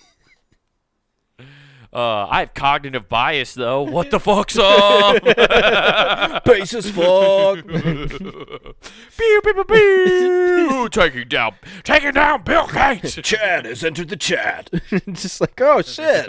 Uh, 1.91 2.27
I 2.29 2.41
have 2.41 2.53
cognitive 2.53 3.09
bias 3.09 3.55
though. 3.55 3.81
What 3.83 4.11
the 4.11 4.21
fuck's 4.21 4.59
up? 4.59 5.25
Base 6.45 6.75
as 6.75 6.91
fuck. 6.91 7.67
pew, 7.67 9.41
pew, 9.43 9.55
pew, 9.55 9.65
pew. 9.65 10.89
Taking 10.91 11.29
down, 11.29 11.55
taking 11.85 12.13
down 12.13 12.43
Bill 12.43 12.67
Gates. 12.67 13.15
Chad 13.15 13.65
has 13.65 13.83
entered 13.83 14.11
the 14.11 14.17
chat. 14.17 14.69
Just 15.13 15.41
like, 15.41 15.59
oh 15.63 15.81
shit. 15.81 16.29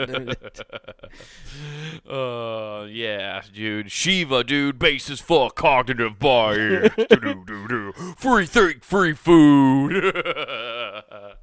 Uh, 2.10 2.69
yeah, 2.84 3.42
dude. 3.54 3.92
Shiva, 3.92 4.44
dude. 4.44 4.80
Base 4.80 5.10
is 5.10 5.20
full 5.20 5.50
cognitive 5.50 6.20
bias. 6.20 6.94
Free 8.18 8.46
think, 8.46 8.84
free 8.84 9.14
food. 9.14 10.14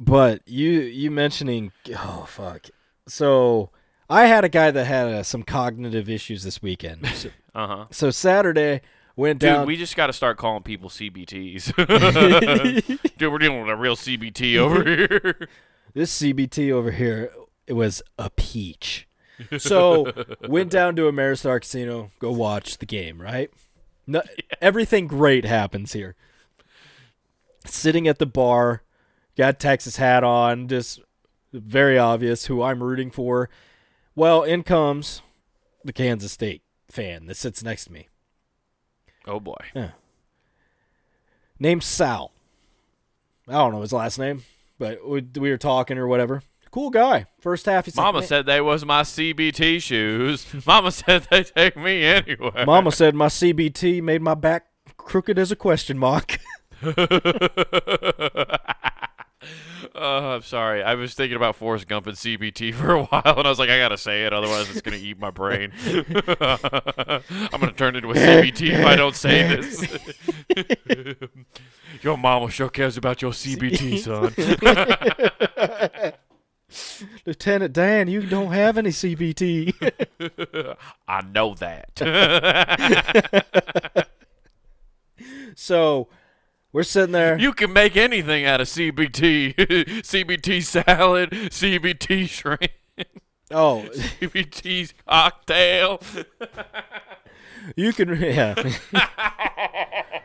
But 0.00 0.46
you 0.46 0.70
you 0.80 1.10
mentioning 1.10 1.72
oh 1.90 2.24
fuck. 2.28 2.68
So 3.08 3.70
I 4.08 4.26
had 4.26 4.44
a 4.44 4.48
guy 4.48 4.70
that 4.70 4.84
had 4.84 5.08
uh, 5.08 5.22
some 5.24 5.42
cognitive 5.42 6.08
issues 6.08 6.44
this 6.44 6.62
weekend. 6.62 7.04
So, 7.16 7.30
uh 7.54 7.66
huh. 7.66 7.86
so 7.90 8.10
Saturday 8.10 8.82
went 9.16 9.40
Dude, 9.40 9.48
down. 9.48 9.66
we 9.66 9.76
just 9.76 9.96
got 9.96 10.06
to 10.06 10.12
start 10.12 10.38
calling 10.38 10.62
people 10.62 10.88
CBTs. 10.88 11.74
Dude, 13.18 13.32
we're 13.32 13.38
dealing 13.38 13.60
with 13.62 13.70
a 13.70 13.76
real 13.76 13.96
CBT 13.96 14.56
over 14.56 14.84
here. 14.84 15.48
this 15.94 16.16
CBT 16.22 16.70
over 16.70 16.92
here 16.92 17.32
it 17.66 17.72
was 17.72 18.00
a 18.18 18.30
peach. 18.30 19.07
So 19.58 20.12
went 20.48 20.70
down 20.70 20.96
to 20.96 21.02
Ameristar 21.02 21.60
Casino, 21.60 22.10
go 22.18 22.32
watch 22.32 22.78
the 22.78 22.86
game. 22.86 23.20
Right, 23.20 23.50
no, 24.06 24.22
everything 24.60 25.06
great 25.06 25.44
happens 25.44 25.92
here. 25.92 26.16
Sitting 27.64 28.08
at 28.08 28.18
the 28.18 28.26
bar, 28.26 28.82
got 29.36 29.60
Texas 29.60 29.96
hat 29.96 30.24
on, 30.24 30.68
just 30.68 31.00
very 31.52 31.98
obvious 31.98 32.46
who 32.46 32.62
I'm 32.62 32.82
rooting 32.82 33.10
for. 33.10 33.48
Well, 34.14 34.42
in 34.42 34.62
comes 34.62 35.22
the 35.84 35.92
Kansas 35.92 36.32
State 36.32 36.62
fan 36.90 37.26
that 37.26 37.36
sits 37.36 37.62
next 37.62 37.84
to 37.84 37.92
me. 37.92 38.08
Oh 39.26 39.40
boy. 39.40 39.92
named 41.58 41.82
Sal. 41.82 42.32
I 43.46 43.52
don't 43.52 43.72
know 43.72 43.80
his 43.80 43.92
last 43.92 44.18
name, 44.18 44.44
but 44.78 45.06
we, 45.06 45.26
we 45.38 45.50
were 45.50 45.58
talking 45.58 45.98
or 45.98 46.06
whatever. 46.06 46.42
Cool 46.78 46.90
guy. 46.90 47.26
First 47.40 47.66
half, 47.66 47.86
he's 47.86 47.96
Mama 47.96 48.18
like, 48.18 48.28
said 48.28 48.46
they 48.46 48.60
was 48.60 48.84
my 48.84 49.02
CBT 49.02 49.82
shoes. 49.82 50.46
Mama 50.66 50.92
said 50.92 51.26
they 51.28 51.42
take 51.42 51.76
me 51.76 52.04
anywhere. 52.04 52.64
Mama 52.64 52.92
said 52.92 53.16
my 53.16 53.26
CBT 53.26 54.00
made 54.00 54.22
my 54.22 54.34
back 54.34 54.66
crooked 54.96 55.40
as 55.40 55.50
a 55.50 55.56
question 55.56 55.98
mark. 55.98 56.38
Uh, 56.80 56.92
I'm 59.96 60.42
sorry. 60.42 60.84
I 60.84 60.94
was 60.94 61.14
thinking 61.14 61.34
about 61.34 61.56
Forrest 61.56 61.88
Gump 61.88 62.06
and 62.06 62.16
CBT 62.16 62.72
for 62.74 62.92
a 62.92 63.02
while, 63.02 63.22
and 63.24 63.44
I 63.44 63.50
was 63.50 63.58
like, 63.58 63.70
I 63.70 63.78
gotta 63.78 63.98
say 63.98 64.24
it, 64.24 64.32
otherwise 64.32 64.70
it's 64.70 64.80
gonna 64.80 64.98
eat 64.98 65.18
my 65.18 65.32
brain. 65.32 65.72
I'm 65.84 66.04
gonna 67.60 67.72
turn 67.72 67.96
into 67.96 68.12
a 68.12 68.14
CBT 68.14 68.78
if 68.78 68.86
I 68.86 68.94
don't 68.94 69.16
say 69.16 69.56
this. 69.56 69.84
your 72.02 72.16
mama 72.16 72.52
sure 72.52 72.68
cares 72.68 72.96
about 72.96 73.20
your 73.20 73.32
CBT, 73.32 73.98
son. 73.98 74.32
Lieutenant 77.26 77.72
Dan, 77.72 78.08
you 78.08 78.22
don't 78.22 78.52
have 78.52 78.78
any 78.78 78.90
CBT. 78.90 80.76
I 81.08 81.22
know 81.22 81.54
that. 81.54 81.98
so 85.54 86.08
we're 86.72 86.82
sitting 86.82 87.12
there. 87.12 87.38
you 87.38 87.52
can 87.52 87.72
make 87.72 87.96
anything 87.96 88.44
out 88.44 88.60
of 88.60 88.68
CBT. 88.68 89.54
CBT 89.54 90.62
salad, 90.62 91.30
CBT 91.30 92.28
shrimp, 92.28 92.72
oh, 93.50 93.86
CBT 93.92 94.92
cocktail. 95.06 96.00
you 97.76 97.92
can 97.92 98.20
yeah. 98.20 98.54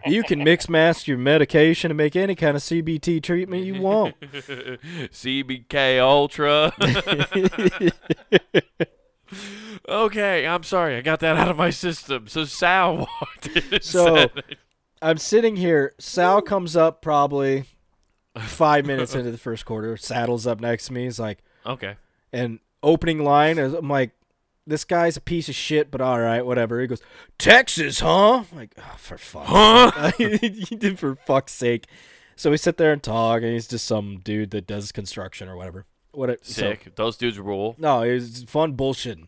You 0.06 0.24
can 0.24 0.44
mix 0.44 0.70
mask 0.70 1.08
your 1.08 1.18
medication 1.18 1.92
and 1.92 1.98
make 1.98 2.16
any 2.16 2.36
kind 2.36 2.56
of 2.56 2.62
CBT 2.64 3.22
treatment 3.24 3.66
you 3.66 3.82
want. 3.82 4.16
CBK 4.22 6.00
Ultra. 6.00 6.74
okay, 9.90 10.48
I'm 10.48 10.64
sorry. 10.64 10.96
I 10.98 11.02
got 11.02 11.20
that 11.22 11.38
out 11.38 11.50
of 11.50 11.58
my 11.58 11.70
system. 11.70 12.28
So 12.28 12.46
Sal 12.46 12.98
walked 12.98 13.48
in 13.48 13.82
So- 13.82 14.30
I'm 15.02 15.18
sitting 15.18 15.58
here. 15.58 15.94
Sal 16.00 16.42
comes 16.42 16.76
up 16.78 17.02
probably 17.02 17.66
five 18.38 18.86
minutes 18.86 19.16
into 19.16 19.32
the 19.32 19.38
first 19.38 19.66
quarter. 19.66 19.98
Saddles 19.98 20.48
up 20.48 20.62
next 20.62 20.88
to 20.88 20.94
me. 20.94 21.04
He's 21.04 21.20
like, 21.20 21.40
okay. 21.66 21.96
and 22.32 22.60
opening 22.82 23.24
line 23.24 23.58
is 23.58 23.74
I'm 23.74 23.90
like, 23.90 24.12
this 24.66 24.84
guy's 24.86 25.18
a 25.18 25.22
piece 25.22 25.49
of 25.49 25.55
shit, 25.55 25.91
but 25.91 26.01
all 26.01 26.20
right, 26.20 26.45
whatever. 26.45 26.80
He 26.80 26.88
goes, 26.88 27.01
Texas, 27.38 27.99
huh? 27.99 28.43
I'm 28.51 28.57
like, 28.57 28.74
oh, 28.78 28.95
for 28.97 29.18
fuck's 29.18 29.49
Huh? 29.49 30.11
he 30.18 30.76
did 30.76 30.99
for 30.99 31.16
fuck's 31.16 31.53
sake. 31.53 31.88
So 32.36 32.49
we 32.51 32.57
sit 32.57 32.78
there 32.78 32.91
and 32.91 33.03
talk, 33.03 33.41
and 33.41 33.51
he's 33.51 33.68
just 33.68 33.86
some 33.86 34.20
dude 34.20 34.51
that 34.51 34.66
does 34.68 34.91
construction 34.91 35.47
or 35.49 35.55
whatever. 35.57 35.86
What 36.11 36.45
so- 36.45 36.53
Sick. 36.53 36.95
Those 36.95 37.18
dudes 37.18 37.39
rule. 37.39 37.76
no, 37.78 38.01
it 38.03 38.14
was 38.14 38.43
fun 38.43 38.76
bullshitting. 38.76 39.28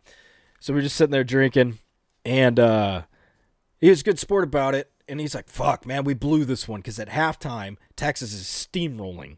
So 0.59 0.73
we're 0.73 0.81
just 0.81 0.95
sitting 0.95 1.11
there 1.11 1.23
drinking, 1.23 1.79
and 2.23 2.59
uh, 2.59 3.01
he 3.79 3.89
was 3.89 4.01
a 4.01 4.03
good 4.03 4.19
sport 4.19 4.43
about 4.43 4.73
it. 4.73 4.91
And 5.07 5.19
he's 5.19 5.35
like, 5.35 5.47
"Fuck, 5.47 5.85
man, 5.85 6.03
we 6.03 6.15
blew 6.15 6.45
this 6.45 6.67
one 6.67 6.79
because 6.79 6.99
at 6.99 7.09
halftime 7.09 7.77
Texas 7.95 8.33
is 8.33 8.43
steamrolling." 8.45 9.37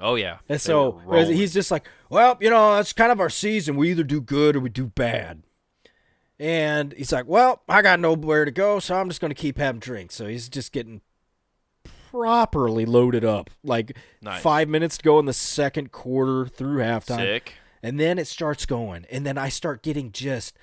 Oh 0.00 0.14
yeah. 0.14 0.38
And 0.48 0.60
so 0.60 1.00
he's 1.10 1.54
just 1.54 1.70
like, 1.70 1.88
"Well, 2.10 2.36
you 2.40 2.50
know, 2.50 2.76
that's 2.76 2.92
kind 2.92 3.10
of 3.12 3.20
our 3.20 3.30
season. 3.30 3.76
We 3.76 3.90
either 3.90 4.04
do 4.04 4.20
good 4.20 4.56
or 4.56 4.60
we 4.60 4.68
do 4.68 4.86
bad." 4.86 5.42
And 6.38 6.92
he's 6.92 7.12
like, 7.12 7.26
"Well, 7.26 7.62
I 7.68 7.80
got 7.82 7.98
nowhere 8.00 8.44
to 8.44 8.50
go, 8.50 8.78
so 8.78 8.94
I'm 8.94 9.08
just 9.08 9.20
going 9.20 9.30
to 9.30 9.34
keep 9.34 9.56
having 9.58 9.80
drinks." 9.80 10.14
So 10.14 10.26
he's 10.26 10.48
just 10.50 10.72
getting 10.72 11.00
properly 12.10 12.84
loaded 12.86 13.24
up. 13.24 13.50
Like 13.62 13.96
Nice. 14.22 14.42
five 14.42 14.68
minutes 14.68 14.98
to 14.98 15.02
go 15.02 15.18
in 15.18 15.26
the 15.26 15.32
second 15.32 15.92
quarter 15.92 16.46
through 16.46 16.78
halftime. 16.78 17.16
sick. 17.16 17.54
And 17.82 18.00
then 18.00 18.18
it 18.18 18.26
starts 18.26 18.66
going. 18.66 19.06
And 19.10 19.24
then 19.24 19.38
I 19.38 19.48
start 19.48 19.82
getting 19.82 20.10
just 20.12 20.56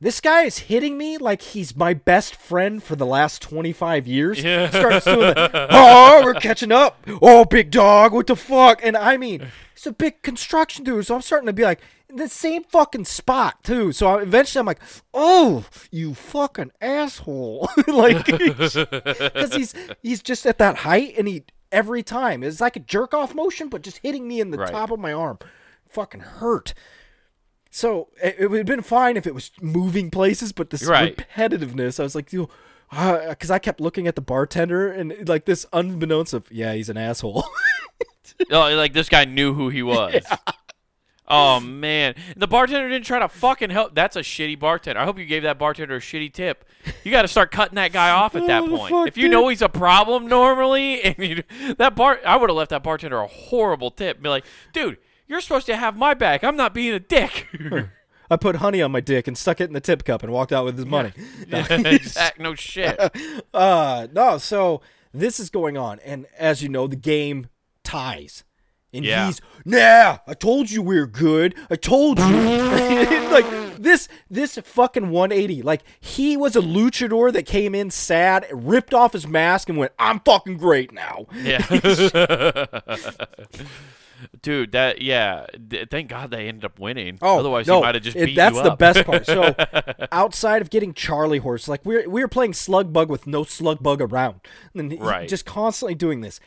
This 0.00 0.20
guy 0.20 0.42
is 0.44 0.58
hitting 0.58 0.96
me 0.96 1.18
like 1.18 1.42
he's 1.42 1.74
my 1.74 1.92
best 1.92 2.36
friend 2.36 2.80
for 2.80 2.94
the 2.94 3.04
last 3.06 3.42
25 3.42 4.06
years. 4.06 4.42
Yeah. 4.44 4.70
Starts 4.70 5.04
doing 5.06 5.18
the, 5.20 5.66
oh, 5.70 6.22
we're 6.24 6.34
catching 6.34 6.70
up. 6.70 7.04
Oh, 7.20 7.44
big 7.44 7.72
dog, 7.72 8.12
what 8.12 8.28
the 8.28 8.36
fuck? 8.36 8.80
And 8.84 8.96
I 8.96 9.16
mean, 9.16 9.48
he's 9.74 9.86
a 9.88 9.92
big 9.92 10.22
construction 10.22 10.84
dude, 10.84 11.04
so 11.06 11.16
I'm 11.16 11.22
starting 11.22 11.48
to 11.48 11.52
be 11.52 11.64
like, 11.64 11.80
in 12.08 12.14
the 12.16 12.28
same 12.28 12.62
fucking 12.62 13.06
spot, 13.06 13.62
too. 13.64 13.90
So 13.90 14.06
I, 14.06 14.22
eventually 14.22 14.60
I'm 14.60 14.66
like, 14.66 14.80
oh, 15.12 15.64
you 15.90 16.14
fucking 16.14 16.70
asshole. 16.80 17.68
like, 17.88 18.24
because 18.26 19.52
he's, 19.54 19.74
he's 20.02 20.22
just 20.22 20.46
at 20.46 20.58
that 20.58 20.76
height 20.76 21.14
and 21.18 21.26
he, 21.26 21.42
every 21.72 22.04
time, 22.04 22.44
it's 22.44 22.60
like 22.60 22.76
a 22.76 22.80
jerk 22.80 23.14
off 23.14 23.34
motion, 23.34 23.68
but 23.68 23.82
just 23.82 23.98
hitting 23.98 24.28
me 24.28 24.40
in 24.40 24.52
the 24.52 24.58
Right. 24.58 24.70
top 24.70 24.92
of 24.92 25.00
my 25.00 25.12
arm. 25.12 25.38
Fucking 25.88 26.20
hurt. 26.20 26.72
So 27.70 28.08
it, 28.22 28.36
it 28.38 28.46
would 28.50 28.58
have 28.58 28.66
been 28.66 28.82
fine 28.82 29.16
if 29.16 29.26
it 29.26 29.34
was 29.34 29.50
moving 29.60 30.10
places, 30.10 30.52
but 30.52 30.70
this 30.70 30.84
Right. 30.84 31.16
repetitiveness, 31.16 32.00
I 32.00 32.02
was 32.02 32.14
like, 32.14 32.32
you, 32.32 32.48
uh, 32.90 33.28
because 33.30 33.50
I 33.50 33.58
kept 33.58 33.80
looking 33.80 34.06
at 34.06 34.14
the 34.14 34.22
bartender 34.22 34.90
and 34.90 35.28
like 35.28 35.44
this 35.44 35.66
unbeknownst 35.72 36.32
of, 36.32 36.50
yeah, 36.50 36.72
he's 36.74 36.88
an 36.88 36.96
asshole. 36.96 37.44
Oh, 38.52 38.72
like 38.76 38.92
this 38.92 39.08
guy 39.08 39.24
knew 39.24 39.52
who 39.52 39.68
he 39.68 39.82
was. 39.82 40.22
Oh 41.30 41.60
man, 41.60 42.14
the 42.36 42.46
bartender 42.46 42.88
didn't 42.88 43.04
try 43.04 43.18
to 43.18 43.28
fucking 43.28 43.68
help. 43.70 43.94
That's 43.94 44.16
a 44.16 44.20
shitty 44.20 44.58
bartender. 44.58 44.98
I 45.00 45.04
hope 45.04 45.18
you 45.18 45.26
gave 45.26 45.42
that 45.42 45.58
bartender 45.58 45.96
a 45.96 46.00
shitty 46.00 46.32
tip. 46.32 46.64
You 47.04 47.10
got 47.10 47.22
to 47.22 47.28
start 47.28 47.50
cutting 47.50 47.74
that 47.74 47.92
guy 47.92 48.10
off 48.10 48.34
at 48.34 48.46
that 48.46 48.62
Oh, 48.62 48.76
point. 48.88 49.08
if 49.08 49.18
you 49.18 49.28
know 49.28 49.48
he's 49.48 49.60
a 49.60 49.68
problem 49.68 50.26
normally, 50.26 51.02
and 51.04 51.18
you, 51.18 51.42
that 51.76 51.96
bar, 51.96 52.20
I 52.24 52.36
would 52.36 52.48
have 52.48 52.56
left 52.56 52.70
that 52.70 52.82
bartender 52.82 53.18
a 53.18 53.26
horrible 53.26 53.90
tip. 53.90 54.22
Be 54.22 54.28
like, 54.30 54.44
dude, 54.72 54.96
you're 55.28 55.40
supposed 55.40 55.66
to 55.66 55.76
have 55.76 55.96
my 55.96 56.14
back. 56.14 56.42
I'm 56.42 56.56
not 56.56 56.74
being 56.74 56.92
a 56.94 57.00
dick. 57.00 57.46
I 58.30 58.36
put 58.36 58.56
honey 58.56 58.82
on 58.82 58.90
my 58.92 59.00
dick 59.00 59.26
and 59.26 59.38
stuck 59.38 59.60
it 59.60 59.64
in 59.64 59.72
the 59.72 59.80
tip 59.80 60.04
cup 60.04 60.22
and 60.22 60.32
walked 60.32 60.52
out 60.52 60.64
with 60.64 60.76
his 60.76 60.86
money. 60.86 61.12
exact, 61.50 62.38
no 62.40 62.54
shit. 62.54 62.98
Uh, 63.54 64.06
no, 64.12 64.38
so 64.38 64.80
this 65.12 65.40
is 65.40 65.48
going 65.50 65.76
on, 65.78 65.98
and 66.04 66.26
as 66.38 66.62
you 66.62 66.68
know, 66.68 66.86
the 66.86 66.96
game 66.96 67.48
ties. 67.82 68.44
And 68.92 69.04
Yeah. 69.04 69.26
he's, 69.26 69.40
nah, 69.64 70.18
I 70.26 70.34
told 70.34 70.70
you 70.70 70.80
we 70.82 70.96
are 70.98 71.06
good. 71.06 71.54
I 71.70 71.76
told 71.76 72.18
you. 72.18 72.24
like 73.30 73.76
this, 73.76 74.08
this 74.30 74.56
fucking 74.58 75.10
180. 75.10 75.62
Like 75.62 75.82
he 76.00 76.36
was 76.36 76.56
a 76.56 76.60
luchador 76.60 77.32
that 77.32 77.44
came 77.46 77.74
in 77.74 77.90
sad, 77.90 78.46
ripped 78.52 78.94
off 78.94 79.12
his 79.12 79.26
mask, 79.26 79.68
and 79.68 79.76
went, 79.78 79.92
"I'm 79.98 80.20
fucking 80.20 80.56
great 80.58 80.92
now." 80.92 81.26
Yeah. 81.34 81.58
Dude, 84.42 84.72
that 84.72 85.00
yeah. 85.02 85.46
Thank 85.90 86.08
God 86.08 86.30
they 86.30 86.48
ended 86.48 86.64
up 86.64 86.78
winning. 86.78 87.18
Oh, 87.22 87.38
otherwise 87.38 87.66
no, 87.66 87.76
he 87.76 87.82
might 87.82 87.94
have 87.94 88.04
just 88.04 88.16
it- 88.16 88.34
that's 88.34 88.60
the 88.60 88.70
best 88.76 89.04
part. 89.04 89.26
So, 89.26 89.54
outside 90.12 90.62
of 90.62 90.70
getting 90.70 90.92
Charlie 90.94 91.38
horse, 91.38 91.68
like 91.68 91.84
we're 91.84 92.08
we 92.08 92.20
were 92.22 92.28
playing 92.28 92.54
slug 92.54 92.92
bug 92.92 93.08
with 93.10 93.26
no 93.26 93.44
slug 93.44 93.82
bug 93.82 94.00
around, 94.02 94.40
and 94.74 94.98
Right. 95.00 95.28
just 95.28 95.46
constantly 95.46 95.94
doing 95.94 96.20
this. 96.20 96.40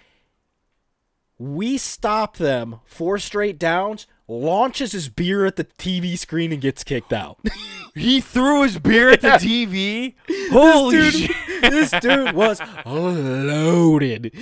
We 1.37 1.77
stop 1.77 2.37
them 2.37 2.79
four 2.85 3.17
straight 3.17 3.57
downs. 3.57 4.05
Launches 4.27 4.93
his 4.93 5.09
beer 5.09 5.45
at 5.45 5.55
the 5.57 5.65
TV 5.65 6.17
screen 6.17 6.51
and 6.53 6.61
gets 6.61 6.83
kicked 6.83 7.13
out. 7.13 7.37
He 7.93 8.21
threw 8.21 8.63
his 8.63 8.79
beer 8.79 9.09
at 9.09 9.19
the 9.19 9.31
TV. 9.31 10.15
Holy 10.49 10.95
this 10.95 11.13
shit! 11.17 11.35
this 11.61 11.91
dude 11.99 12.31
was 12.33 12.61
loaded. 12.85 14.33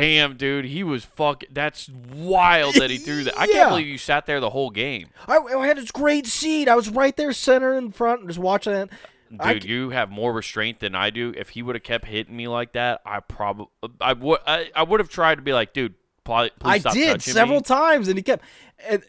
Damn, 0.00 0.36
dude, 0.36 0.64
he 0.64 0.82
was 0.82 1.04
fucking. 1.04 1.50
That's 1.52 1.88
wild 1.88 2.74
that 2.76 2.90
he 2.90 2.96
threw 2.98 3.24
that. 3.24 3.38
I 3.38 3.44
Yeah. 3.46 3.52
can't 3.52 3.68
believe 3.70 3.86
you 3.86 3.98
sat 3.98 4.26
there 4.26 4.40
the 4.40 4.50
whole 4.50 4.70
game, 4.70 5.08
I, 5.28 5.36
I 5.38 5.66
had 5.66 5.76
this 5.76 5.90
great 5.90 6.26
seat. 6.26 6.68
I 6.68 6.74
was 6.74 6.88
right 6.88 7.16
there, 7.16 7.32
center 7.32 7.74
in 7.74 7.92
front, 7.92 8.26
just 8.26 8.38
watching 8.38 8.72
it. 8.72 8.90
dude. 9.30 9.40
I- 9.40 9.52
you 9.52 9.90
have 9.90 10.10
more 10.10 10.32
restraint 10.32 10.80
than 10.80 10.94
I 10.94 11.10
do. 11.10 11.32
If 11.36 11.50
he 11.50 11.62
would 11.62 11.74
have 11.76 11.82
kept 11.82 12.06
hitting 12.06 12.36
me 12.36 12.48
like 12.48 12.72
that, 12.72 13.00
I 13.06 13.20
probably, 13.20 13.66
I 14.00 14.12
would, 14.14 14.40
I, 14.46 14.70
I 14.74 14.82
would 14.82 15.00
have 15.00 15.08
tried 15.08 15.36
to 15.36 15.42
be 15.42 15.52
like, 15.52 15.72
dude, 15.72 15.94
pl- 16.24 16.50
please 16.58 16.70
I 16.70 16.78
stop 16.78 16.92
did 16.94 17.06
touching 17.08 17.34
several 17.34 17.58
me. 17.58 17.62
times, 17.64 18.08
and 18.08 18.16
he 18.18 18.22
kept. 18.22 18.44
And 18.88 19.02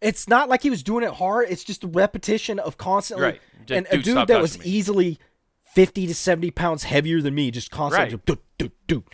it's 0.00 0.28
not 0.28 0.48
like 0.48 0.62
he 0.62 0.70
was 0.70 0.82
doing 0.82 1.02
it 1.04 1.12
hard. 1.14 1.48
It's 1.48 1.64
just 1.64 1.80
the 1.80 1.88
repetition 1.88 2.58
of 2.58 2.76
constantly. 2.76 3.24
Right. 3.26 3.40
Just, 3.66 3.76
and 3.78 3.86
a 3.86 3.90
"Dude, 3.96 4.04
dude 4.04 4.14
stop 4.14 4.28
that 4.28 4.40
was 4.42 4.56
touching 4.56 4.70
me." 4.70 4.76
easily 4.76 5.18
fifty 5.74 6.06
to 6.06 6.14
seventy 6.14 6.50
pounds 6.50 6.84
heavier 6.84 7.20
than 7.20 7.34
me, 7.34 7.50
just 7.50 7.70
constantly, 7.70 8.14
Right. 8.16 8.26
just, 8.26 8.26
dude, 8.58 8.72
dude, 8.86 8.86
dude. 8.86 9.04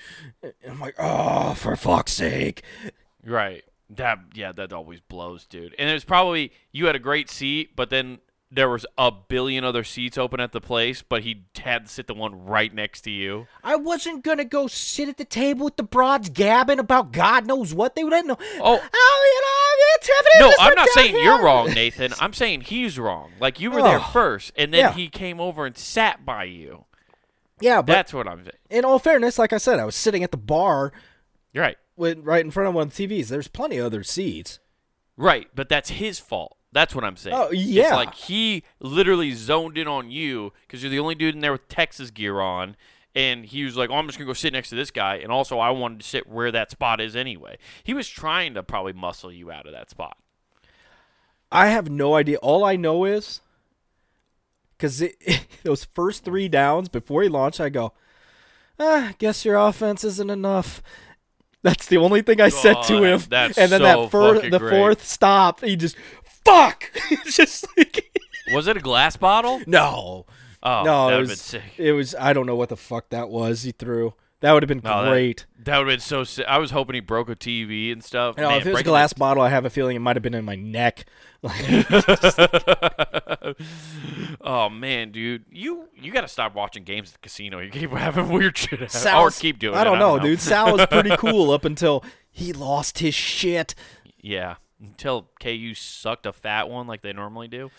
And 0.43 0.73
I'm 0.73 0.81
like, 0.81 0.95
oh, 0.99 1.55
for 1.55 1.75
fuck's 1.77 2.13
sake! 2.13 2.63
Right. 3.25 3.65
That 3.89 4.19
yeah, 4.35 4.53
that 4.53 4.73
always 4.73 5.01
blows, 5.01 5.47
dude. 5.47 5.75
And 5.79 5.91
it's 5.91 6.05
probably 6.05 6.53
you 6.73 6.87
had 6.87 6.95
a 6.95 7.01
great 7.01 7.29
seat, 7.29 7.75
but 7.75 7.91
then 7.91 8.19
there 8.53 8.69
was 8.69 8.85
a 8.99 9.13
billion 9.13 9.63
other 9.65 9.85
seats 9.85 10.19
open 10.19 10.41
at 10.41 10.51
the 10.53 10.61
place, 10.61 11.03
but 11.03 11.23
he 11.23 11.45
had 11.57 11.87
to 11.87 11.93
sit 11.93 12.07
the 12.09 12.15
one 12.15 12.45
right 12.45 12.75
next 12.75 13.03
to 13.03 13.11
you. 13.11 13.47
I 13.63 13.77
wasn't 13.77 14.25
gonna 14.25 14.45
go 14.45 14.67
sit 14.67 15.09
at 15.09 15.19
the 15.19 15.25
table 15.25 15.65
with 15.67 15.77
the 15.77 15.83
broads 15.85 16.29
gabbing 16.31 16.79
about 16.81 17.13
God 17.13 17.47
knows 17.47 17.73
what 17.75 17.95
they 17.95 18.03
didn't 18.03 18.27
know. 18.27 18.39
Oh. 18.61 18.81
oh, 18.95 19.33
you 19.35 19.41
know, 19.41 19.60
it's 20.01 20.07
Tiffany. 20.07 20.51
No, 20.51 20.55
I'm 20.59 20.75
not 20.75 20.89
saying 20.91 21.15
here." 21.15 21.25
you're 21.25 21.43
wrong, 21.43 21.71
Nathan. 21.73 22.13
I'm 22.21 22.33
saying 22.33 22.63
he's 22.63 22.99
wrong. 22.99 23.33
Like 23.41 23.61
you 23.61 23.71
were 23.71 23.83
there 23.83 23.99
Oh. 24.01 24.11
first, 24.13 24.53
and 24.57 24.73
then 24.73 24.81
Yeah. 24.81 24.93
he 24.93 25.09
came 25.09 25.41
over 25.41 25.67
and 25.67 25.77
sat 25.77 26.25
by 26.25 26.45
you. 26.45 26.85
Yeah, 27.61 27.83
but 27.83 27.93
That's 27.93 28.15
what 28.15 28.27
I'm 28.27 28.43
saying. 28.45 28.57
in 28.71 28.85
all 28.85 28.99
fairness, 28.99 29.39
like 29.39 29.53
I 29.53 29.59
said, 29.59 29.79
I 29.79 29.85
was 29.85 29.95
sitting 29.95 30.25
at 30.25 30.31
the 30.31 30.37
bar 30.39 30.93
You're 31.53 31.65
right. 31.65 31.77
with 31.97 32.19
right 32.25 32.43
in 32.45 32.51
front 32.51 32.69
of 32.69 32.75
one 32.75 32.87
of 32.89 32.95
the 32.97 33.07
TVs. 33.07 33.29
There's 33.29 33.49
plenty 33.49 33.77
of 33.77 33.87
other 33.87 34.03
seats. 34.03 34.59
Right, 35.17 35.49
but 35.55 35.69
that's 35.69 35.91
his 35.91 36.19
fault. 36.19 36.57
That's 36.73 36.95
what 36.95 37.05
I'm 37.05 37.17
saying. 37.17 37.37
Oh, 37.37 37.49
It's 37.51 37.61
yeah. 37.63 37.95
like 37.97 38.15
he 38.15 38.63
literally 38.79 39.33
zoned 39.33 39.77
in 39.77 39.87
on 39.89 40.11
you 40.11 40.53
because 40.63 40.83
you're 40.83 40.91
the 40.91 41.01
only 41.01 41.15
dude 41.17 41.35
in 41.35 41.41
there 41.43 41.53
with 41.53 41.69
Texas 41.69 42.11
gear 42.11 42.41
on. 42.41 42.77
And 43.15 43.45
he 43.45 43.65
was 43.65 43.77
like, 43.77 43.91
oh, 43.91 43.95
I'm 43.95 44.07
just 44.07 44.19
going 44.19 44.27
to 44.27 44.31
go 44.31 44.35
sit 44.35 44.53
next 44.53 44.69
to 44.69 44.77
this 44.77 44.91
guy. 44.93 45.17
And 45.17 45.33
also, 45.33 45.59
I 45.59 45.71
wanted 45.71 46.01
to 46.01 46.07
sit 46.07 46.29
where 46.29 46.53
that 46.53 46.71
spot 46.71 47.01
is 47.01 47.17
anyway. 47.17 47.59
He 47.83 47.93
was 47.93 48.09
trying 48.09 48.55
to 48.55 48.63
probably 48.63 48.93
muscle 48.93 49.33
you 49.33 49.51
out 49.51 49.67
of 49.67 49.73
that 49.73 49.91
spot. 49.91 50.17
I 51.51 51.69
have 51.69 51.91
no 51.91 52.15
idea. 52.15 52.37
All 52.39 52.65
I 52.65 52.77
know 52.77 53.05
is 53.05 53.41
because 54.79 55.03
those 55.65 55.85
first 55.87 56.25
three 56.25 56.49
downs 56.49 56.89
before 56.89 57.23
he 57.25 57.29
launched, 57.29 57.61
I 57.61 57.69
go, 57.69 57.93
ah, 58.79 59.13
guess 59.19 59.45
your 59.45 59.57
offense 59.57 60.05
isn't 60.05 60.31
enough. 60.31 60.81
That's 61.63 61.87
the 61.87 61.99
only 61.99 62.23
thing 62.23 62.41
I 62.41 62.49
said 62.49 62.77
Oh, 62.79 62.83
to 62.89 63.03
him. 63.05 63.21
that's 63.29 63.59
and 63.59 63.71
then 63.73 63.81
so 63.81 63.85
that 63.85 64.11
fir- 64.11 64.49
the 64.49 64.59
great. 64.59 64.71
fourth 64.71 65.05
stop, 65.05 65.61
he 65.63 65.75
just 65.77 65.97
fuck. 66.45 66.85
Just 67.27 67.67
like 67.77 68.19
Was 68.55 68.67
it 68.67 68.77
a 68.79 68.81
glass 68.81 69.17
bottle? 69.17 69.61
no, 69.67 70.25
Oh, 70.63 70.83
no, 70.85 71.11
that 71.11 71.17
it 71.17 71.21
was 71.21 71.41
sick. 71.41 71.63
it 71.79 71.93
was. 71.93 72.15
I 72.15 72.33
don't 72.33 72.47
know 72.47 72.57
what 72.57 72.69
the 72.69 72.77
fuck 72.77 73.11
that 73.11 73.31
was. 73.31 73.63
He 73.63 73.73
threw. 73.73 74.15
That 74.41 74.53
would 74.53 74.63
have 74.63 74.69
been 74.69 74.81
No, 74.83 75.11
great. 75.11 75.45
That 75.65 75.79
would 75.79 75.87
have 75.87 75.93
been 75.99 76.01
so 76.01 76.25
sick. 76.25 76.47
I 76.49 76.57
was 76.59 76.71
hoping 76.71 76.95
he 76.95 77.01
broke 77.01 77.29
a 77.29 77.37
TV 77.37 77.93
and 77.93 78.03
stuff. 78.03 78.37
You 78.39 78.45
know, 78.45 78.49
Man, 78.51 78.61
if 78.61 78.67
it 78.67 78.73
was 78.73 78.81
a 78.81 78.85
glass 78.85 79.13
bottle, 79.13 79.43
I 79.43 79.51
have 79.51 79.67
a 79.67 79.71
feeling 79.71 79.97
it 79.97 80.01
might 80.01 80.17
have 80.17 80.23
been 80.23 80.35
in 80.35 80.47
my 80.47 80.55
neck. 80.55 81.05
oh 84.41 84.69
man, 84.71 85.13
dude, 85.13 85.45
you 85.51 85.89
you 85.95 86.13
got 86.13 86.23
to 86.23 86.29
stop 86.29 86.55
watching 86.55 86.85
games 86.85 87.11
at 87.11 87.15
the 87.15 87.19
casino. 87.21 87.61
You 87.61 87.71
keep 87.71 87.91
having 87.93 88.29
weird 88.31 88.57
shit, 88.57 88.81
happen. 88.81 89.15
or 89.15 89.31
keep 89.31 89.59
doing. 89.59 89.77
I 89.77 89.83
it. 89.83 89.85
don't 89.85 89.99
know, 89.99 90.19
dude. 90.19 90.41
Sal 90.41 90.77
was 90.77 90.87
pretty 90.87 91.17
cool 91.17 91.51
up 91.51 91.65
until 91.65 92.05
he 92.31 92.53
lost 92.53 93.01
his 93.01 93.15
shit. 93.15 93.75
Yeah, 94.21 94.57
until 94.81 95.31
KU 95.41 95.75
sucked 95.75 96.27
a 96.27 96.33
fat 96.33 96.69
one 96.69 96.87
like 96.87 97.03
they 97.03 97.13
normally 97.13 97.49
do, 97.49 97.71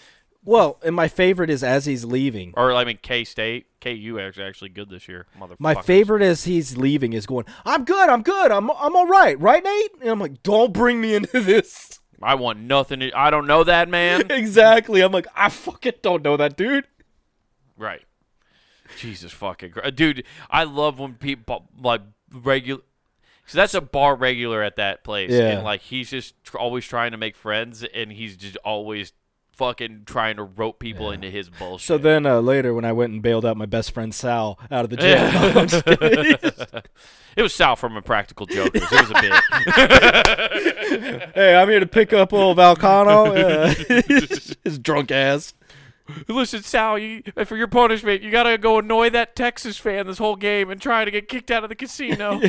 Well, 0.43 0.79
and 0.83 0.95
my 0.95 1.07
favorite 1.07 1.49
is 1.51 1.63
as 1.63 1.85
he's 1.85 2.03
leaving. 2.03 2.53
or 2.57 2.73
I 2.73 2.83
mean 2.83 2.99
K 3.01 3.23
State. 3.23 3.67
KU 3.79 4.17
is 4.19 4.37
actually 4.39 4.69
good 4.69 4.89
this 4.89 5.07
year, 5.07 5.25
motherfucker. 5.39 5.55
My 5.59 5.75
favorite 5.75 6.21
as 6.21 6.43
he's 6.45 6.77
leaving 6.77 7.13
is 7.13 7.25
going, 7.25 7.45
I'm 7.65 7.83
good, 7.83 8.09
I'm 8.09 8.21
good, 8.21 8.51
I'm 8.51 8.69
I'm 8.71 8.95
all 8.95 9.07
right, 9.07 9.39
right, 9.39 9.63
Nate? 9.63 9.91
And 10.01 10.09
I'm 10.09 10.19
like, 10.19 10.43
don't 10.43 10.71
bring 10.73 11.01
me 11.01 11.13
into 11.15 11.39
this. 11.41 11.99
I 12.23 12.35
want 12.35 12.59
nothing. 12.59 12.99
To, 12.99 13.11
I 13.17 13.29
don't 13.31 13.47
know 13.47 13.63
that 13.63 13.89
man. 13.89 14.23
exactly. 14.31 15.01
I'm 15.01 15.11
like, 15.11 15.25
I 15.35 15.49
fucking 15.49 15.93
don't 16.03 16.23
know 16.23 16.37
that 16.37 16.55
dude. 16.57 16.85
right. 17.77 18.01
Jesus 18.97 19.31
fucking 19.31 19.71
Christ. 19.71 19.87
Uh, 19.87 19.91
dude. 19.91 20.23
I 20.49 20.65
love 20.65 20.99
when 20.99 21.13
people 21.15 21.69
like 21.81 22.01
regular. 22.33 22.81
So 23.47 23.57
that's 23.57 23.73
a 23.73 23.81
bar 23.81 24.15
regular 24.15 24.61
at 24.61 24.75
that 24.75 25.03
place, 25.03 25.31
Yeah. 25.31 25.49
and 25.49 25.63
like 25.63 25.81
he's 25.81 26.09
just 26.11 26.41
tr- 26.43 26.57
always 26.57 26.85
trying 26.85 27.11
to 27.11 27.17
make 27.17 27.35
friends, 27.35 27.83
and 27.83 28.11
he's 28.11 28.37
just 28.37 28.57
always 28.57 29.13
fucking 29.61 30.01
trying 30.07 30.37
to 30.37 30.43
rope 30.43 30.79
people 30.79 31.11
into 31.11 31.29
his 31.29 31.47
bullshit. 31.47 31.85
So 31.85 31.99
then 31.99 32.25
uh, 32.25 32.39
later, 32.39 32.73
when 32.73 32.83
I 32.83 32.93
went 32.93 33.13
and 33.13 33.21
bailed 33.21 33.45
out 33.45 33.57
my 33.57 33.67
best 33.67 33.91
friend 33.91 34.11
Sal 34.11 34.57
out 34.71 34.85
of 34.85 34.89
the 34.89 34.97
jail, 34.97 35.31
No, 35.53 35.61
I'm 35.61 35.67
just 35.67 35.85
kidding. 35.85 36.35
It 37.37 37.43
was 37.43 37.53
Sal 37.53 37.75
from 37.75 37.95
Impractical 37.95 38.47
Jokers. 38.47 38.81
It 38.81 38.91
was 38.91 39.11
a 39.11 39.21
bit. 39.21 39.33
hey, 41.35 41.55
I'm 41.55 41.69
here 41.69 41.79
to 41.79 41.85
pick 41.85 42.11
up 42.11 42.33
old 42.33 42.57
Vulcano. 42.57 43.37
Uh, 43.37 43.67
his 44.63 44.79
drunk 44.79 45.11
ass. 45.11 45.53
Listen, 46.27 46.63
Sal, 46.63 46.97
you, 46.97 47.21
for 47.45 47.55
your 47.55 47.67
punishment, 47.67 48.23
you 48.23 48.31
gotta 48.31 48.57
go 48.57 48.79
annoy 48.79 49.11
that 49.11 49.35
Texas 49.35 49.77
fan 49.77 50.07
this 50.07 50.17
whole 50.17 50.37
game 50.37 50.71
and 50.71 50.81
try 50.81 51.05
to 51.05 51.11
get 51.11 51.27
kicked 51.27 51.51
out 51.51 51.63
of 51.63 51.69
the 51.69 51.75
casino. 51.75 52.41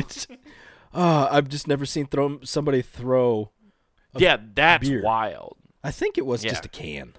Uh, 0.91 1.27
I've 1.29 1.47
just 1.47 1.67
never 1.67 1.85
seen 1.85 2.07
throw 2.07 2.39
somebody 2.43 2.81
throw. 2.81 3.51
yeah, 4.17 4.37
that's 4.55 4.89
beer. 4.89 5.03
wild. 5.03 5.57
I 5.83 5.91
think 5.91 6.17
it 6.17 6.25
was 6.25 6.43
just 6.43 6.65
a 6.65 6.69
can. 6.69 7.13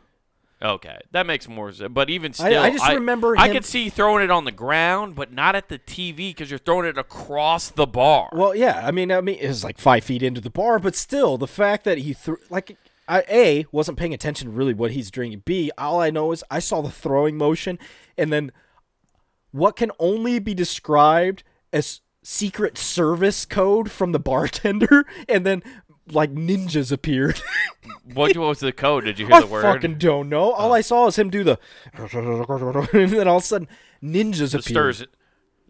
Okay, 0.62 0.98
that 1.10 1.26
makes 1.26 1.46
more 1.46 1.72
sense. 1.72 1.92
But 1.92 2.08
even 2.08 2.32
still, 2.32 2.62
I 2.62 2.70
just 2.70 2.88
remember 2.88 3.36
I 3.36 3.48
him- 3.48 3.52
could 3.52 3.64
see 3.66 3.90
throwing 3.90 4.24
it 4.24 4.30
on 4.30 4.44
the 4.46 4.52
ground, 4.52 5.14
but 5.14 5.30
not 5.30 5.54
at 5.54 5.68
the 5.68 5.78
TV 5.78 6.30
because 6.30 6.50
you're 6.50 6.58
throwing 6.58 6.86
it 6.86 6.96
across 6.96 7.68
the 7.68 7.86
bar. 7.86 8.30
Well, 8.32 8.54
yeah. 8.54 8.80
I 8.82 8.90
mean, 8.90 9.12
I 9.12 9.20
mean, 9.20 9.38
it 9.38 9.48
was 9.48 9.62
like 9.62 9.78
five 9.78 10.04
feet 10.04 10.22
into 10.22 10.40
the 10.40 10.50
bar, 10.50 10.78
but 10.78 10.96
still, 10.96 11.36
the 11.36 11.46
fact 11.46 11.84
that 11.84 11.98
he 11.98 12.12
threw 12.12 12.38
like. 12.50 12.76
I, 13.06 13.22
a 13.30 13.66
wasn't 13.70 13.98
paying 13.98 14.14
attention 14.14 14.48
to 14.48 14.56
really 14.56 14.72
what 14.72 14.92
he's 14.92 15.10
drinking. 15.10 15.42
B 15.44 15.70
all 15.76 16.00
I 16.00 16.08
know 16.08 16.32
is 16.32 16.42
I 16.50 16.58
saw 16.58 16.80
the 16.80 16.90
throwing 16.90 17.36
motion, 17.36 17.78
and 18.16 18.32
then 18.32 18.50
what 19.50 19.76
can 19.76 19.90
only 19.98 20.38
be 20.38 20.54
described 20.54 21.42
as 21.70 22.00
secret 22.22 22.78
service 22.78 23.44
code 23.44 23.90
from 23.90 24.12
the 24.12 24.18
bartender, 24.18 25.04
and 25.28 25.44
then 25.44 25.62
like 26.10 26.32
ninjas 26.32 26.92
appeared. 26.92 27.40
what 28.14 28.36
was 28.36 28.60
the 28.60 28.72
code? 28.72 29.04
Did 29.04 29.18
you 29.18 29.26
hear 29.26 29.36
I 29.36 29.40
the 29.40 29.46
word? 29.46 29.64
Oh. 29.64 29.72
fucking 29.72 29.98
don't 29.98 30.28
know. 30.28 30.52
All 30.52 30.70
oh. 30.70 30.74
I 30.74 30.80
saw 30.80 31.06
is 31.06 31.18
him 31.18 31.30
do 31.30 31.44
the, 31.44 31.58
and 31.94 33.10
then 33.10 33.28
all 33.28 33.38
of 33.38 33.42
a 33.42 33.46
sudden 33.46 33.68
ninjas 34.02 34.52
the 34.52 34.58
appeared. 34.58 34.94
stirs, 34.94 35.06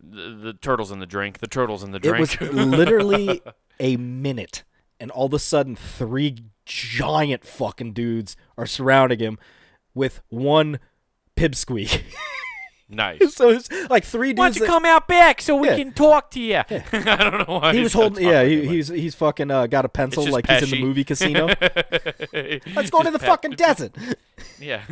the, 0.02 0.30
the 0.30 0.52
turtles 0.54 0.90
in 0.90 0.98
the 0.98 1.06
drink. 1.06 1.38
The 1.38 1.46
turtles 1.46 1.82
in 1.82 1.92
the 1.92 1.98
drink. 1.98 2.40
It 2.40 2.52
was 2.52 2.66
literally 2.66 3.42
a 3.80 3.96
minute, 3.96 4.64
and 5.00 5.10
all 5.10 5.26
of 5.26 5.34
a 5.34 5.38
sudden, 5.38 5.76
three 5.76 6.36
giant 6.66 7.44
fucking 7.44 7.92
dudes 7.92 8.36
are 8.56 8.66
surrounding 8.66 9.18
him 9.18 9.38
with 9.94 10.20
one 10.28 10.78
pipsqueak. 11.36 12.02
Nice. 12.94 13.34
so 13.34 13.50
it's 13.50 13.68
like 13.90 14.04
three 14.04 14.28
dudes. 14.30 14.38
Why 14.38 14.46
don't 14.48 14.56
you 14.56 14.60
that- 14.62 14.66
come 14.68 14.84
out 14.84 15.08
back 15.08 15.40
so 15.42 15.56
we 15.56 15.68
Yeah. 15.68 15.76
can 15.76 15.92
talk 15.92 16.30
to 16.32 16.40
you? 16.40 16.56
I 16.68 17.16
don't 17.16 17.48
know 17.48 17.58
why 17.60 17.74
he 17.74 17.80
was 17.80 17.92
holding, 17.92 18.26
yeah, 18.26 18.44
he, 18.44 18.66
he's 18.66 18.88
he's 18.88 19.14
fucking 19.14 19.50
uh, 19.50 19.66
got 19.66 19.84
a 19.84 19.88
pencil 19.88 20.26
like 20.26 20.46
he's 20.46 20.62
in 20.62 20.70
the 20.70 20.80
movie 20.80 21.04
Casino. 21.04 21.46
Let's 21.46 22.90
go 22.90 23.02
to 23.02 23.10
the 23.10 23.18
fucking 23.20 23.52
desert. 23.52 23.96
Yeah. 24.58 24.82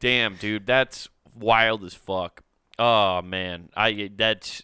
Damn, 0.00 0.36
dude, 0.36 0.66
that's 0.66 1.08
wild 1.34 1.84
as 1.84 1.94
fuck. 1.94 2.42
Oh 2.78 3.22
man, 3.22 3.68
I 3.76 4.10
that's 4.14 4.62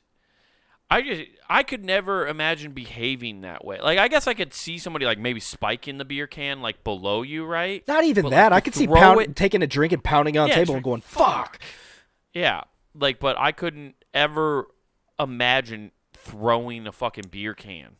I 0.92 1.02
just 1.02 1.22
I 1.48 1.62
could 1.62 1.84
never 1.84 2.26
imagine 2.26 2.72
behaving 2.72 3.42
that 3.42 3.64
way. 3.64 3.78
Like 3.80 3.98
I 3.98 4.08
guess 4.08 4.26
I 4.26 4.34
could 4.34 4.52
see 4.52 4.76
somebody 4.78 5.06
like 5.06 5.18
maybe 5.18 5.38
spiking 5.40 5.98
the 5.98 6.04
beer 6.04 6.26
can 6.26 6.60
like 6.62 6.82
below 6.82 7.22
you, 7.22 7.44
right? 7.44 7.86
Not 7.86 8.04
even 8.04 8.24
But, 8.24 8.30
that. 8.30 8.50
like, 8.52 8.56
I 8.56 8.60
could 8.60 8.74
see 8.74 8.86
pound, 8.88 9.20
it- 9.20 9.36
taking 9.36 9.62
a 9.62 9.66
drink 9.68 9.92
and 9.92 10.02
pounding 10.02 10.36
on 10.36 10.48
the 10.48 10.54
Yeah, 10.56 10.56
table 10.64 10.74
and 10.74 10.82
going, 10.84 11.00
"Fuck." 11.00 11.60
Yeah, 12.34 12.62
like 12.94 13.20
but 13.20 13.38
I 13.38 13.52
couldn't 13.52 13.94
ever 14.12 14.66
imagine 15.18 15.92
throwing 16.12 16.86
a 16.86 16.92
fucking 16.92 17.26
beer 17.30 17.54
can. 17.54 17.96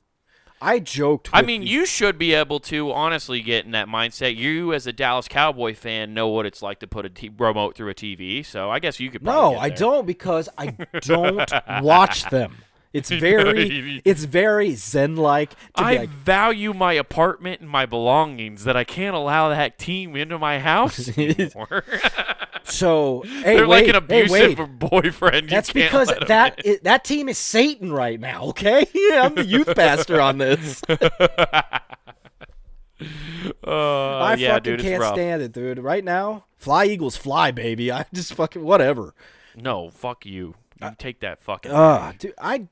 I 0.62 0.78
joked. 0.78 1.30
I 1.32 1.41
mean, 1.43 1.62
the- 1.62 1.68
you 1.68 1.86
should 1.86 2.18
be 2.18 2.34
able 2.34 2.61
to 2.61 2.93
honestly 2.93 3.41
get 3.41 3.64
in 3.64 3.70
that 3.70 3.88
mindset. 3.88 4.36
You, 4.36 4.74
as 4.74 4.86
a 4.86 4.93
Dallas 4.93 5.26
Cowboy 5.26 5.74
fan, 5.74 6.12
know 6.12 6.28
what 6.28 6.45
it's 6.45 6.61
like 6.61 6.80
to 6.80 6.86
put 6.86 7.07
a 7.07 7.09
t- 7.09 7.30
remote 7.38 7.76
through 7.76 7.88
a 7.88 7.95
TV. 7.95 8.45
So 8.45 8.68
I 8.70 8.78
guess 8.78 9.01
you 9.01 9.11
could. 9.11 9.22
probably 9.24 9.55
No, 9.57 9.61
I 9.61 9.70
don't 9.70 10.07
because 10.07 10.49
I 10.59 10.66
don't 11.01 11.51
watch 11.82 12.24
them. 12.24 12.57
It's 12.93 13.09
very, 13.11 14.03
it's 14.05 14.24
very 14.24 14.74
zen-like. 14.74 15.51
To 15.51 15.57
be 15.78 15.82
I 15.84 15.97
like, 15.99 16.09
value 16.11 16.72
my 16.74 16.93
apartment 16.95 17.61
and 17.61 17.70
my 17.70 17.86
belongings 17.86 18.64
that 18.64 18.76
I 18.76 18.84
can't 18.84 19.14
allow 19.14 19.49
that 19.51 19.78
team 19.78 20.16
into 20.16 20.38
my 20.38 20.59
house 20.59 21.09
anymore. 21.18 21.84
so, 22.64 23.22
hey, 23.22 23.57
They're 23.57 23.68
wait, 23.68 23.86
like 23.86 23.95
an 23.95 24.09
hey, 24.09 24.22
abusive 24.24 24.59
wait. 24.59 24.78
boyfriend. 24.78 25.49
That's 25.49 25.72
because 25.72 26.09
let 26.09 26.22
'em 26.22 26.28
that 26.28 26.82
that 26.82 27.05
team 27.05 27.28
is 27.28 27.38
Satan 27.38 27.93
right 27.93 28.18
now. 28.18 28.45
Okay, 28.47 28.86
yeah, 28.93 29.22
I'm 29.22 29.34
the 29.34 29.47
youth 29.47 29.74
pastor 29.74 30.20
on 30.20 30.38
this. 30.38 30.82
Uh, 33.66 34.18
I 34.18 34.34
yeah, 34.34 34.55
fucking 34.55 34.62
dude, 34.76 34.80
can't 34.80 35.01
rough. 35.01 35.14
stand 35.14 35.43
it, 35.43 35.53
dude. 35.53 35.78
Right 35.78 36.05
now, 36.05 36.45
fly 36.57 36.84
Eagles 36.86 37.16
fly, 37.16 37.51
baby. 37.51 37.91
I 37.91 38.05
just 38.12 38.34
fucking 38.34 38.62
whatever. 38.62 39.14
No, 39.57 39.91
fuck 39.91 40.26
you. 40.26 40.55
You 40.82 40.91
take 40.99 41.20
that 41.20 41.41
fucking. 41.41 41.70
Uh, 41.72 42.12
dude, 42.18 42.34
I. 42.41 42.66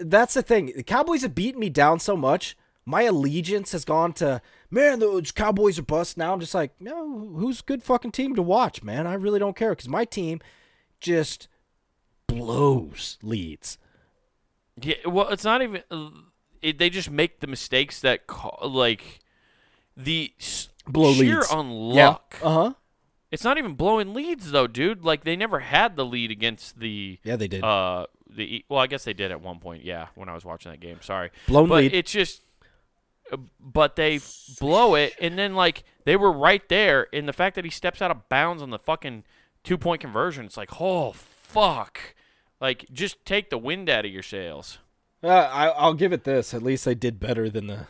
That's 0.00 0.34
the 0.34 0.42
thing. 0.42 0.72
The 0.76 0.82
Cowboys 0.82 1.22
have 1.22 1.34
beaten 1.34 1.60
me 1.60 1.68
down 1.68 2.00
so 2.00 2.16
much. 2.16 2.56
My 2.86 3.02
allegiance 3.02 3.72
has 3.72 3.84
gone 3.84 4.12
to 4.14 4.40
man. 4.70 4.98
Those 4.98 5.30
Cowboys 5.32 5.78
are 5.78 5.82
bust 5.82 6.16
now. 6.16 6.32
I'm 6.32 6.40
just 6.40 6.54
like, 6.54 6.72
no, 6.80 7.28
who's 7.36 7.60
a 7.60 7.64
good 7.64 7.82
fucking 7.82 8.12
team 8.12 8.34
to 8.34 8.42
watch, 8.42 8.82
man? 8.82 9.06
I 9.06 9.14
really 9.14 9.38
don't 9.38 9.56
care 9.56 9.70
because 9.70 9.88
my 9.88 10.04
team 10.04 10.40
just 11.00 11.46
blows 12.26 13.18
leads. 13.22 13.78
Yeah, 14.80 14.94
well, 15.06 15.28
it's 15.28 15.44
not 15.44 15.62
even. 15.62 15.82
It, 16.62 16.78
they 16.78 16.90
just 16.90 17.10
make 17.10 17.40
the 17.40 17.46
mistakes 17.46 18.00
that, 18.00 18.26
ca- 18.26 18.66
like, 18.66 19.20
the 19.96 20.32
Blow 20.86 21.12
sheer 21.12 21.36
leads. 21.36 21.50
on 21.50 21.70
luck. 21.70 22.36
Uh 22.42 22.50
huh. 22.50 22.72
It's 23.30 23.44
not 23.44 23.58
even 23.58 23.74
blowing 23.74 24.12
leads 24.14 24.50
though, 24.50 24.66
dude. 24.66 25.04
Like 25.04 25.22
they 25.24 25.36
never 25.36 25.60
had 25.60 25.94
the 25.96 26.04
lead 26.04 26.30
against 26.32 26.80
the 26.80 27.18
Yeah, 27.22 27.36
they 27.36 27.46
did. 27.46 27.62
uh 27.62 28.06
the 28.34 28.56
E- 28.56 28.64
well, 28.68 28.80
I 28.80 28.86
guess 28.86 29.04
they 29.04 29.12
did 29.14 29.30
at 29.30 29.40
one 29.40 29.58
point. 29.58 29.84
Yeah, 29.84 30.08
when 30.14 30.28
I 30.28 30.34
was 30.34 30.44
watching 30.44 30.70
that 30.72 30.80
game. 30.80 30.98
Sorry, 31.02 31.30
Blown 31.48 31.68
but 31.68 31.82
lead. 31.84 31.94
it's 31.94 32.12
just. 32.12 32.42
uh, 33.32 33.36
But 33.60 33.96
they 33.96 34.20
blow 34.58 34.94
it, 34.94 35.14
and 35.20 35.38
then 35.38 35.54
like 35.54 35.84
they 36.04 36.16
were 36.16 36.32
right 36.32 36.66
there, 36.68 37.06
and 37.12 37.28
the 37.28 37.32
fact 37.32 37.54
that 37.56 37.64
he 37.64 37.70
steps 37.70 38.00
out 38.02 38.10
of 38.10 38.28
bounds 38.28 38.62
on 38.62 38.70
the 38.70 38.78
fucking 38.78 39.24
two 39.64 39.76
point 39.78 40.00
conversion, 40.00 40.44
it's 40.46 40.56
like, 40.56 40.80
oh 40.80 41.12
fuck, 41.12 42.14
like 42.60 42.86
just 42.92 43.24
take 43.24 43.50
the 43.50 43.58
wind 43.58 43.88
out 43.90 44.04
of 44.04 44.10
your 44.12 44.22
sails. 44.22 44.78
Uh, 45.22 45.28
I, 45.28 45.68
I'll 45.68 45.92
give 45.94 46.12
it 46.14 46.24
this. 46.24 46.54
At 46.54 46.62
least 46.62 46.84
they 46.86 46.94
did 46.94 47.20
better 47.20 47.50
than 47.50 47.66
the 47.66 47.86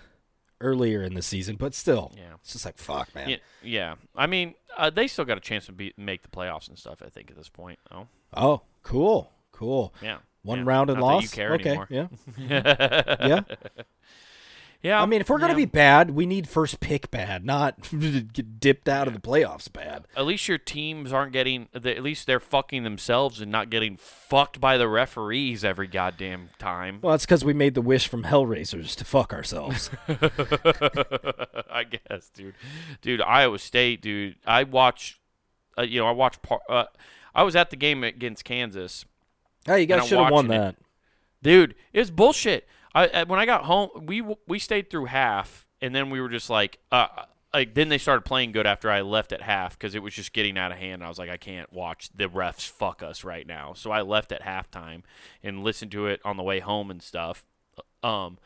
earlier 0.60 1.02
in 1.02 1.14
the 1.14 1.22
season, 1.22 1.56
but 1.56 1.74
still, 1.74 2.12
Yeah. 2.16 2.34
it's 2.40 2.52
just 2.52 2.64
like 2.64 2.76
fuck, 2.76 3.14
man. 3.14 3.28
Yeah, 3.30 3.36
yeah. 3.62 3.94
I 4.16 4.26
mean, 4.26 4.54
uh, 4.76 4.90
they 4.90 5.06
still 5.06 5.24
got 5.24 5.38
a 5.38 5.40
chance 5.40 5.66
to 5.66 5.72
be 5.72 5.94
make 5.96 6.22
the 6.22 6.28
playoffs 6.28 6.68
and 6.68 6.76
stuff. 6.76 7.02
I 7.04 7.08
think 7.08 7.30
at 7.30 7.36
this 7.36 7.48
point. 7.48 7.78
Oh, 7.90 8.08
Oh, 8.34 8.62
cool, 8.82 9.30
cool. 9.52 9.94
yeah. 10.02 10.18
One 10.42 10.58
Yeah. 10.60 10.64
round 10.66 10.90
and 10.90 10.98
Not 11.00 11.06
that 11.06 11.12
lost. 11.14 11.24
you 11.24 11.28
care 11.30 11.52
okay, 11.54 11.68
anymore. 11.70 11.86
yeah, 11.90 12.06
yeah. 13.26 13.40
Yeah. 14.82 15.02
I 15.02 15.04
mean, 15.04 15.20
if 15.20 15.28
we're 15.28 15.36
gonna 15.38 15.52
yeah. 15.52 15.56
be 15.58 15.64
bad, 15.66 16.12
we 16.12 16.24
need 16.24 16.48
first 16.48 16.80
pick 16.80 17.10
bad, 17.10 17.44
not 17.44 17.90
get 18.32 18.58
dipped 18.58 18.88
out 18.88 19.06
of 19.06 19.12
the 19.12 19.20
playoffs 19.20 19.70
bad. 19.70 20.06
at 20.16 20.24
least 20.24 20.48
your 20.48 20.56
teams 20.56 21.12
aren't 21.12 21.32
getting. 21.34 21.68
At 21.74 22.02
least 22.02 22.26
they're 22.26 22.40
fucking 22.40 22.82
themselves 22.84 23.42
and 23.42 23.52
not 23.52 23.68
getting 23.68 23.98
fucked 23.98 24.58
by 24.58 24.78
the 24.78 24.88
referees 24.88 25.62
every 25.66 25.86
goddamn 25.86 26.48
time. 26.58 27.00
Well, 27.02 27.14
it's 27.14 27.26
because 27.26 27.44
we 27.44 27.52
made 27.52 27.74
the 27.74 27.82
wish 27.82 28.08
from 28.08 28.22
Hellraisers 28.22 28.96
to 28.96 29.04
fuck 29.04 29.34
ourselves. 29.34 29.90
I 30.08 31.84
guess, 31.84 32.30
dude. 32.30 32.54
Dude, 33.02 33.20
Iowa 33.20 33.58
State, 33.58 34.00
dude. 34.00 34.36
I 34.46 34.64
watched. 34.64 35.18
Uh, 35.78 35.82
you 35.82 36.00
know, 36.00 36.06
I 36.06 36.12
watched. 36.12 36.40
Par- 36.40 36.62
uh, 36.70 36.84
I 37.34 37.42
was 37.42 37.54
at 37.54 37.68
the 37.68 37.76
game 37.76 38.02
against 38.02 38.44
Kansas. 38.44 39.04
Hey, 39.70 39.80
you 39.80 39.86
guys 39.86 40.06
should 40.06 40.18
have 40.18 40.30
won 40.30 40.48
watching 40.48 40.52
it. 40.52 40.58
that. 40.58 40.76
dude 41.42 41.74
it 41.92 41.98
was 42.00 42.10
bullshit 42.10 42.66
I, 42.94 43.06
uh, 43.08 43.26
when 43.26 43.38
i 43.38 43.46
got 43.46 43.64
home 43.64 43.90
we 44.06 44.22
we 44.46 44.58
stayed 44.58 44.90
through 44.90 45.06
half 45.06 45.66
and 45.80 45.94
then 45.94 46.10
we 46.10 46.20
were 46.20 46.28
just 46.28 46.50
like 46.50 46.78
uh 46.92 47.06
like 47.52 47.74
then 47.74 47.88
they 47.88 47.98
started 47.98 48.22
playing 48.22 48.52
good 48.52 48.66
after 48.66 48.90
i 48.90 49.00
left 49.00 49.32
at 49.32 49.42
half 49.42 49.78
because 49.78 49.94
it 49.94 50.02
was 50.02 50.14
just 50.14 50.32
getting 50.32 50.58
out 50.58 50.72
of 50.72 50.78
hand 50.78 51.02
i 51.02 51.08
was 51.08 51.18
like 51.18 51.30
i 51.30 51.36
can't 51.36 51.72
watch 51.72 52.10
the 52.14 52.26
refs 52.28 52.68
fuck 52.68 53.02
us 53.02 53.24
right 53.24 53.46
now 53.46 53.72
so 53.72 53.90
i 53.90 54.00
left 54.02 54.32
at 54.32 54.42
halftime 54.42 55.02
and 55.42 55.64
listened 55.64 55.90
to 55.92 56.06
it 56.06 56.20
on 56.24 56.36
the 56.36 56.42
way 56.42 56.60
home 56.60 56.90
and 56.90 57.02
stuff 57.02 57.44
um 58.02 58.38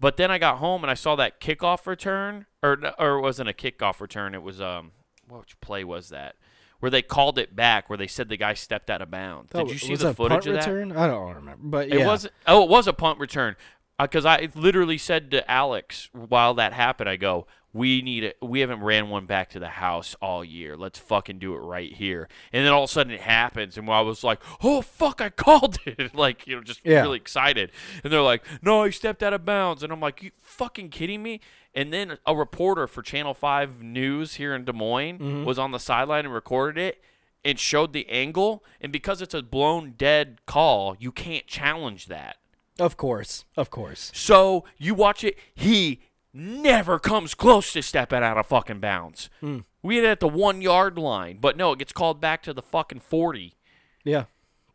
but 0.00 0.16
then 0.16 0.30
i 0.30 0.38
got 0.38 0.58
home 0.58 0.82
and 0.82 0.90
i 0.90 0.94
saw 0.94 1.16
that 1.16 1.40
kickoff 1.40 1.86
return 1.86 2.46
or 2.62 2.78
or 2.98 3.18
it 3.18 3.20
wasn't 3.20 3.48
a 3.48 3.52
kickoff 3.52 4.00
return 4.00 4.34
it 4.34 4.42
was 4.42 4.60
um 4.60 4.92
which 5.28 5.60
play 5.60 5.84
was 5.84 6.08
that 6.08 6.36
where 6.80 6.90
they 6.90 7.02
called 7.02 7.38
it 7.38 7.54
back 7.56 7.88
where 7.90 7.96
they 7.96 8.06
said 8.06 8.28
the 8.28 8.36
guy 8.36 8.54
stepped 8.54 8.88
out 8.90 9.02
of 9.02 9.10
bounds 9.10 9.50
did 9.52 9.60
Oh, 9.60 9.70
you 9.70 9.78
see 9.78 9.90
was 9.90 10.00
the 10.00 10.06
that 10.06 10.10
a 10.10 10.14
footage 10.14 10.44
punt 10.44 10.46
of 10.46 10.54
that 10.64 10.70
return? 10.72 10.92
I 10.92 11.06
don't 11.08 11.34
remember, 11.34 11.58
but 11.62 11.88
it 11.88 11.98
yeah. 12.00 12.06
wasn't. 12.06 12.32
Oh, 12.46 12.62
it 12.64 12.68
was 12.70 12.86
a 12.86 12.92
punt 12.92 13.18
return. 13.18 13.56
Uh, 14.00 14.04
because 14.04 14.24
I 14.24 14.48
literally 14.54 14.96
said 14.98 15.30
to 15.32 15.50
Alex 15.50 16.08
while 16.12 16.54
that 16.54 16.72
happened, 16.72 17.08
I 17.08 17.16
go, 17.16 17.48
"We 17.72 18.00
need 18.00 18.22
it. 18.22 18.36
We 18.40 18.60
haven't 18.60 18.80
ran 18.80 19.08
one 19.08 19.26
back 19.26 19.48
to 19.50 19.58
the 19.58 19.70
house 19.70 20.14
all 20.22 20.44
year. 20.44 20.76
Let's 20.76 21.00
fucking 21.00 21.40
do 21.40 21.52
it 21.54 21.58
right 21.58 21.92
here." 21.92 22.28
And 22.52 22.64
then 22.64 22.72
all 22.72 22.84
of 22.84 22.90
a 22.90 22.92
sudden 22.92 23.12
it 23.12 23.22
happens, 23.22 23.76
and 23.76 23.90
I 23.90 24.00
was 24.02 24.22
like, 24.22 24.38
"Oh 24.62 24.82
fuck, 24.82 25.20
I 25.20 25.30
called 25.46 25.78
it!" 25.84 26.14
like 26.14 26.46
you 26.46 26.54
know, 26.54 26.62
just 26.62 26.80
Yeah. 26.84 27.00
really 27.02 27.16
excited. 27.16 27.72
And 28.04 28.12
they're 28.12 28.22
like, 28.22 28.44
"No, 28.62 28.84
he 28.84 28.92
stepped 28.92 29.20
out 29.24 29.32
of 29.32 29.44
bounds," 29.44 29.82
and 29.82 29.92
I'm 29.92 29.98
like, 30.00 30.22
"You 30.22 30.30
fucking 30.40 30.90
kidding 30.90 31.20
me?" 31.20 31.40
And 31.78 31.92
then 31.92 32.18
a 32.26 32.34
reporter 32.34 32.86
for 32.88 33.02
Channel 33.02 33.34
Five 33.34 33.82
News 33.82 34.34
here 34.34 34.54
in 34.54 34.64
Des 34.64 34.72
Moines 34.72 35.18
Mm-hmm. 35.18 35.44
was 35.44 35.58
on 35.58 35.70
the 35.70 35.78
sideline 35.78 36.24
and 36.24 36.34
recorded 36.34 36.82
it 36.82 37.02
and 37.44 37.58
showed 37.58 37.92
the 37.92 38.08
angle. 38.08 38.64
And 38.80 38.90
because 38.92 39.22
it's 39.22 39.34
a 39.34 39.42
blown 39.42 39.92
dead 39.96 40.40
call, 40.44 40.96
you 40.98 41.12
can't 41.12 41.46
challenge 41.46 42.06
that. 42.06 42.36
Of 42.80 42.96
course, 42.96 43.44
of 43.56 43.70
course. 43.70 44.10
So 44.14 44.64
you 44.76 44.94
watch 44.94 45.22
it, 45.22 45.38
he 45.54 46.00
never 46.32 46.98
comes 46.98 47.34
close 47.34 47.72
to 47.74 47.82
stepping 47.82 48.22
out 48.22 48.38
of 48.38 48.46
fucking 48.46 48.80
bounds. 48.80 49.30
Hmm. 49.40 49.58
We 49.82 49.96
had 49.96 50.04
it 50.04 50.08
at 50.08 50.20
the 50.20 50.28
one 50.28 50.60
yard 50.62 50.98
line, 50.98 51.38
but 51.40 51.56
no, 51.56 51.72
it 51.72 51.78
gets 51.78 51.92
called 51.92 52.20
back 52.20 52.42
to 52.42 52.52
the 52.52 52.62
fucking 52.62 53.00
40. 53.00 53.54
Yeah, 54.04 54.24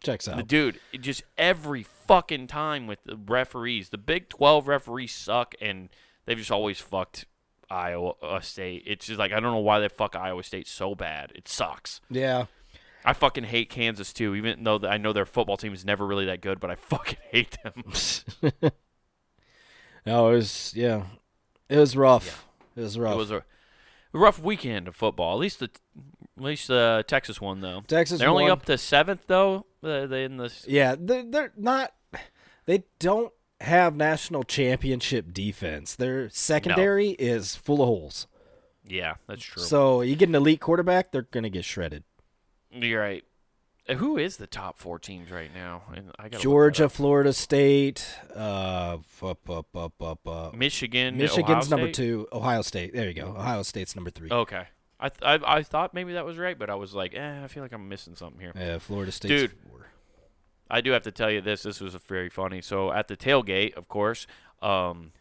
checks 0.02 0.26
The 0.26 0.36
out. 0.36 0.48
dude, 0.48 0.80
it 0.94 1.02
just 1.02 1.24
every 1.38 1.84
fucking 1.84 2.48
time 2.48 2.88
with 2.88 3.00
the 3.06 3.18
referees. 3.18 3.90
The 3.90 3.98
Big 3.98 4.30
12 4.30 4.68
referees 4.68 5.14
suck, 5.14 5.56
and 5.62 5.90
they've 6.26 6.38
just 6.38 6.52
always 6.52 6.80
fucked 6.80 7.26
Iowa 7.70 8.14
uh, 8.22 8.40
State. 8.42 8.84
It's 8.86 9.08
just 9.08 9.20
like 9.20 9.32
I 9.32 9.40
don't 9.40 9.52
know 9.52 9.58
why 9.58 9.80
they 9.80 9.90
fuck 9.90 10.16
Iowa 10.16 10.44
State 10.44 10.68
so 10.68 10.96
bad. 10.96 11.32
It 11.36 11.48
sucks. 11.48 12.02
Yeah. 12.10 12.46
I 13.06 13.14
fucking 13.14 13.46
hate 13.46 13.70
Kansas 13.70 14.14
too, 14.14 14.34
even 14.36 14.64
though 14.64 14.80
I 14.84 14.98
know 14.98 15.12
their 15.12 15.26
football 15.26 15.58
team 15.58 15.74
is 15.74 15.84
never 15.84 16.06
really 16.06 16.26
that 16.26 16.42
good, 16.42 16.60
but 16.60 16.72
I 16.72 16.76
fucking 16.76 17.20
hate 17.32 17.58
them. 17.64 17.84
No, 20.06 20.30
it 20.30 20.36
was 20.36 20.74
yeah. 20.76 21.04
It 21.70 21.78
was 21.78 21.96
rough. 21.96 22.46
It 22.76 22.82
was 22.82 23.00
rough. 23.00 23.14
It 23.14 23.18
was 23.18 23.32
a 23.32 23.44
rough 24.12 24.40
weekend 24.40 24.88
of 24.88 24.96
football. 24.96 25.34
At 25.34 25.40
least 25.40 25.60
the 25.60 25.70
at 26.38 26.44
least 26.44 26.70
uh, 26.70 27.04
Texas 27.08 27.40
one 27.40 27.62
though. 27.62 27.84
Texas 27.88 28.20
They're 28.20 28.30
only 28.30 28.50
up 28.50 28.66
to 28.66 28.78
seventh 28.78 29.22
though. 29.28 29.66
Uh, 29.82 30.06
they 30.06 30.26
in 30.26 30.38
the 30.38 30.52
Yeah, 30.68 30.96
they're, 31.00 31.24
they're 31.24 31.54
not. 31.58 31.94
They 32.66 32.84
don't 33.00 33.32
have 33.64 33.96
national 33.96 34.44
championship 34.44 35.34
defense. 35.34 35.96
Their 35.96 36.30
secondary 36.30 37.10
is 37.12 37.56
full 37.56 37.82
of 37.82 37.88
holes. 37.88 38.28
yeah, 38.88 39.16
that's 39.28 39.44
true. 39.44 39.64
So 39.64 40.02
you 40.02 40.16
get 40.16 40.30
an 40.30 40.36
elite 40.36 40.60
quarterback, 40.62 41.12
they're 41.12 41.24
gonna 41.24 41.50
get 41.50 41.66
shredded. 41.66 42.04
You're 42.72 43.02
right. 43.02 43.24
Uh, 43.88 43.96
Who 43.96 44.18
is 44.18 44.38
the 44.38 44.48
top 44.48 44.80
four 44.80 44.98
teams 44.98 45.30
right 45.30 45.54
now? 45.54 45.82
And 45.94 46.12
I 46.18 46.30
got 46.30 46.40
Georgia, 46.40 46.88
Florida 46.88 47.34
State, 47.34 48.08
uh, 48.34 48.98
up, 49.22 49.50
up, 49.50 49.76
up, 49.76 50.02
up, 50.02 50.26
up. 50.28 50.56
Michigan, 50.56 51.18
Michigan's 51.18 51.70
number 51.70 51.88
State? 51.88 51.96
two. 51.96 52.28
Ohio 52.32 52.62
State. 52.62 52.94
There 52.94 53.08
you 53.10 53.14
go. 53.14 53.36
Ohio 53.38 53.62
State's 53.64 53.94
number 53.96 54.10
three. 54.10 54.30
Okay, 54.32 54.68
I, 55.02 55.10
th- 55.10 55.22
I 55.44 55.58
I 55.58 55.64
thought 55.64 55.94
maybe 55.94 56.14
that 56.14 56.26
was 56.26 56.38
right, 56.38 56.58
but 56.58 56.70
I 56.70 56.76
was 56.76 56.94
like, 56.94 57.14
eh, 57.14 57.44
I 57.44 57.48
feel 57.48 57.62
like 57.62 57.74
I'm 57.74 57.90
missing 57.90 58.16
something 58.16 58.40
here. 58.40 58.54
Yeah, 58.56 58.78
Florida 58.80 59.12
State's 59.12 59.30
Dude. 59.42 59.52
four. 59.70 59.88
I 60.74 60.82
do 60.82 60.92
have 60.92 61.04
to 61.04 61.12
tell 61.12 61.30
you 61.30 61.40
this. 61.42 61.64
This 61.64 61.80
was 61.80 61.94
very 61.96 62.30
funny. 62.30 62.62
So 62.62 62.92
at 62.92 63.08
the 63.08 63.16
tailgate, 63.16 63.74
of 63.76 63.88
course, 63.88 64.26
um, 64.62 65.12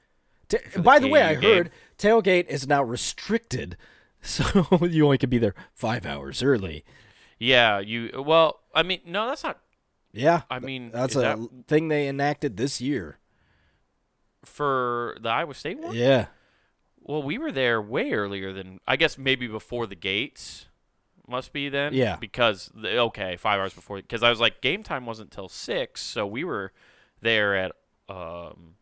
Ta- 0.49 0.59
the 0.75 0.81
by 0.83 0.99
the 0.99 1.09
way, 1.09 1.23
I 1.23 1.35
game. 1.35 1.43
heard 1.57 1.71
tailgate 1.99 2.47
is 2.49 2.67
now 2.67 2.83
restricted, 2.83 3.77
so 4.23 4.45
you 4.83 5.05
only 5.05 5.19
can 5.19 5.31
be 5.31 5.39
there 5.39 5.55
five 5.75 6.05
hours 6.07 6.43
early. 6.43 6.85
yeah, 7.39 7.79
you. 7.81 8.23
Well, 8.27 8.61
I 8.75 8.83
mean, 8.83 9.01
no, 9.07 9.27
that's 9.29 9.45
not. 9.45 9.59
Yeah, 10.13 10.43
I 10.51 10.59
mean, 10.59 10.91
that's 10.91 11.17
a 11.17 11.21
that 11.21 11.39
thing 11.69 11.89
they 11.89 12.07
enacted 12.09 12.57
this 12.57 12.81
year. 12.81 13.19
for 14.45 15.17
the 15.21 15.29
Iowa 15.29 15.55
State 15.55 15.79
one. 15.79 15.95
Yeah, 15.95 16.27
Well, 17.01 17.23
we 17.23 17.39
were 17.39 17.53
there 17.53 17.81
way 17.81 18.13
earlier 18.13 18.53
than 18.53 18.81
I 18.87 18.97
guess 18.97 19.17
maybe 19.19 19.47
before 19.47 19.87
the 19.87 19.95
gates. 19.97 20.67
Must 21.29 21.53
be 21.53 21.68
then. 21.68 21.95
Yeah. 21.95 22.16
Because 22.16 22.70
the, 22.75 22.99
okay, 22.99 23.37
five 23.37 23.61
hours 23.61 23.73
before. 23.73 23.97
Because 23.99 24.23
I 24.23 24.31
was 24.31 24.41
like, 24.41 24.61
game 24.61 24.83
time 24.83 25.07
wasn't 25.07 25.31
till 25.31 25.49
six, 25.49 26.03
so 26.03 26.27
we 26.27 26.45
were 26.45 26.73
there 27.20 27.57
at 27.57 27.73
um. 28.09 28.75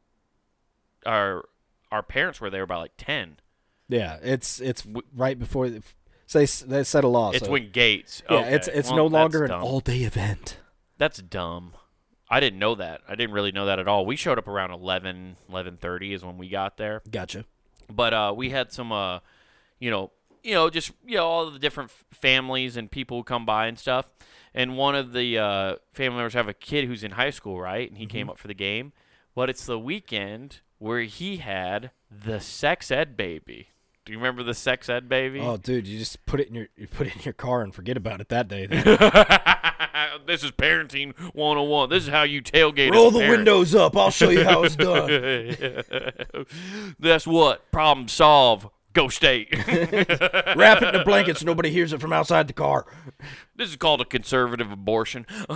Our 1.07 1.45
our 1.91 2.03
parents 2.03 2.41
were 2.41 2.51
there 2.51 2.66
by 2.66 2.76
like 2.76 2.93
ten. 2.99 3.38
yeah. 3.88 4.18
It's 4.22 4.61
it's 4.61 4.84
right 5.14 5.38
before 5.38 5.70
the, 5.70 5.82
so 6.26 6.38
they 6.38 6.47
they 6.47 6.84
set 6.84 7.05
a 7.05 7.09
law. 7.09 7.30
It's 7.30 7.47
so, 7.47 7.51
when 7.51 7.70
gates. 7.70 8.22
yeah, 8.30 8.36
okay. 8.38 8.55
it's 8.55 8.68
it's 8.68 8.88
Well, 8.88 8.99
no 8.99 9.07
longer 9.07 9.45
an 9.45 9.51
all 9.51 9.80
day 9.80 10.01
event. 10.01 10.59
That's 10.99 11.22
dumb. 11.22 11.72
I 12.30 12.38
didn't 12.38 12.61
know 12.61 12.76
that. 12.76 13.01
I 13.09 13.16
didn't 13.16 13.34
really 13.34 13.51
know 13.51 13.66
that 13.66 13.78
at 13.80 13.88
all. 13.88 14.07
We 14.07 14.14
showed 14.14 14.38
up 14.38 14.47
around 14.47 14.70
11, 14.70 15.36
11.30 15.51 16.14
is 16.14 16.24
when 16.24 16.38
we 16.38 16.49
got 16.49 16.76
there. 16.76 17.03
Gotcha. 17.11 17.45
But 17.91 18.14
uh, 18.14 18.32
we 18.36 18.51
had 18.51 18.70
some, 18.72 18.93
uh, 18.93 19.18
you 19.80 19.91
know, 19.91 20.12
you 20.43 20.55
know, 20.55 20.70
just 20.70 20.93
you 21.07 21.16
know, 21.16 21.26
all 21.26 21.51
the 21.51 21.59
different 21.59 21.91
f- 21.91 22.05
families 22.18 22.76
and 22.76 22.91
people 22.91 23.16
who 23.18 23.24
come 23.24 23.45
by 23.47 23.66
and 23.66 23.78
stuff. 23.78 24.11
And 24.55 24.76
one 24.76 24.95
of 24.97 25.12
the 25.12 25.38
uh, 25.38 25.76
family 25.93 26.16
members 26.16 26.34
have 26.34 26.49
a 26.49 26.55
kid 26.55 26.86
who's 26.86 27.05
in 27.05 27.12
high 27.12 27.30
school, 27.30 27.61
right? 27.61 27.88
And 27.88 27.99
he 27.99 28.07
came 28.07 28.22
Mm-hmm. 28.26 28.30
up 28.30 28.38
for 28.38 28.49
the 28.49 28.55
game. 28.55 28.93
But 29.34 29.49
it's 29.49 29.64
the 29.64 29.78
weekend 29.78 30.61
where 30.78 31.03
he 31.03 31.36
had 31.38 31.93
the 32.11 32.41
sex 32.41 32.91
ed 32.91 33.16
baby. 33.16 33.68
Do 34.05 34.12
you 34.12 34.18
remember 34.18 34.43
the 34.43 34.55
sex 34.55 34.88
ed 34.88 35.09
baby? 35.09 35.38
Oh, 35.41 35.57
dude, 35.57 35.86
you 35.86 35.99
just 35.99 36.24
put 36.26 36.41
it 36.41 36.49
in 36.49 36.55
your 36.55 36.66
you 36.76 36.88
put 36.88 37.07
it 37.07 37.14
in 37.16 37.22
your 37.22 37.32
car 37.34 37.62
and 37.62 37.72
forget 37.72 37.97
about 37.97 38.20
it 38.20 38.28
that 38.30 38.49
day. 38.49 38.66
this 40.26 40.43
is 40.43 40.51
parenting 40.51 41.16
101. 41.34 41.91
This 41.91 42.05
is 42.05 42.09
how 42.09 42.22
you 42.24 42.43
tailgate. 42.43 42.91
Roll 42.93 43.11
the 43.12 43.18
windows 43.20 43.74
up. 43.74 43.97
I'll 43.97 44.11
show 44.11 44.30
you 44.30 44.43
how 44.45 44.64
it's 44.64 44.74
done. 46.36 46.45
That's 46.99 47.26
what. 47.26 47.70
Problem 47.70 48.09
solve. 48.09 48.68
Go 48.93 49.09
state. 49.09 49.49
Wrap 50.57 50.82
it 50.82 50.88
in 50.88 50.95
the 50.95 51.03
blankets 51.05 51.41
so 51.41 51.47
nobody 51.47 51.70
hears 51.70 51.93
it 51.93 52.01
from 52.01 52.12
outside 52.12 52.49
the 52.49 52.53
car. 52.53 52.86
this 53.57 53.68
is 53.70 53.76
called 53.76 54.01
a 54.01 54.05
conservative 54.05 54.72
abortion. 54.72 55.26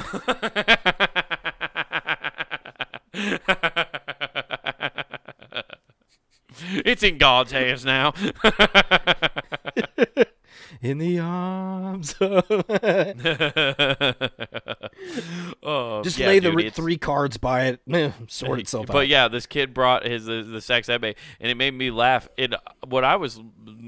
it's 6.84 7.02
in 7.02 7.18
God's 7.18 7.52
hands 7.52 7.84
now. 7.84 8.12
In 10.80 10.98
the 10.98 11.18
arms. 11.18 12.14
of- 12.20 12.44
Oh, 15.62 16.02
Just 16.04 16.18
yeah, 16.18 16.26
lay 16.28 16.38
the 16.38 16.48
dude, 16.48 16.56
re- 16.56 16.62
it's- 16.66 16.76
three 16.76 16.96
cards 16.98 17.36
by 17.36 17.64
it. 17.66 17.80
eh, 17.92 18.10
Sort 18.28 18.60
itself 18.60 18.86
But 18.86 18.96
out. 18.96 19.08
yeah, 19.08 19.28
this 19.28 19.46
kid 19.46 19.72
brought 19.74 20.04
his 20.04 20.26
the, 20.26 20.42
the 20.42 20.60
sex 20.60 20.88
ed 20.88 21.00
baby, 21.00 21.16
and 21.40 21.50
it 21.50 21.56
made 21.56 21.72
me 21.74 21.90
laugh. 21.90 22.28
It 22.36 22.54
what 22.86 23.04
I 23.04 23.16
was 23.16 23.40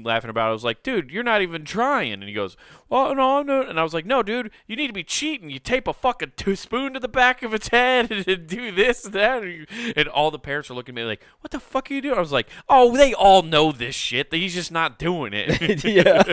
laughing 0.03 0.29
about, 0.29 0.49
I 0.49 0.53
was 0.53 0.63
like, 0.63 0.83
"Dude, 0.83 1.11
you're 1.11 1.23
not 1.23 1.41
even 1.41 1.63
trying." 1.65 2.13
And 2.13 2.23
he 2.23 2.33
goes, 2.33 2.55
"Well, 2.89 3.13
no, 3.15 3.41
no." 3.41 3.61
And 3.61 3.79
I 3.79 3.83
was 3.83 3.93
like, 3.93 4.05
"No, 4.05 4.23
dude, 4.23 4.51
you 4.67 4.75
need 4.75 4.87
to 4.87 4.93
be 4.93 5.03
cheating. 5.03 5.49
You 5.49 5.59
tape 5.59 5.87
a 5.87 5.93
fucking 5.93 6.33
two 6.37 6.55
spoon 6.55 6.93
to 6.93 6.99
the 6.99 7.07
back 7.07 7.43
of 7.43 7.53
its 7.53 7.67
head 7.69 8.11
and 8.11 8.47
do 8.47 8.71
this, 8.71 9.01
that." 9.03 9.43
And 9.43 9.51
you- 9.51 9.93
And 9.95 10.07
all 10.07 10.31
the 10.31 10.39
parents 10.39 10.69
are 10.69 10.73
looking 10.73 10.93
at 10.93 11.01
me 11.01 11.03
like, 11.03 11.23
"What 11.41 11.51
the 11.51 11.59
fuck 11.59 11.91
are 11.91 11.93
you 11.93 12.01
doing?" 12.01 12.17
I 12.17 12.21
was 12.21 12.31
like, 12.31 12.47
"Oh, 12.69 12.95
they 12.95 13.13
all 13.13 13.41
know 13.43 13.71
this 13.71 13.95
shit. 13.95 14.33
He's 14.33 14.53
just 14.55 14.71
not 14.71 14.97
doing 14.99 15.33
it." 15.33 15.83
yeah. 15.83 16.23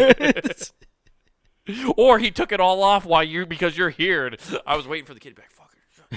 or 1.97 2.19
he 2.19 2.31
took 2.31 2.53
it 2.53 2.61
all 2.61 2.83
off 2.83 3.05
while 3.05 3.25
you 3.25 3.47
because 3.47 3.77
you're 3.77 3.91
here. 3.91 4.27
And 4.27 4.37
I 4.67 4.77
was 4.77 4.87
waiting 4.87 5.07
for 5.07 5.15
the 5.15 5.21
kid 5.21 5.35
back. 5.35 5.51
be 5.51 5.55
"Fuck 5.55 5.71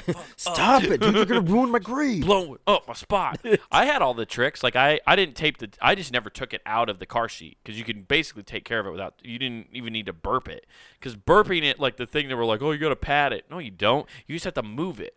it." 0.08 0.16
up." 0.16 0.26
Stop 0.36 0.84
it, 0.84 1.02
dude. 1.02 1.16
You're 1.16 1.26
going 1.26 1.46
to 1.46 1.52
ruin 1.52 1.72
my 1.72 1.80
grade. 1.80 2.22
Blow 2.26 2.58
up 2.68 2.88
my 2.88 2.94
spot. 2.94 3.40
I 3.72 3.86
had 3.86 4.02
all 4.02 4.14
the 4.14 4.26
tricks. 4.26 4.62
Like 4.64 4.76
I, 4.76 5.00
I 5.08 5.16
didn't 5.16 5.36
tape 5.36 5.58
the. 5.58 5.70
I 5.82 5.96
just 5.96 6.12
never 6.12 6.30
took 6.30 6.54
it 6.54 6.62
out 6.66 6.90
of 6.90 7.00
the 7.00 7.06
car 7.06 7.30
seat 7.30 7.58
because 7.64 7.78
you 7.78 7.86
can 7.86 8.04
basically 8.04 8.44
take 8.44 8.66
care 8.66 8.80
of 8.80 8.88
it 8.88 8.92
without. 8.92 9.16
You 9.24 9.40
didn't 9.40 9.68
even 9.72 9.94
need 9.94 10.06
to 10.08 10.14
burp 10.14 10.48
it 10.48 10.66
because 11.00 11.16
burping 11.16 11.64
it, 11.64 11.80
like 11.80 11.98
the 11.98 12.08
thing 12.08 12.28
that 12.30 12.36
were 12.36 12.46
like, 12.46 12.62
oh, 12.62 12.72
you 12.72 12.80
got 12.80 12.90
to 12.90 12.96
pat 12.96 13.34
it. 13.34 13.46
No, 13.50 13.60
you 13.60 13.72
don't. 13.72 14.08
You 14.28 14.36
just 14.36 14.46
have 14.46 14.54
to 14.56 14.64
move 14.64 15.00
it. 15.00 15.16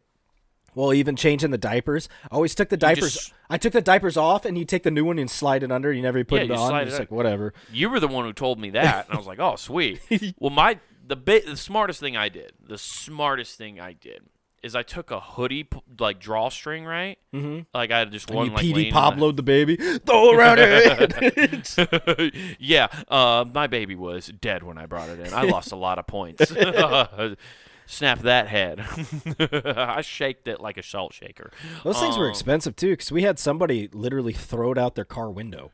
Well, 0.74 0.92
even 0.92 1.16
changing 1.16 1.50
the 1.50 1.58
diapers. 1.58 2.08
I 2.30 2.34
always 2.34 2.54
took 2.54 2.68
the 2.68 2.76
diapers. 2.76 3.14
just- 3.14 3.34
I 3.48 3.58
took 3.58 3.72
the 3.72 3.80
diapers 3.80 4.16
off, 4.16 4.44
and 4.44 4.56
you 4.56 4.64
take 4.64 4.84
the 4.84 4.90
new 4.90 5.04
one 5.04 5.18
and 5.18 5.30
slide 5.30 5.62
it 5.62 5.72
under. 5.72 5.92
You 5.92 6.02
never 6.02 6.22
put 6.24 6.36
Yeah, 6.38 6.44
it 6.44 6.48
you 6.50 6.54
on. 6.54 6.82
It's 6.82 6.94
it 6.94 7.00
like 7.00 7.10
whatever. 7.10 7.52
You 7.72 7.90
were 7.90 7.98
the 7.98 8.08
one 8.08 8.24
who 8.24 8.32
told 8.32 8.60
me 8.60 8.70
that, 8.70 9.06
and 9.06 9.14
I 9.14 9.18
was 9.18 9.26
like, 9.26 9.40
oh, 9.40 9.56
sweet. 9.56 10.00
well, 10.38 10.50
my 10.50 10.78
the 11.06 11.16
bit 11.16 11.44
the 11.46 11.56
smartest 11.56 12.00
thing 12.00 12.16
I 12.16 12.28
did, 12.28 12.52
the 12.64 12.78
smartest 12.78 13.58
thing 13.58 13.80
I 13.80 13.92
did. 13.92 14.22
Is 14.62 14.76
I 14.76 14.82
took 14.82 15.10
a 15.10 15.20
hoodie 15.20 15.66
like 15.98 16.20
drawstring 16.20 16.84
right, 16.84 17.18
mm-hmm. 17.34 17.60
like 17.72 17.90
I 17.90 18.00
had 18.00 18.12
just 18.12 18.30
one 18.30 18.48
you 18.48 18.52
like 18.52 18.62
PD 18.62 18.88
in 18.88 19.18
the- 19.18 19.32
the 19.32 19.42
baby. 19.42 19.76
Throw 20.04 20.32
it 20.32 20.36
around 20.36 20.58
head. 22.18 22.56
yeah, 22.58 22.88
uh, 23.08 23.46
my 23.54 23.68
baby 23.68 23.94
was 23.94 24.26
dead 24.26 24.62
when 24.62 24.76
I 24.76 24.84
brought 24.84 25.08
it 25.08 25.18
in. 25.18 25.32
I 25.32 25.44
lost 25.44 25.72
a 25.72 25.76
lot 25.76 25.98
of 25.98 26.06
points. 26.06 26.52
Snap 27.90 28.20
that 28.20 28.46
head. 28.46 28.80
I 29.66 30.00
shaked 30.00 30.46
it 30.46 30.60
like 30.60 30.78
a 30.78 30.82
salt 30.82 31.12
shaker. 31.12 31.50
Those 31.82 31.98
things 31.98 32.16
were 32.16 32.26
Um, 32.26 32.30
expensive 32.30 32.76
too, 32.76 32.90
because 32.90 33.10
we 33.10 33.22
had 33.24 33.36
somebody 33.36 33.88
literally 33.92 34.32
throw 34.32 34.70
it 34.70 34.78
out 34.78 34.94
their 34.94 35.04
car 35.04 35.28
window. 35.28 35.72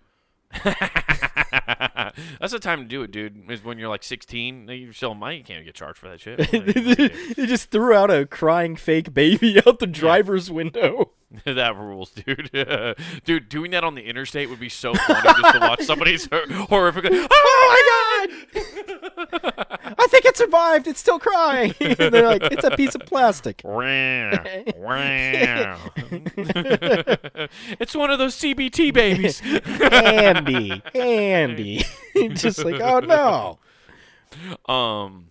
That's 0.65 2.53
the 2.53 2.59
time 2.59 2.81
to 2.81 2.85
do 2.89 3.03
it, 3.03 3.11
dude. 3.11 3.51
Is 3.51 3.63
when 3.63 3.79
you're 3.79 3.91
like 3.91 4.03
16. 4.03 4.69
You're 4.69 4.93
still 4.95 5.15
money. 5.15 5.37
You 5.39 5.45
can't 5.45 5.65
get 5.65 5.75
charged 5.75 5.99
for 5.99 6.09
that 6.09 6.21
shit. 6.21 6.53
You 6.53 7.09
they 7.35 7.47
just 7.47 7.71
threw 7.71 7.93
out 7.93 8.11
a 8.11 8.25
crying 8.25 8.77
fake 8.77 9.13
baby 9.13 9.61
out 9.67 9.79
the 9.79 9.87
driver's 9.87 10.51
window. 10.51 11.13
that 11.45 11.77
rules, 11.77 12.11
dude. 12.11 12.51
dude, 13.25 13.49
doing 13.49 13.73
that 13.73 13.83
on 13.85 13.95
the 13.95 14.03
interstate 14.03 14.49
would 14.49 14.61
be 14.61 14.69
so 14.69 14.95
funny 14.95 15.29
just 15.41 15.55
to 15.55 15.61
watch 15.61 15.83
somebody's 15.83 16.27
hor- 16.31 16.47
horrific. 16.67 17.07
Oh 17.09 18.29
my 18.29 18.29
god! 18.55 18.69
I 19.99 20.07
think 20.09 20.25
it 20.25 20.37
survived. 20.37 20.87
It's 20.87 21.01
still 21.01 21.19
crying. 21.19 21.75
they're 21.79 22.27
like, 22.27 22.43
it's 22.45 22.65
a 22.65 22.71
piece 22.77 22.95
of 22.95 23.03
plastic. 23.03 23.63
It's 27.81 27.95
one 27.95 28.11
of 28.11 28.19
those 28.19 28.37
CBT 28.37 28.93
babies. 28.95 29.43
Andy, 29.93 30.83
Andy. 30.95 31.85
Just 32.35 32.65
like, 32.65 32.81
oh 32.81 33.01
no. 33.01 33.59
Um, 34.73 35.29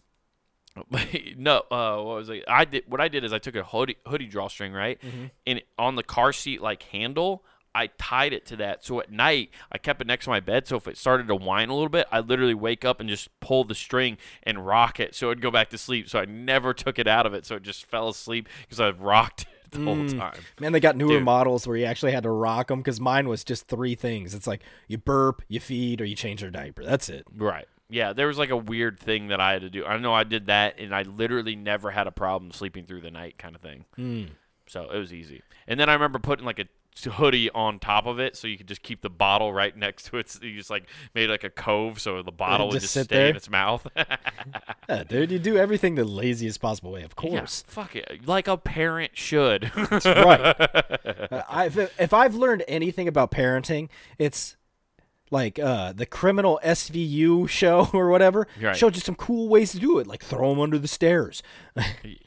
no. 1.38 1.64
Uh, 1.72 1.96
what 2.02 2.16
was 2.16 2.30
it? 2.30 2.44
I 2.48 2.66
did. 2.66 2.84
What 2.88 3.00
I 3.02 3.08
did 3.08 3.24
is 3.24 3.34
I 3.34 3.40
took 3.40 3.56
a 3.56 3.64
hoodie 3.64 3.98
hoodie 4.08 4.28
drawstring 4.28 4.74
right, 4.74 5.00
and 5.48 5.62
on 5.78 5.96
the 5.96 6.04
car 6.04 6.34
seat 6.34 6.62
like 6.62 6.84
handle, 6.84 7.44
I 7.74 7.88
tied 7.98 8.34
it 8.34 8.46
to 8.48 8.56
that. 8.58 8.84
So 8.86 9.02
at 9.02 9.12
night, 9.12 9.52
I 9.72 9.78
kept 9.78 10.02
it 10.02 10.08
next 10.08 10.26
to 10.26 10.32
my 10.32 10.40
bed. 10.40 10.68
So 10.68 10.78
if 10.78 10.88
it 10.88 10.98
started 10.98 11.28
to 11.28 11.36
whine 11.36 11.70
a 11.70 11.74
little 11.74 11.90
bit, 11.90 12.08
I'd 12.12 12.28
literally 12.30 12.54
wake 12.54 12.86
up 12.86 13.00
and 13.00 13.10
just 13.10 13.30
pull 13.42 13.66
the 13.66 13.76
string 13.76 14.18
and 14.44 14.66
rock 14.66 15.00
it, 15.00 15.14
so 15.14 15.28
it'd 15.28 15.42
go 15.42 15.52
back 15.52 15.70
to 15.70 15.78
sleep. 15.78 16.10
So 16.10 16.20
I 16.20 16.26
never 16.26 16.74
took 16.74 16.98
it 16.98 17.08
out 17.08 17.26
of 17.26 17.34
it. 17.34 17.46
So 17.46 17.56
it 17.56 17.64
just 17.64 17.86
fell 17.86 18.10
asleep 18.10 18.48
because 18.62 18.80
I 18.80 18.92
rocked 18.92 19.42
it 19.44 19.72
the 19.72 19.84
whole 19.84 20.08
time. 20.08 20.40
Man, 20.60 20.72
they 20.72 20.80
got 20.80 20.96
newer 20.96 21.18
Dude. 21.18 21.24
models 21.24 21.68
where 21.68 21.78
you 21.78 21.86
actually 21.86 22.14
had 22.14 22.24
to 22.24 22.32
rock 22.32 22.68
them 22.68 22.80
because 22.80 23.02
mine 23.02 23.28
was 23.28 23.44
just 23.44 23.68
three 23.68 23.96
things. 23.96 24.34
It's 24.34 24.48
like 24.48 24.62
you 24.88 24.98
burp, 24.98 25.42
you 25.48 25.60
feed, 25.60 26.02
or 26.02 26.06
you 26.06 26.16
change 26.16 26.42
your 26.42 26.52
diaper. 26.52 26.84
That's 26.84 27.10
it. 27.10 27.26
Right. 27.36 27.68
Yeah, 27.90 28.14
there 28.14 28.28
was 28.28 28.38
like 28.38 28.50
a 28.50 28.58
weird 28.58 29.00
thing 29.00 29.28
that 29.28 29.40
I 29.40 29.54
had 29.54 29.62
to 29.62 29.70
do. 29.70 29.86
I 29.86 29.98
know 29.98 30.14
I 30.14 30.24
did 30.24 30.48
that, 30.48 30.80
and 30.80 30.94
I 30.94 31.04
literally 31.04 31.56
never 31.56 31.92
had 31.92 32.08
a 32.08 32.12
problem 32.12 32.52
sleeping 32.52 32.86
through 32.86 33.02
the 33.02 33.12
night, 33.12 33.38
kind 33.38 33.56
of 33.56 33.62
thing. 33.62 33.86
Mm. 33.98 34.30
So 34.68 34.90
it 34.90 34.98
was 34.98 35.14
easy. 35.14 35.44
And 35.68 35.80
then 35.80 35.90
I 35.90 35.94
remember 35.94 36.18
putting 36.20 36.46
like 36.46 36.60
a 36.60 36.66
hoodie 37.12 37.52
on 37.52 37.78
top 37.78 38.06
of 38.06 38.20
it, 38.20 38.36
so 38.36 38.48
you 38.48 38.58
could 38.58 38.68
just 38.68 38.82
keep 38.82 39.02
the 39.02 39.10
bottle 39.10 39.54
right 39.54 39.76
next 39.76 40.06
to 40.08 40.18
it. 40.18 40.30
So 40.30 40.44
you 40.44 40.58
just 40.58 40.70
like 40.70 40.86
made 41.14 41.30
like 41.30 41.44
a 41.44 41.50
cove, 41.50 42.00
so 42.00 42.24
the 42.24 42.32
bottle 42.32 42.68
would 42.68 42.74
just 42.74 42.86
just 42.86 42.94
sit 42.94 43.04
stay 43.06 43.16
there? 43.18 43.28
in 43.30 43.36
its 43.36 43.50
mouth. 43.50 43.86
Yeah, 44.88 45.04
dude, 45.04 45.32
you 45.32 45.40
do 45.40 45.58
everything 45.58 45.96
the 45.96 46.04
laziest 46.04 46.62
possible 46.62 46.92
way, 46.92 47.02
of 47.02 47.14
yeah, 47.24 47.40
course. 47.40 47.64
fuck 47.66 47.96
it, 47.96 48.28
like 48.28 48.48
a 48.48 48.56
parent 48.56 49.18
should. 49.18 49.72
That's 49.76 50.06
right. 50.06 50.56
Uh, 51.32 51.42
I've, 51.50 51.78
if 51.78 52.14
I've 52.14 52.36
learned 52.36 52.64
anything 52.68 53.08
about 53.08 53.32
parenting, 53.32 53.90
it's 54.20 54.56
like 55.32 55.58
uh, 55.60 55.92
the 55.94 56.06
criminal 56.06 56.60
SVU 56.64 57.50
show 57.50 57.90
or 57.94 58.10
whatever 58.10 58.48
Right. 58.62 58.76
showed 58.76 58.96
you 58.96 59.02
some 59.02 59.16
cool 59.16 59.50
ways 59.50 59.72
to 59.72 59.80
do 59.80 60.00
it, 60.00 60.08
like 60.08 60.24
throw 60.24 60.50
them 60.52 60.60
under 60.62 60.78
the 60.78 60.88
stairs. 60.88 61.42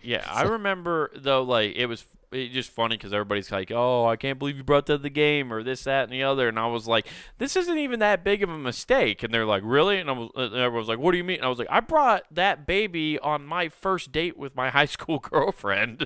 Yeah, 0.02 0.26
I 0.30 0.42
remember 0.42 1.10
though, 1.16 1.42
like 1.42 1.76
it 1.76 1.86
was 1.86 2.04
it 2.30 2.48
just 2.52 2.68
funny 2.70 2.94
because 2.98 3.14
everybody's 3.14 3.50
like, 3.50 3.70
"Oh, 3.74 4.04
I 4.04 4.16
can't 4.16 4.38
believe 4.38 4.58
you 4.58 4.62
brought 4.62 4.84
that 4.86 4.98
to 4.98 5.02
the 5.02 5.08
game," 5.08 5.50
or 5.50 5.62
this, 5.62 5.84
that, 5.84 6.02
and 6.04 6.12
the 6.12 6.22
other, 6.24 6.46
and 6.48 6.58
I 6.58 6.66
was 6.66 6.86
like, 6.86 7.06
"This 7.38 7.56
isn't 7.56 7.78
even 7.78 8.00
that 8.00 8.22
big 8.22 8.42
of 8.42 8.50
a 8.50 8.58
mistake," 8.58 9.22
and 9.22 9.32
they're 9.32 9.46
like, 9.46 9.62
"Really?" 9.64 9.98
And 9.98 10.10
I 10.10 10.12
was, 10.12 10.30
and 10.34 10.52
everyone 10.54 10.74
was 10.80 10.88
like, 10.88 10.98
"What 10.98 11.12
do 11.12 11.16
you 11.16 11.24
mean?" 11.24 11.36
And 11.38 11.46
I 11.46 11.48
was 11.48 11.58
like, 11.58 11.68
"I 11.70 11.80
brought 11.80 12.24
that 12.30 12.66
baby 12.66 13.18
on 13.20 13.46
my 13.46 13.70
first 13.70 14.12
date 14.12 14.36
with 14.36 14.54
my 14.54 14.68
high 14.68 14.84
school 14.96 15.20
girlfriend 15.20 16.04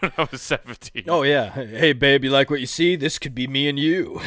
when 0.00 0.10
I 0.18 0.26
was 0.32 0.42
17. 0.42 1.04
Oh 1.06 1.22
yeah, 1.22 1.50
hey 1.52 1.92
babe, 1.92 2.24
you 2.24 2.30
like 2.30 2.50
what 2.50 2.58
you 2.58 2.66
see? 2.66 2.96
This 2.96 3.16
could 3.20 3.34
be 3.34 3.46
me 3.46 3.68
and 3.68 3.78
you. 3.78 4.20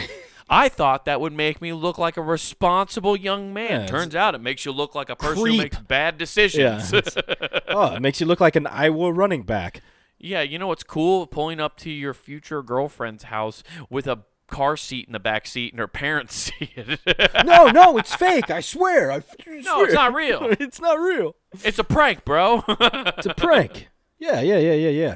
I 0.50 0.70
thought 0.70 1.06
that 1.06 1.22
would 1.22 1.34
make 1.34 1.62
me 1.62 1.74
look 1.74 1.98
like 1.98 2.18
a 2.18 2.22
responsible 2.22 3.16
young 3.16 3.54
man. 3.54 3.82
Yeah, 3.82 3.88
Turns 3.88 4.16
out 4.16 4.36
it 4.36 4.42
makes 4.42 4.66
you 4.66 4.72
look 4.72 4.96
like 4.96 5.10
a 5.10 5.16
person 5.16 5.44
Creep. 5.44 5.56
who 5.56 5.62
makes 5.62 5.78
bad 5.80 6.18
decisions. 6.18 6.92
oh, 7.68 7.96
it 7.96 8.02
makes 8.02 8.20
you 8.20 8.26
look 8.26 8.40
like 8.40 8.56
an 8.56 8.68
Iowa 8.68 9.12
running 9.12 9.44
back. 9.44 9.82
Yeah, 10.20 10.42
you 10.42 10.58
know 10.58 10.68
what's 10.68 10.84
cool? 10.84 11.28
Pulling 11.28 11.60
up 11.60 11.78
to 11.80 11.90
your 11.90 12.14
future 12.14 12.62
girlfriend's 12.62 13.26
house 13.26 13.64
with 13.90 14.08
a 14.08 14.20
car 14.48 14.78
seat 14.78 15.08
in 15.08 15.14
the 15.14 15.20
back 15.20 15.48
seat 15.48 15.74
and 15.74 15.80
her 15.80 15.88
parents 15.88 16.36
see 16.60 16.72
it. 16.76 17.00
No, 17.46 17.68
no, 17.68 17.98
it's 17.98 18.16
fake. 18.16 18.50
I 18.50 18.62
swear. 18.62 19.12
I 19.12 19.16
no, 19.48 19.84
it's 19.84 19.94
not 19.94 20.14
real. 20.14 20.48
it's 20.60 20.80
not 20.80 21.00
real. 21.00 21.36
It's 21.64 21.80
a 21.80 21.84
prank, 21.84 22.24
bro. 22.24 22.64
It's 22.68 23.26
a 23.26 23.34
prank. 23.34 23.90
yeah, 24.20 24.42
yeah, 24.42 24.58
yeah, 24.58 24.74
yeah, 24.74 24.90
yeah. 24.90 25.16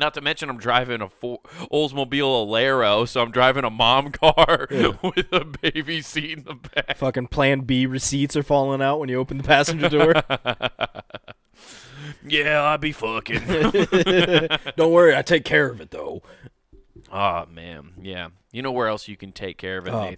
Not 0.00 0.14
to 0.14 0.20
mention 0.20 0.50
I'm 0.50 0.58
driving 0.58 1.00
a 1.00 1.08
Fo- 1.08 1.42
Oldsmobile 1.70 2.46
Alero, 2.48 3.06
so 3.06 3.20
I'm 3.22 3.30
driving 3.30 3.62
a 3.64 3.70
mom 3.70 4.10
car 4.10 4.66
with 4.70 5.32
a 5.32 5.44
baby 5.44 6.00
seat 6.02 6.38
in 6.38 6.44
the 6.44 6.54
back. 6.54 6.96
Fucking 6.96 7.28
Plan 7.28 7.60
B 7.60 7.86
receipts 7.86 8.34
are 8.36 8.42
falling 8.42 8.82
out 8.82 8.98
when 8.98 9.08
you 9.08 9.18
open 9.18 9.36
the 9.38 9.44
passenger 9.44 9.88
door. 9.88 10.14
Yeah, 12.26 12.62
I 12.62 12.76
be 12.76 12.92
fucking. 12.92 13.40
Don't 14.76 14.92
worry, 14.92 15.14
I 15.16 15.22
take 15.22 15.44
care 15.44 15.68
of 15.70 15.80
it 15.80 15.90
though. 15.90 16.22
oh 17.12 17.46
man, 17.46 17.92
yeah. 18.00 18.28
You 18.52 18.62
know 18.62 18.72
where 18.72 18.88
else 18.88 19.06
you 19.08 19.16
can 19.16 19.32
take 19.32 19.58
care 19.58 19.78
of 19.78 19.86
it? 19.86 19.94
Uh, 19.94 20.00
Nathan? 20.00 20.16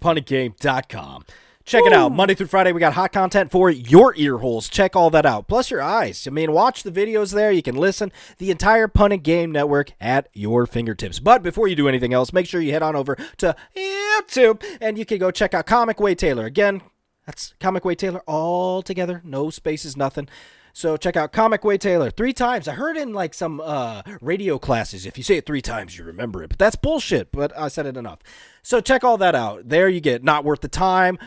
Check 1.65 1.85
it 1.85 1.93
out. 1.93 2.11
Monday 2.11 2.35
through 2.35 2.47
Friday, 2.47 2.73
we 2.73 2.81
got 2.81 2.93
hot 2.93 3.13
content 3.13 3.49
for 3.49 3.69
your 3.69 4.13
ear 4.17 4.39
holes. 4.39 4.67
Check 4.67 4.97
all 4.97 5.09
that 5.11 5.25
out. 5.25 5.47
Plus 5.47 5.71
your 5.71 5.81
eyes. 5.81 6.27
I 6.27 6.29
mean, 6.29 6.51
watch 6.51 6.83
the 6.83 6.91
videos 6.91 7.33
there. 7.33 7.53
You 7.53 7.63
can 7.63 7.75
listen. 7.75 8.11
The 8.37 8.51
entire 8.51 8.91
and 8.93 9.23
Game 9.23 9.51
Network 9.51 9.93
at 10.01 10.27
your 10.33 10.65
fingertips. 10.65 11.19
But 11.19 11.41
before 11.41 11.69
you 11.69 11.75
do 11.77 11.87
anything 11.87 12.13
else, 12.13 12.33
make 12.33 12.47
sure 12.47 12.59
you 12.59 12.73
head 12.73 12.83
on 12.83 12.97
over 12.97 13.15
to 13.37 13.55
YouTube 13.75 14.61
and 14.81 14.97
you 14.97 15.05
can 15.05 15.19
go 15.19 15.31
check 15.31 15.53
out 15.53 15.65
Comic 15.65 16.01
Wade 16.01 16.19
Taylor. 16.19 16.45
Again, 16.45 16.81
that's 17.25 17.53
Comic 17.61 17.85
Wade 17.85 17.99
Taylor 17.99 18.21
all 18.27 18.81
together. 18.81 19.21
No 19.23 19.49
spaces, 19.49 19.95
nothing. 19.95 20.27
So 20.73 20.97
check 20.97 21.15
out 21.15 21.31
Comic 21.31 21.63
Wade 21.63 21.79
Taylor 21.79 22.11
three 22.11 22.33
times. 22.33 22.67
I 22.67 22.73
heard 22.73 22.97
in 22.97 23.13
like 23.13 23.33
some 23.33 23.61
uh, 23.61 24.01
radio 24.19 24.59
classes, 24.59 25.05
if 25.05 25.17
you 25.17 25.23
say 25.23 25.37
it 25.37 25.45
three 25.45 25.61
times, 25.61 25.97
you 25.97 26.03
remember 26.03 26.43
it. 26.43 26.49
But 26.49 26.59
that's 26.59 26.75
bullshit. 26.75 27.31
But 27.31 27.57
I 27.57 27.69
said 27.69 27.85
it 27.85 27.95
enough. 27.95 28.19
So 28.63 28.81
check 28.81 29.03
all 29.03 29.17
that 29.19 29.35
out. 29.35 29.69
There 29.69 29.87
you 29.87 30.01
get 30.01 30.23
not 30.23 30.43
worth 30.43 30.61
the 30.61 30.67
time. 30.67 31.17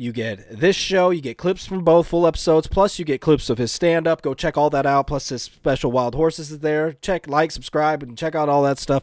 You 0.00 0.12
get 0.12 0.58
this 0.58 0.76
show. 0.76 1.10
You 1.10 1.20
get 1.20 1.36
clips 1.36 1.66
from 1.66 1.84
both 1.84 2.06
full 2.06 2.26
episodes. 2.26 2.66
Plus, 2.66 2.98
you 2.98 3.04
get 3.04 3.20
clips 3.20 3.50
of 3.50 3.58
his 3.58 3.70
stand 3.70 4.06
up. 4.06 4.22
Go 4.22 4.32
check 4.32 4.56
all 4.56 4.70
that 4.70 4.86
out. 4.86 5.08
Plus, 5.08 5.28
his 5.28 5.42
special 5.42 5.92
Wild 5.92 6.14
Horses 6.14 6.50
is 6.50 6.60
there. 6.60 6.94
Check, 6.94 7.28
like, 7.28 7.50
subscribe, 7.50 8.02
and 8.02 8.16
check 8.16 8.34
out 8.34 8.48
all 8.48 8.62
that 8.62 8.78
stuff. 8.78 9.02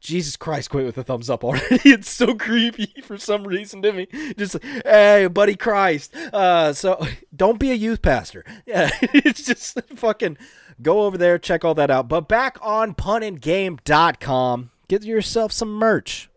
Jesus 0.00 0.36
Christ, 0.36 0.70
quit 0.70 0.86
with 0.86 0.96
the 0.96 1.04
thumbs 1.04 1.30
up 1.30 1.44
already. 1.44 1.78
It's 1.84 2.10
so 2.10 2.34
creepy 2.34 3.00
for 3.04 3.16
some 3.16 3.46
reason 3.46 3.80
to 3.82 3.92
me. 3.92 4.08
Just 4.36 4.56
hey, 4.84 5.28
buddy 5.28 5.54
Christ. 5.54 6.12
Uh, 6.16 6.72
so 6.72 7.06
don't 7.36 7.60
be 7.60 7.70
a 7.70 7.74
youth 7.74 8.02
pastor. 8.02 8.44
Yeah, 8.66 8.90
it's 9.02 9.44
just 9.44 9.80
fucking 9.94 10.36
go 10.82 11.02
over 11.02 11.16
there, 11.16 11.38
check 11.38 11.64
all 11.64 11.74
that 11.74 11.92
out. 11.92 12.08
But 12.08 12.28
back 12.28 12.58
on 12.60 12.94
punandgame.com, 12.94 14.70
get 14.88 15.04
yourself 15.04 15.52
some 15.52 15.72
merch. 15.74 16.28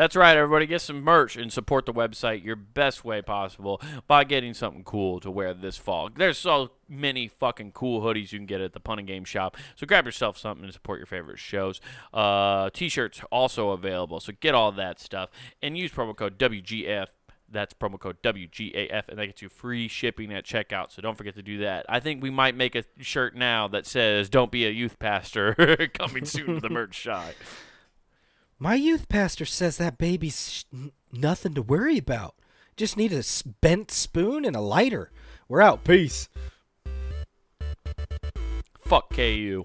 That's 0.00 0.16
right, 0.16 0.34
everybody. 0.34 0.64
Get 0.64 0.80
some 0.80 1.02
merch 1.02 1.36
and 1.36 1.52
support 1.52 1.84
the 1.84 1.92
website 1.92 2.42
your 2.42 2.56
best 2.56 3.04
way 3.04 3.20
possible 3.20 3.82
by 4.06 4.24
getting 4.24 4.54
something 4.54 4.82
cool 4.82 5.20
to 5.20 5.30
wear 5.30 5.52
this 5.52 5.76
fall. 5.76 6.08
There's 6.08 6.38
so 6.38 6.70
many 6.88 7.28
fucking 7.28 7.72
cool 7.72 8.00
hoodies 8.00 8.32
you 8.32 8.38
can 8.38 8.46
get 8.46 8.62
at 8.62 8.72
the 8.72 8.80
Pun 8.80 8.98
and 8.98 9.06
Game 9.06 9.26
shop. 9.26 9.58
So 9.76 9.86
grab 9.86 10.06
yourself 10.06 10.38
something 10.38 10.66
to 10.66 10.72
support 10.72 11.00
your 11.00 11.06
favorite 11.06 11.38
shows. 11.38 11.82
Uh, 12.14 12.70
t-shirts 12.72 13.20
also 13.30 13.72
available. 13.72 14.20
So 14.20 14.32
get 14.40 14.54
all 14.54 14.72
that 14.72 15.00
stuff 15.00 15.28
and 15.60 15.76
use 15.76 15.92
promo 15.92 16.16
code 16.16 16.38
WGAF. 16.38 17.08
That's 17.50 17.74
promo 17.74 18.00
code 18.00 18.22
WGAF, 18.22 19.06
and 19.06 19.18
that 19.18 19.26
gets 19.26 19.42
you 19.42 19.50
free 19.50 19.86
shipping 19.86 20.32
at 20.32 20.46
checkout. 20.46 20.92
So 20.92 21.02
don't 21.02 21.18
forget 21.18 21.34
to 21.34 21.42
do 21.42 21.58
that. 21.58 21.84
I 21.90 22.00
think 22.00 22.22
we 22.22 22.30
might 22.30 22.56
make 22.56 22.74
a 22.74 22.84
shirt 23.00 23.36
now 23.36 23.68
that 23.68 23.84
says 23.84 24.30
"Don't 24.30 24.50
be 24.50 24.64
a 24.64 24.70
youth 24.70 24.98
pastor." 24.98 25.54
coming 25.92 26.24
soon 26.24 26.54
to 26.54 26.60
the 26.60 26.70
merch 26.70 26.94
shop. 27.02 27.34
My 28.62 28.74
youth 28.74 29.08
pastor 29.08 29.46
says 29.46 29.78
that 29.78 29.96
baby's 29.96 30.50
sh- 30.50 30.64
nothing 31.10 31.54
to 31.54 31.62
worry 31.62 31.96
about. 31.96 32.34
Just 32.76 32.94
need 32.94 33.10
a 33.10 33.24
bent 33.62 33.90
spoon 33.90 34.44
and 34.44 34.54
a 34.54 34.60
lighter. 34.60 35.10
We're 35.48 35.62
out. 35.62 35.82
Peace. 35.82 36.28
Fuck 38.78 39.14
KU. 39.14 39.64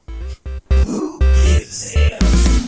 Who 0.86 1.20
gives 1.20 1.92
him? 1.92 2.65